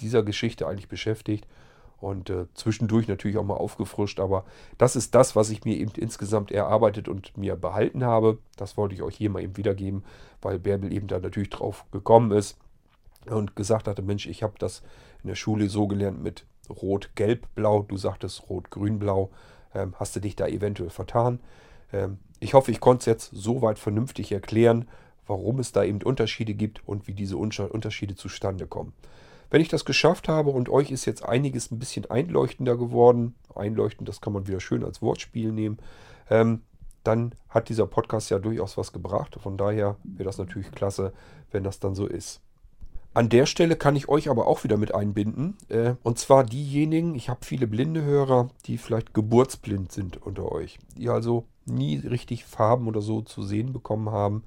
[0.00, 1.46] dieser Geschichte eigentlich beschäftigt
[2.00, 4.20] und äh, zwischendurch natürlich auch mal aufgefrischt.
[4.20, 4.44] Aber
[4.76, 8.38] das ist das, was ich mir eben insgesamt erarbeitet und mir behalten habe.
[8.56, 10.04] Das wollte ich euch hier mal eben wiedergeben,
[10.40, 12.58] weil Bärbel eben da natürlich drauf gekommen ist
[13.26, 14.82] und gesagt hatte, Mensch, ich habe das
[15.22, 17.82] in der Schule so gelernt mit Rot, Gelb, Blau.
[17.82, 19.30] Du sagtest Rot, Grün, Blau.
[19.74, 21.40] Ähm, hast du dich da eventuell vertan?
[21.92, 24.86] Ähm, ich hoffe, ich konnte es jetzt soweit vernünftig erklären,
[25.26, 28.92] warum es da eben Unterschiede gibt und wie diese Unterschiede zustande kommen.
[29.50, 34.08] Wenn ich das geschafft habe und euch ist jetzt einiges ein bisschen einleuchtender geworden, einleuchtend,
[34.08, 35.78] das kann man wieder schön als Wortspiel nehmen,
[36.28, 36.62] ähm,
[37.04, 39.38] dann hat dieser Podcast ja durchaus was gebracht.
[39.40, 41.12] Von daher wäre das natürlich klasse,
[41.50, 42.40] wenn das dann so ist.
[43.14, 45.56] An der Stelle kann ich euch aber auch wieder mit einbinden.
[45.68, 50.78] Äh, und zwar diejenigen, ich habe viele blinde Hörer, die vielleicht geburtsblind sind unter euch,
[50.96, 54.44] die also nie richtig Farben oder so zu sehen bekommen haben.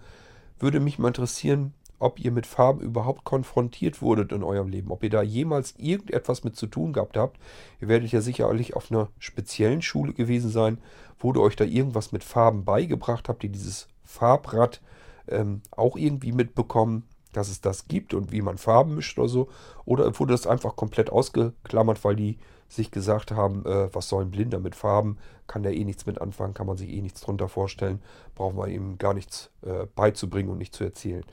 [0.60, 5.04] Würde mich mal interessieren, ob ihr mit Farben überhaupt konfrontiert wurdet in eurem Leben, ob
[5.04, 7.40] ihr da jemals irgendetwas mit zu tun gehabt habt.
[7.80, 10.80] Ihr werdet ja sicherlich auf einer speziellen Schule gewesen sein,
[11.20, 14.82] wo ihr euch da irgendwas mit Farben beigebracht habt, ihr dieses Farbrad
[15.28, 19.48] ähm, auch irgendwie mitbekommen dass es das gibt und wie man Farben mischt oder so.
[19.86, 22.38] Oder wurde das einfach komplett ausgeklammert, weil die
[22.68, 26.22] sich gesagt haben, äh, was soll ein Blinder mit Farben, kann der eh nichts mit
[26.22, 28.02] anfangen, kann man sich eh nichts drunter vorstellen,
[28.36, 31.26] braucht man ihm gar nichts äh, beizubringen und nicht zu erzählen.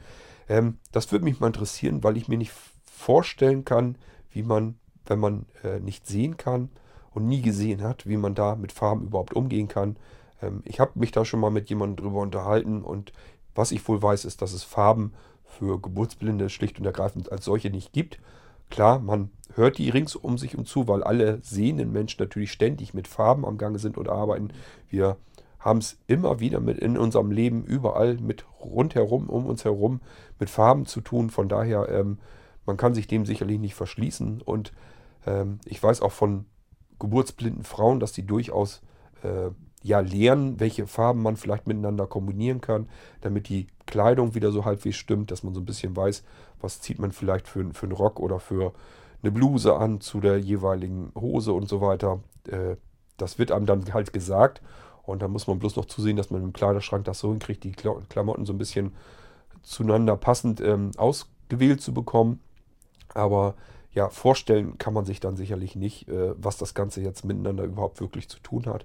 [0.49, 2.53] Ähm, das würde mich mal interessieren, weil ich mir nicht
[2.85, 3.97] vorstellen kann,
[4.31, 6.71] wie man, wenn man äh, nicht sehen kann
[7.13, 9.97] und nie gesehen hat, wie man da mit Farben überhaupt umgehen kann.
[10.43, 13.13] Ähm, ich habe mich da schon mal mit jemandem drüber unterhalten und
[13.55, 15.13] was ich wohl weiß, ist, dass es Farben
[15.45, 18.21] für Geburtsblinde schlicht und ergreifend als solche nicht gibt.
[18.71, 22.95] Klar, man hört die rings um sich und zu, weil alle sehenden Menschen natürlich ständig
[22.95, 24.51] mit Farben am Gange sind und arbeiten.
[24.91, 25.17] Wir
[25.59, 30.01] haben es immer wieder mit in unserem Leben überall mit rundherum, um uns herum
[30.39, 31.31] mit Farben zu tun.
[31.31, 32.19] Von daher, ähm,
[32.65, 34.41] man kann sich dem sicherlich nicht verschließen.
[34.43, 34.73] Und
[35.27, 36.47] ähm, ich weiß auch von
[36.99, 38.83] geburtsblinden Frauen, dass die durchaus
[39.23, 39.51] äh,
[39.83, 42.89] ja, lernen, welche Farben man vielleicht miteinander kombinieren kann,
[43.21, 46.25] damit die Kleidung wieder so halbwegs stimmt, dass man so ein bisschen weiß,
[46.61, 48.73] was zieht man vielleicht für, für einen Rock oder für
[49.23, 52.21] eine Bluse an zu der jeweiligen Hose und so weiter.
[52.49, 52.77] Äh,
[53.17, 54.63] das wird einem dann halt gesagt
[55.09, 57.73] und da muss man bloß noch zusehen, dass man im Kleiderschrank das so hinkriegt, die
[57.73, 58.93] Klamotten so ein bisschen
[59.63, 62.41] zueinander passend ähm, ausgewählt zu bekommen.
[63.15, 63.55] Aber
[63.93, 68.01] ja, vorstellen kann man sich dann sicherlich nicht, äh, was das Ganze jetzt miteinander überhaupt
[68.01, 68.85] wirklich zu tun hat.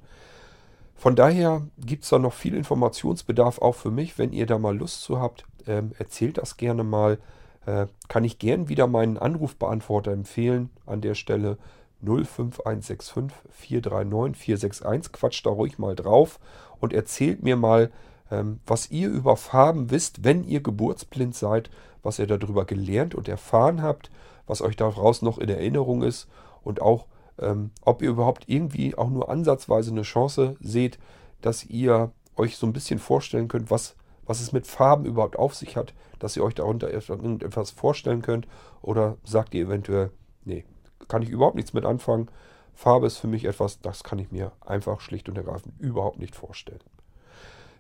[0.96, 4.18] Von daher gibt es da noch viel Informationsbedarf auch für mich.
[4.18, 7.20] Wenn ihr da mal Lust zu habt, ähm, erzählt das gerne mal.
[7.66, 11.58] Äh, kann ich gern wieder meinen Anrufbeantworter empfehlen an der Stelle
[12.04, 15.12] 05165 439 461.
[15.14, 16.40] Quatscht da ruhig mal drauf
[16.80, 17.92] und erzählt mir mal,
[18.32, 21.70] ähm, was ihr über Farben wisst, wenn ihr geburtsblind seid,
[22.02, 24.12] was ihr darüber gelernt und erfahren habt,
[24.48, 26.28] was euch daraus noch in Erinnerung ist
[26.64, 27.06] und auch
[27.40, 31.00] ähm, ob ihr überhaupt irgendwie auch nur ansatzweise eine Chance seht,
[31.42, 33.96] dass ihr euch so ein bisschen vorstellen könnt, was,
[34.26, 38.48] was es mit Farben überhaupt auf sich hat, dass ihr euch darunter irgendetwas vorstellen könnt.
[38.82, 40.12] Oder sagt ihr eventuell,
[41.08, 42.30] kann ich überhaupt nichts mit anfangen.
[42.74, 46.36] Farbe ist für mich etwas, das kann ich mir einfach schlicht und ergreifend überhaupt nicht
[46.36, 46.80] vorstellen.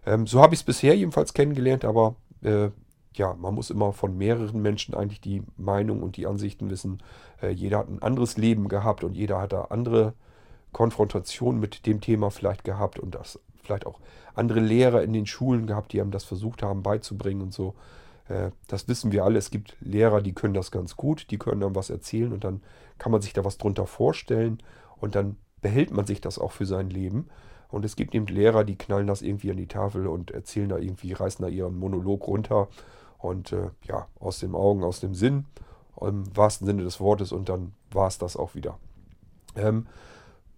[0.05, 2.69] Ähm, so habe ich es bisher jedenfalls kennengelernt, aber äh,
[3.15, 7.01] ja, man muss immer von mehreren Menschen eigentlich die Meinung und die Ansichten wissen.
[7.41, 10.13] Äh, jeder hat ein anderes Leben gehabt und jeder hat da andere
[10.71, 13.99] Konfrontationen mit dem Thema vielleicht gehabt und das vielleicht auch
[14.35, 17.75] andere Lehrer in den Schulen gehabt, die einem das versucht haben beizubringen und so.
[18.27, 19.39] Äh, das wissen wir alle.
[19.39, 22.61] Es gibt Lehrer, die können das ganz gut, die können dann was erzählen und dann
[22.97, 24.59] kann man sich da was drunter vorstellen
[24.97, 27.29] und dann behält man sich das auch für sein Leben.
[27.69, 30.77] Und es gibt eben Lehrer, die knallen das irgendwie an die Tafel und erzählen da
[30.77, 32.67] irgendwie, reißen da ihren Monolog runter
[33.17, 35.45] und äh, ja, aus den Augen, aus dem Sinn,
[35.99, 37.31] im wahrsten Sinne des Wortes.
[37.31, 38.77] Und dann war es das auch wieder.
[39.55, 39.87] Ähm,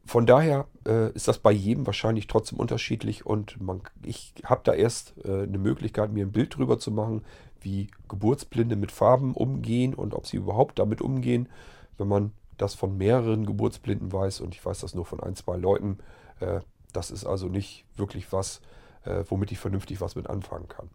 [0.05, 4.73] von daher äh, ist das bei jedem wahrscheinlich trotzdem unterschiedlich und man, ich habe da
[4.73, 7.23] erst äh, eine Möglichkeit, mir ein Bild drüber zu machen,
[7.65, 11.49] wie Geburtsblinde mit Farben umgehen und ob sie überhaupt damit umgehen,
[11.97, 15.57] wenn man das von mehreren Geburtsblinden weiß und ich weiß das nur von ein, zwei
[15.57, 15.97] Leuten.
[16.39, 16.61] Äh,
[16.93, 18.61] das ist also nicht wirklich was,
[19.03, 20.89] äh, womit ich vernünftig was mit anfangen kann.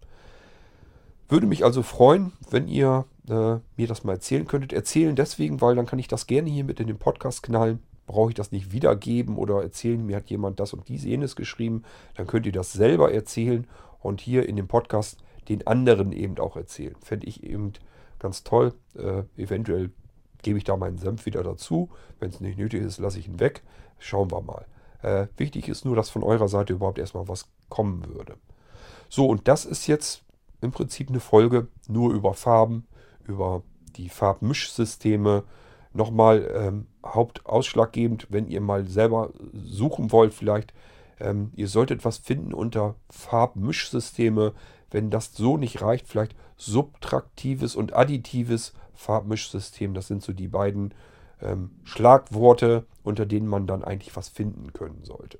[1.28, 4.72] Würde mich also freuen, wenn ihr äh, mir das mal erzählen könntet.
[4.72, 7.80] Erzählen deswegen, weil dann kann ich das gerne hier mit in den Podcast knallen.
[8.06, 11.84] Brauche ich das nicht wiedergeben oder erzählen, mir hat jemand das und dies jenes geschrieben.
[12.14, 13.66] Dann könnt ihr das selber erzählen
[14.00, 15.18] und hier in dem Podcast
[15.48, 16.96] den anderen eben auch erzählen.
[17.00, 17.72] Fände ich eben
[18.18, 18.74] ganz toll.
[18.96, 19.90] Äh, eventuell
[20.42, 21.90] gebe ich da meinen Senf wieder dazu.
[22.18, 23.62] Wenn es nicht nötig ist, lasse ich ihn weg.
[23.98, 24.66] Schauen wir mal.
[25.02, 28.36] Äh, wichtig ist nur, dass von eurer Seite überhaupt erstmal was kommen würde.
[29.08, 30.22] So, und das ist jetzt
[30.60, 32.86] im Prinzip eine Folge nur über Farben,
[33.26, 33.62] über
[33.96, 35.44] die Farbmischsysteme.
[35.92, 40.72] Nochmal ähm, hauptausschlaggebend, wenn ihr mal selber suchen wollt, vielleicht,
[41.18, 44.52] ähm, ihr solltet was finden unter Farbmischsysteme.
[44.90, 49.94] Wenn das so nicht reicht, vielleicht subtraktives und additives Farbmischsystem.
[49.94, 50.92] Das sind so die beiden
[51.40, 55.38] ähm, Schlagworte, unter denen man dann eigentlich was finden können sollte.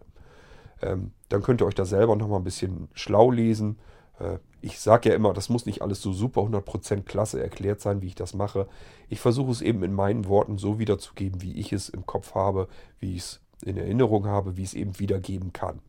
[0.82, 3.78] Ähm, dann könnt ihr euch da selber nochmal ein bisschen schlau lesen.
[4.18, 8.02] Äh, ich sage ja immer, das muss nicht alles so super 100% klasse erklärt sein,
[8.02, 8.66] wie ich das mache.
[9.08, 12.68] Ich versuche es eben in meinen Worten so wiederzugeben, wie ich es im Kopf habe,
[12.98, 15.80] wie ich es in Erinnerung habe, wie ich es eben wiedergeben kann.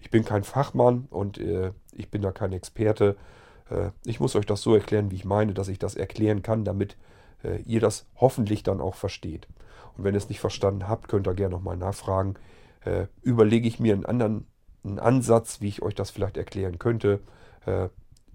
[0.00, 3.16] Ich bin kein Fachmann und äh, ich bin da kein Experte.
[3.70, 6.64] Äh, ich muss euch das so erklären, wie ich meine, dass ich das erklären kann,
[6.64, 6.96] damit
[7.42, 9.48] äh, ihr das hoffentlich dann auch versteht.
[9.96, 12.34] Und wenn ihr es nicht verstanden habt, könnt ihr gerne nochmal nachfragen.
[12.84, 14.46] Äh, überlege ich mir einen anderen
[14.84, 17.20] einen Ansatz, wie ich euch das vielleicht erklären könnte.
[17.66, 17.88] Äh,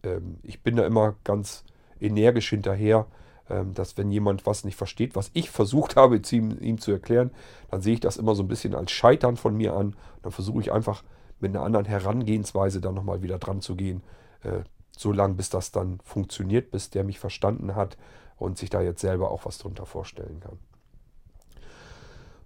[0.04, 1.64] ähm, ich bin da immer ganz
[2.00, 3.08] energisch hinterher,
[3.50, 7.32] ähm, dass wenn jemand was nicht versteht, was ich versucht habe, ihm, ihm, zu erklären,
[7.72, 9.96] dann sehe ich das immer so ein bisschen als Scheitern von mir an.
[10.22, 11.04] Dann versuche ich einfach
[11.44, 14.02] mit einer anderen Herangehensweise dann nochmal wieder dran zu gehen.
[14.42, 14.64] Äh,
[14.98, 17.98] so lange, bis das dann funktioniert, bis der mich verstanden hat
[18.38, 20.58] und sich da jetzt selber auch was drunter vorstellen kann.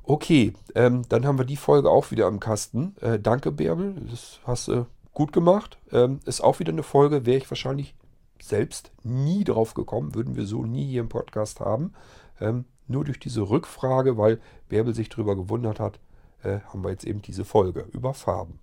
[0.04, 2.96] Okay, ähm, dann haben wir die Folge auch wieder im Kasten.
[3.02, 5.78] Äh, danke, Bärbel, das hast du gut gemacht.
[5.92, 7.94] Ähm, ist auch wieder eine Folge, wäre ich wahrscheinlich
[8.42, 11.94] selbst nie drauf gekommen, würden wir so nie hier im Podcast haben.
[12.40, 16.00] Ähm, nur durch diese Rückfrage, weil Bärbel sich darüber gewundert hat,
[16.44, 18.60] äh, haben wir jetzt eben diese Folge über Farben.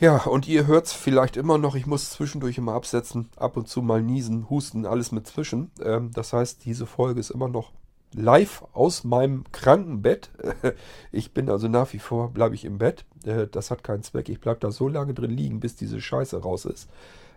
[0.00, 3.68] Ja, und ihr hört es vielleicht immer noch, ich muss zwischendurch immer absetzen, ab und
[3.68, 5.70] zu mal niesen, husten, alles mit zwischen.
[5.82, 7.72] Ähm, das heißt, diese Folge ist immer noch
[8.14, 10.30] live aus meinem Krankenbett.
[11.12, 13.04] Ich bin also nach wie vor, bleibe ich im Bett.
[13.26, 14.30] Äh, das hat keinen Zweck.
[14.30, 16.88] Ich bleibe da so lange drin liegen, bis diese Scheiße raus ist.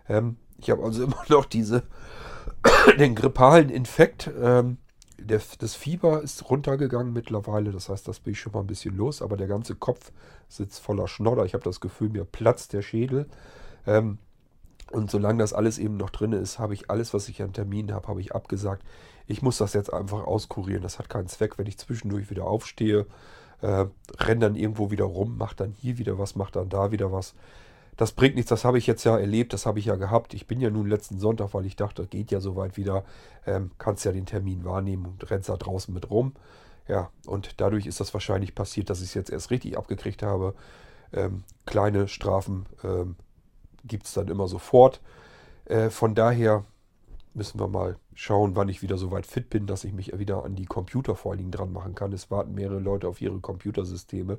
[0.08, 1.82] Ähm, ich habe also immer noch diese,
[2.98, 4.30] den grippalen Infekt.
[4.40, 4.78] Ähm,
[5.24, 7.72] der, das Fieber ist runtergegangen mittlerweile.
[7.72, 9.22] Das heißt, das bin ich schon mal ein bisschen los.
[9.22, 10.12] Aber der ganze Kopf
[10.48, 11.44] sitzt voller Schnodder.
[11.44, 13.26] Ich habe das Gefühl, mir platzt der Schädel.
[13.86, 14.18] Ähm,
[14.90, 17.92] und solange das alles eben noch drin ist, habe ich alles, was ich an Terminen
[17.92, 18.82] habe, habe ich abgesagt.
[19.26, 20.82] Ich muss das jetzt einfach auskurieren.
[20.82, 23.06] Das hat keinen Zweck, wenn ich zwischendurch wieder aufstehe,
[23.62, 23.86] äh,
[24.18, 27.34] renne dann irgendwo wieder rum, mache dann hier wieder was, mache dann da wieder was.
[27.96, 30.34] Das bringt nichts, das habe ich jetzt ja erlebt, das habe ich ja gehabt.
[30.34, 33.04] Ich bin ja nun letzten Sonntag, weil ich dachte, geht ja soweit wieder,
[33.46, 36.34] ähm, kannst ja den Termin wahrnehmen und rennst da draußen mit rum.
[36.88, 40.54] Ja, und dadurch ist das wahrscheinlich passiert, dass ich es jetzt erst richtig abgekriegt habe.
[41.12, 43.16] Ähm, kleine Strafen ähm,
[43.84, 45.00] gibt es dann immer sofort.
[45.66, 46.64] Äh, von daher
[47.32, 50.44] müssen wir mal schauen, wann ich wieder so weit fit bin, dass ich mich wieder
[50.44, 52.12] an die Computer vor allen Dingen dran machen kann.
[52.12, 54.38] Es warten mehrere Leute auf ihre Computersysteme.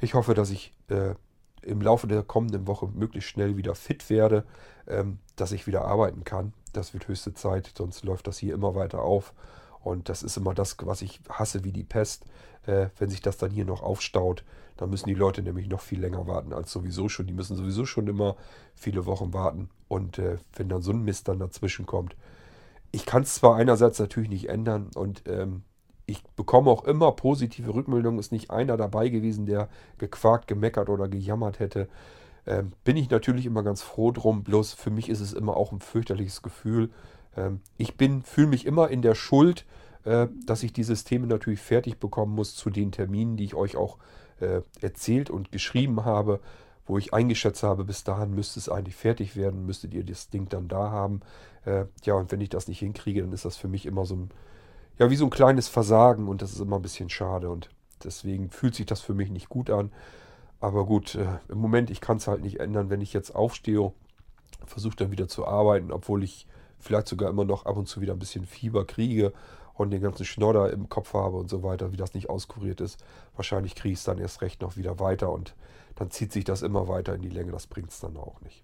[0.00, 1.14] Ich hoffe, dass ich äh,
[1.62, 4.44] im Laufe der kommenden Woche möglichst schnell wieder fit werde,
[4.86, 6.52] ähm, dass ich wieder arbeiten kann.
[6.72, 9.32] Das wird höchste Zeit, sonst läuft das hier immer weiter auf.
[9.82, 12.24] Und das ist immer das, was ich hasse wie die Pest.
[12.66, 14.44] Äh, wenn sich das dann hier noch aufstaut,
[14.76, 17.26] dann müssen die Leute nämlich noch viel länger warten als sowieso schon.
[17.26, 18.36] Die müssen sowieso schon immer
[18.74, 19.70] viele Wochen warten.
[19.88, 22.16] Und äh, wenn dann so ein Mist dann dazwischen kommt,
[22.90, 25.62] ich kann es zwar einerseits natürlich nicht ändern und ähm,
[26.06, 28.20] ich bekomme auch immer positive Rückmeldungen.
[28.20, 29.68] Ist nicht einer dabei gewesen, der
[29.98, 31.88] gequakt, gemeckert oder gejammert hätte.
[32.46, 34.44] Ähm, bin ich natürlich immer ganz froh drum.
[34.44, 36.90] Bloß für mich ist es immer auch ein fürchterliches Gefühl.
[37.36, 39.66] Ähm, ich bin, fühle mich immer in der Schuld,
[40.04, 43.76] äh, dass ich die Systeme natürlich fertig bekommen muss zu den Terminen, die ich euch
[43.76, 43.98] auch
[44.40, 46.40] äh, erzählt und geschrieben habe,
[46.86, 50.48] wo ich eingeschätzt habe, bis dahin müsste es eigentlich fertig werden, müsstet ihr das Ding
[50.48, 51.20] dann da haben.
[51.64, 54.14] Äh, ja, und wenn ich das nicht hinkriege, dann ist das für mich immer so
[54.14, 54.30] ein,
[54.98, 57.68] ja, wie so ein kleines Versagen und das ist immer ein bisschen schade und
[58.02, 59.92] deswegen fühlt sich das für mich nicht gut an.
[60.60, 63.92] Aber gut, äh, im Moment, ich kann es halt nicht ändern, wenn ich jetzt aufstehe,
[64.64, 66.46] versuche dann wieder zu arbeiten, obwohl ich
[66.78, 69.32] vielleicht sogar immer noch ab und zu wieder ein bisschen Fieber kriege
[69.74, 72.98] und den ganzen Schnodder im Kopf habe und so weiter, wie das nicht auskuriert ist.
[73.34, 75.54] Wahrscheinlich kriege ich es dann erst recht noch wieder weiter und
[75.96, 77.52] dann zieht sich das immer weiter in die Länge.
[77.52, 78.62] Das bringt es dann auch nicht.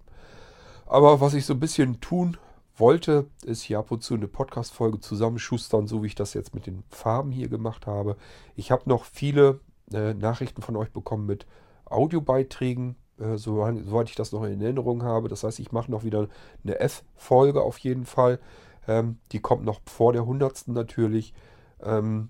[0.85, 2.37] Aber was ich so ein bisschen tun
[2.75, 6.65] wollte, ist hier ab und zu eine Podcast-Folge zusammenschustern, so wie ich das jetzt mit
[6.65, 8.17] den Farben hier gemacht habe.
[8.55, 9.59] Ich habe noch viele
[9.91, 11.45] äh, Nachrichten von euch bekommen mit
[11.85, 15.29] Audiobeiträgen, äh, soweit ich das noch in Erinnerung habe.
[15.29, 16.27] Das heißt, ich mache noch wieder
[16.63, 18.39] eine F-Folge auf jeden Fall.
[18.87, 20.69] Ähm, die kommt noch vor der 100.
[20.69, 21.33] natürlich.
[21.81, 22.29] Ähm,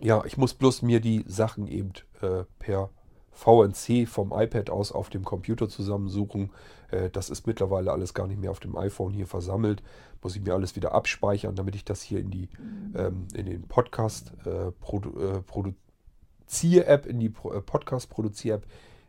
[0.00, 2.90] ja, ich muss bloß mir die Sachen eben äh, per
[3.30, 6.50] VNC vom iPad aus auf dem Computer zusammensuchen.
[6.90, 9.82] Äh, das ist mittlerweile alles gar nicht mehr auf dem iPhone hier versammelt.
[10.22, 12.48] Muss ich mir alles wieder abspeichern, damit ich das hier in die
[12.94, 18.66] ähm, in den Podcast äh, Produ äh, Produzier-App, in die äh, Podcast-Produzier-App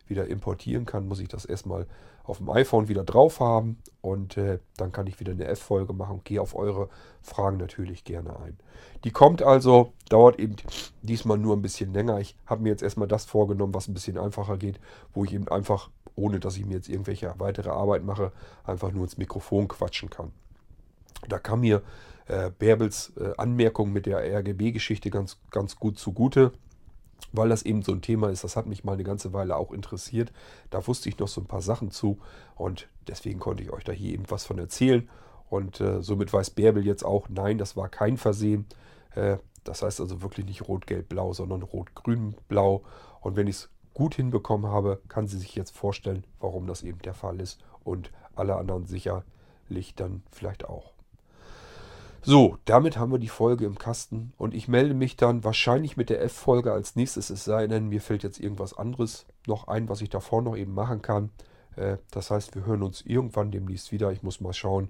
[0.07, 1.85] wieder importieren kann, muss ich das erstmal
[2.27, 6.15] auf dem iPhone wieder drauf haben und äh, dann kann ich wieder eine F-Folge machen
[6.15, 6.89] und gehe auf eure
[7.21, 8.57] Fragen natürlich gerne ein.
[9.03, 10.57] Die kommt also, dauert eben
[11.01, 12.19] diesmal nur ein bisschen länger.
[12.19, 14.79] Ich habe mir jetzt erstmal das vorgenommen, was ein bisschen einfacher geht,
[15.13, 18.33] wo ich eben einfach, ohne dass ich mir jetzt irgendwelche weitere Arbeit mache,
[18.65, 20.31] einfach nur ins Mikrofon quatschen kann.
[21.29, 21.81] Da kam mir
[22.27, 26.51] äh, Bärbels äh, Anmerkung mit der RGB-Geschichte ganz, ganz gut zugute
[27.31, 29.71] weil das eben so ein Thema ist, das hat mich mal eine ganze Weile auch
[29.71, 30.31] interessiert.
[30.69, 32.19] Da wusste ich noch so ein paar Sachen zu
[32.55, 35.09] und deswegen konnte ich euch da hier eben was von erzählen.
[35.49, 38.65] Und äh, somit weiß Bärbel jetzt auch, nein, das war kein Versehen.
[39.15, 42.83] Äh, das heißt also wirklich nicht rot-gelb-blau, sondern rot-grün-blau.
[43.21, 46.99] Und wenn ich es gut hinbekommen habe, kann sie sich jetzt vorstellen, warum das eben
[46.99, 47.59] der Fall ist.
[47.83, 50.96] Und alle anderen sicherlich dann vielleicht auch.
[52.29, 56.09] So, damit haben wir die Folge im Kasten und ich melde mich dann wahrscheinlich mit
[56.09, 60.01] der F-Folge als nächstes, es sei denn, mir fällt jetzt irgendwas anderes noch ein, was
[60.01, 61.29] ich davor noch eben machen kann.
[61.77, 64.11] Äh, das heißt, wir hören uns irgendwann demnächst wieder.
[64.11, 64.89] Ich muss mal schauen,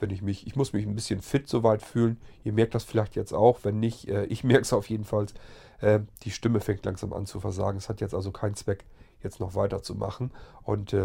[0.00, 2.18] wenn ich mich, ich muss mich ein bisschen fit soweit fühlen.
[2.42, 5.26] Ihr merkt das vielleicht jetzt auch, wenn nicht, äh, ich merke es auf jeden Fall.
[5.82, 7.76] Äh, die Stimme fängt langsam an zu versagen.
[7.76, 8.86] Es hat jetzt also keinen Zweck,
[9.22, 10.30] jetzt noch weiterzumachen
[10.62, 10.96] und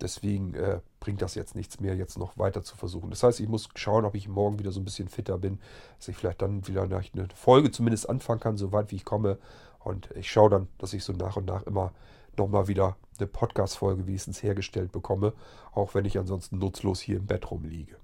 [0.00, 0.54] deswegen
[1.00, 3.10] bringt das jetzt nichts mehr, jetzt noch weiter zu versuchen.
[3.10, 5.58] Das heißt, ich muss schauen, ob ich morgen wieder so ein bisschen fitter bin,
[5.98, 9.38] dass ich vielleicht dann wieder eine Folge zumindest anfangen kann, soweit wie ich komme.
[9.78, 11.92] Und ich schaue dann, dass ich so nach und nach immer
[12.36, 15.32] nochmal wieder eine Podcast-Folge wenigstens hergestellt bekomme,
[15.72, 17.96] auch wenn ich ansonsten nutzlos hier im Bett rumliege.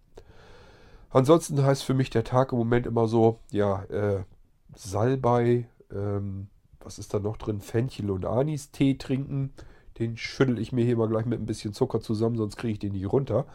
[1.10, 4.24] Ansonsten heißt für mich der Tag im Moment immer so, ja, äh,
[4.74, 6.48] Salbei, ähm,
[6.80, 7.60] was ist da noch drin?
[7.60, 9.52] Fenchel und Anis-Tee trinken.
[9.98, 12.78] Den schüttel ich mir hier mal gleich mit ein bisschen Zucker zusammen, sonst kriege ich
[12.78, 13.46] den nicht runter.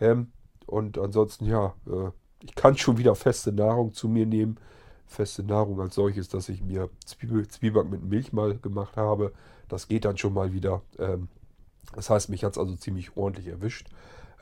[0.00, 0.28] Ähm,
[0.66, 2.10] und ansonsten, ja, äh,
[2.42, 4.58] ich kann schon wieder feste Nahrung zu mir nehmen.
[5.06, 9.32] Feste Nahrung als solches, dass ich mir Zwiebel, Zwieback mit Milch mal gemacht habe.
[9.68, 10.82] Das geht dann schon mal wieder.
[10.98, 11.28] Ähm,
[11.94, 13.88] das heißt, mich hat es also ziemlich ordentlich erwischt.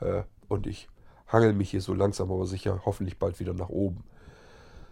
[0.01, 0.89] Äh, und ich
[1.27, 4.03] hangel mich hier so langsam aber sicher hoffentlich bald wieder nach oben.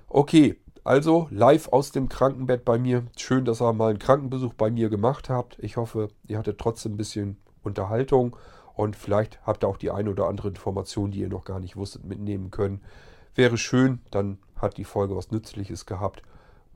[0.08, 3.04] Okay, also live aus dem Krankenbett bei mir.
[3.18, 5.58] Schön, dass ihr mal einen Krankenbesuch bei mir gemacht habt.
[5.60, 8.38] Ich hoffe, ihr hattet trotzdem ein bisschen Unterhaltung
[8.76, 11.76] und vielleicht habt ihr auch die eine oder andere Information, die ihr noch gar nicht
[11.76, 12.82] wusstet, mitnehmen können.
[13.34, 16.22] Wäre schön, dann hat die Folge was Nützliches gehabt.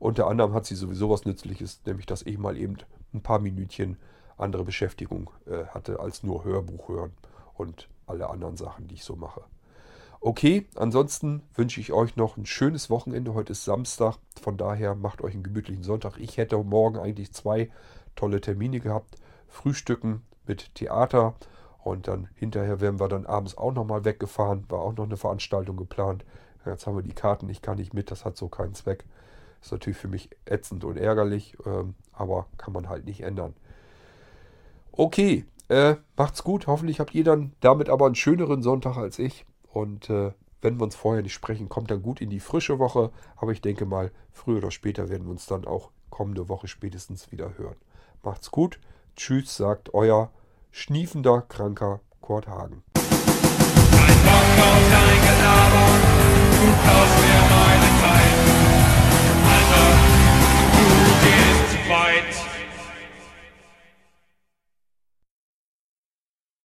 [0.00, 2.78] Unter anderem hat sie sowieso was Nützliches, nämlich dass ich mal eben
[3.14, 3.96] ein paar Minütchen
[4.36, 7.12] andere Beschäftigung äh, hatte als nur Hörbuch hören
[7.54, 9.42] und alle anderen Sachen, die ich so mache.
[10.22, 13.32] Okay, ansonsten wünsche ich euch noch ein schönes Wochenende.
[13.32, 16.18] Heute ist Samstag, von daher macht euch einen gemütlichen Sonntag.
[16.18, 17.70] Ich hätte morgen eigentlich zwei
[18.16, 19.16] tolle Termine gehabt.
[19.48, 21.36] Frühstücken mit Theater
[21.82, 24.66] und dann hinterher werden wir dann abends auch nochmal weggefahren.
[24.68, 26.26] War auch noch eine Veranstaltung geplant.
[26.66, 29.06] Jetzt haben wir die Karten, ich kann nicht mit, das hat so keinen Zweck.
[29.62, 33.54] Ist natürlich für mich ätzend und ärgerlich, ähm, aber kann man halt nicht ändern.
[34.92, 36.66] Okay, äh, macht's gut.
[36.66, 39.46] Hoffentlich habt ihr dann damit aber einen schöneren Sonntag als ich.
[39.72, 43.10] Und äh, wenn wir uns vorher nicht sprechen, kommt dann gut in die frische Woche.
[43.36, 47.30] Aber ich denke mal, früher oder später werden wir uns dann auch kommende Woche spätestens
[47.32, 47.76] wieder hören.
[48.22, 48.78] Macht's gut.
[49.16, 50.30] Tschüss, sagt euer
[50.70, 52.82] schniefender, kranker Kurt Hagen.
[52.94, 55.86] Kein Bock auf dein Gelaber,
[56.58, 58.34] du kaufst mir meine Zeit.
[59.50, 59.88] Alter,
[60.72, 61.49] du gehst.